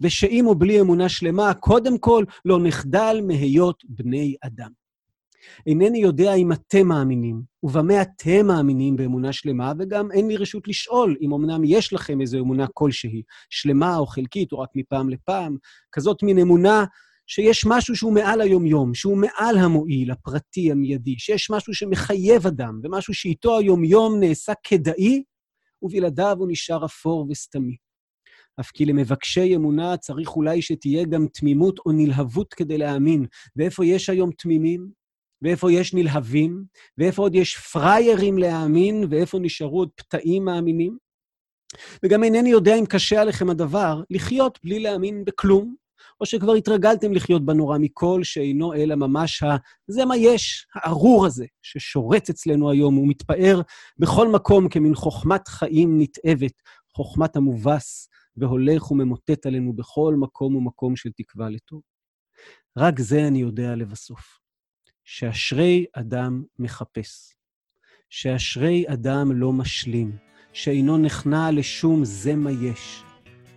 ושאם 0.00 0.46
או 0.46 0.54
בלי 0.54 0.80
אמונה 0.80 1.08
שלמה, 1.08 1.54
קודם 1.54 1.98
כל 1.98 2.24
לא 2.44 2.58
נחדל 2.62 3.20
מהיות 3.26 3.84
בני 3.88 4.36
אדם. 4.40 4.70
אינני 5.66 5.98
יודע 5.98 6.34
אם 6.34 6.52
אתם 6.52 6.88
מאמינים, 6.88 7.42
ובמה 7.62 8.02
אתם 8.02 8.46
מאמינים 8.46 8.96
באמונה 8.96 9.32
שלמה, 9.32 9.72
וגם 9.78 10.12
אין 10.12 10.28
לי 10.28 10.36
רשות 10.36 10.68
לשאול 10.68 11.16
אם 11.20 11.32
אמנם 11.32 11.62
יש 11.64 11.92
לכם 11.92 12.20
איזו 12.20 12.38
אמונה 12.38 12.66
כלשהי, 12.74 13.22
שלמה 13.50 13.96
או 13.96 14.06
חלקית, 14.06 14.52
או 14.52 14.58
רק 14.58 14.68
מפעם 14.74 15.08
לפעם, 15.08 15.56
כזאת 15.92 16.22
מין 16.22 16.38
אמונה 16.38 16.84
שיש 17.26 17.64
משהו 17.66 17.96
שהוא 17.96 18.12
מעל 18.12 18.40
היומיום, 18.40 18.94
שהוא 18.94 19.16
מעל 19.16 19.58
המועיל, 19.58 20.10
הפרטי, 20.10 20.72
המיידי, 20.72 21.14
שיש 21.18 21.50
משהו 21.50 21.74
שמחייב 21.74 22.46
אדם, 22.46 22.80
ומשהו 22.82 23.14
שאיתו 23.14 23.58
היומיום 23.58 24.20
נעשה 24.20 24.52
כדאי, 24.62 25.22
ובלעדיו 25.82 26.36
הוא 26.38 26.48
נשאר 26.50 26.84
אפור 26.84 27.26
וסתמי. 27.30 27.76
אף 28.60 28.70
כי 28.70 28.84
למבקשי 28.84 29.56
אמונה 29.56 29.96
צריך 29.96 30.36
אולי 30.36 30.62
שתהיה 30.62 31.04
גם 31.04 31.26
תמימות 31.34 31.78
או 31.86 31.92
נלהבות 31.92 32.54
כדי 32.54 32.78
להאמין. 32.78 33.26
ואיפה 33.56 33.86
יש 33.86 34.10
היום 34.10 34.30
תמימים? 34.38 34.97
ואיפה 35.42 35.72
יש 35.72 35.94
נלהבים? 35.94 36.64
ואיפה 36.98 37.22
עוד 37.22 37.34
יש 37.34 37.56
פראיירים 37.56 38.38
להאמין? 38.38 39.04
ואיפה 39.10 39.38
נשארו 39.38 39.78
עוד 39.78 39.88
פתאים 39.96 40.44
מאמינים? 40.44 40.98
וגם 42.04 42.24
אינני 42.24 42.50
יודע 42.50 42.74
אם 42.74 42.86
קשה 42.86 43.20
עליכם 43.20 43.50
הדבר 43.50 44.02
לחיות 44.10 44.58
בלי 44.64 44.78
להאמין 44.78 45.24
בכלום, 45.24 45.74
או 46.20 46.26
שכבר 46.26 46.52
התרגלתם 46.52 47.12
לחיות 47.12 47.46
בנורא 47.46 47.78
מכל, 47.78 48.20
שאינו 48.24 48.74
אלא 48.74 48.94
ממש 48.94 49.42
ה... 49.42 49.56
זה 49.86 50.04
מה 50.04 50.16
יש, 50.16 50.66
הארור 50.74 51.26
הזה, 51.26 51.46
ששורץ 51.62 52.30
אצלנו 52.30 52.70
היום 52.70 52.98
ומתפאר 52.98 53.60
בכל 53.98 54.28
מקום 54.28 54.68
כמין 54.68 54.94
חוכמת 54.94 55.48
חיים 55.48 56.00
נתעבת, 56.00 56.52
חוכמת 56.96 57.36
המובס, 57.36 58.08
והולך 58.36 58.90
וממוטט 58.90 59.46
עלינו 59.46 59.72
בכל 59.72 60.14
מקום 60.18 60.56
ומקום 60.56 60.96
של 60.96 61.10
תקווה 61.16 61.48
לטוב. 61.48 61.82
רק 62.78 63.00
זה 63.00 63.26
אני 63.28 63.38
יודע 63.40 63.76
לבסוף, 63.76 64.37
שאשרי 65.10 65.84
אדם 65.92 66.42
מחפש, 66.58 67.34
שאשרי 68.10 68.84
אדם 68.88 69.32
לא 69.32 69.52
משלים, 69.52 70.12
שאינו 70.52 70.98
נכנע 70.98 71.50
לשום 71.50 72.04
זה 72.04 72.36
מה 72.36 72.50
יש, 72.50 73.02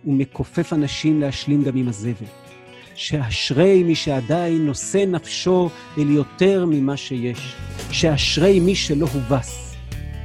ומכופף 0.04 0.72
אנשים 0.72 1.20
להשלים 1.20 1.62
גם 1.64 1.76
עם 1.76 1.88
הזבל. 1.88 2.26
שאשרי 2.94 3.82
מי 3.82 3.94
שעדיין 3.94 4.66
נושא 4.66 5.04
נפשו 5.08 5.70
אל 5.98 6.10
יותר 6.10 6.66
ממה 6.66 6.96
שיש, 6.96 7.56
שאשרי 7.90 8.60
מי 8.60 8.74
שלא 8.74 9.06
הובס, 9.12 9.74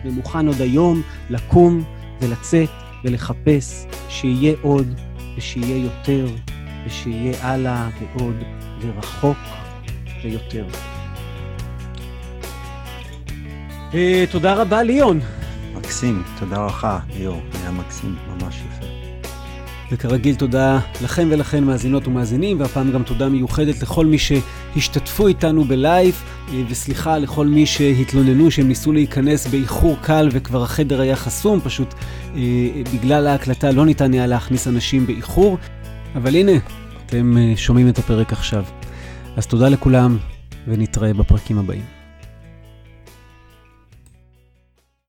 ומוכן 0.06 0.48
עוד 0.48 0.62
היום 0.62 1.02
לקום 1.30 1.84
ולצאת 2.22 2.70
ולחפש 3.04 3.86
שיהיה 4.10 4.56
עוד 4.62 4.88
ושיהיה 5.38 5.78
יותר 5.84 6.28
ושיהיה 6.86 7.44
הלאה 7.44 7.90
ועוד 8.00 8.36
ורחוק 8.82 9.38
ויותר. 10.24 10.97
אה, 13.94 14.26
תודה 14.32 14.54
רבה, 14.54 14.84
ליאון. 14.84 15.20
מקסים, 15.76 16.24
תודה 16.40 16.66
לך, 16.66 16.88
ליאור, 17.18 17.42
היה 17.62 17.72
מקסים, 17.72 18.16
ממש 18.28 18.56
יפה. 18.56 18.86
וכרגיל 19.92 20.36
תודה 20.36 20.80
לכם 21.04 21.28
ולכן 21.32 21.64
מאזינות 21.64 22.08
ומאזינים, 22.08 22.60
והפעם 22.60 22.92
גם 22.92 23.04
תודה 23.04 23.30
מיוחדת 23.30 23.82
לכל 23.82 24.06
מי 24.06 24.18
שהשתתפו 24.18 25.28
איתנו 25.28 25.64
בלייב, 25.64 26.24
אה, 26.54 26.62
וסליחה 26.70 27.18
לכל 27.18 27.48
מי 27.48 27.66
שהתלוננו 27.66 28.52
שהם 28.52 28.68
ניסו 28.68 28.94
להיכנס 28.94 29.48
באיחור 29.48 29.98
קל 30.02 30.30
וכבר 30.32 30.64
החדר 30.64 31.02
היה 31.02 31.16
חסום, 31.16 31.60
פשוט 31.64 31.94
אה, 32.36 32.42
בגלל 32.94 33.28
ההקלטה 33.28 33.72
לא 33.72 33.86
ניתן 33.86 34.14
היה 34.14 34.28
להכניס 34.28 34.68
אנשים 34.68 35.08
באיחור. 35.08 35.58
אבל 36.16 36.36
הנה, 36.36 36.52
אתם 37.06 37.38
אה, 37.38 37.54
שומעים 37.56 37.90
את 37.90 37.98
הפרק 37.98 38.34
עכשיו. 38.34 38.64
אז 39.38 39.48
תודה 39.48 39.70
לכולם, 39.70 40.18
ונתראה 40.68 41.14
בפרקים 41.14 41.58
הבאים. 41.58 41.97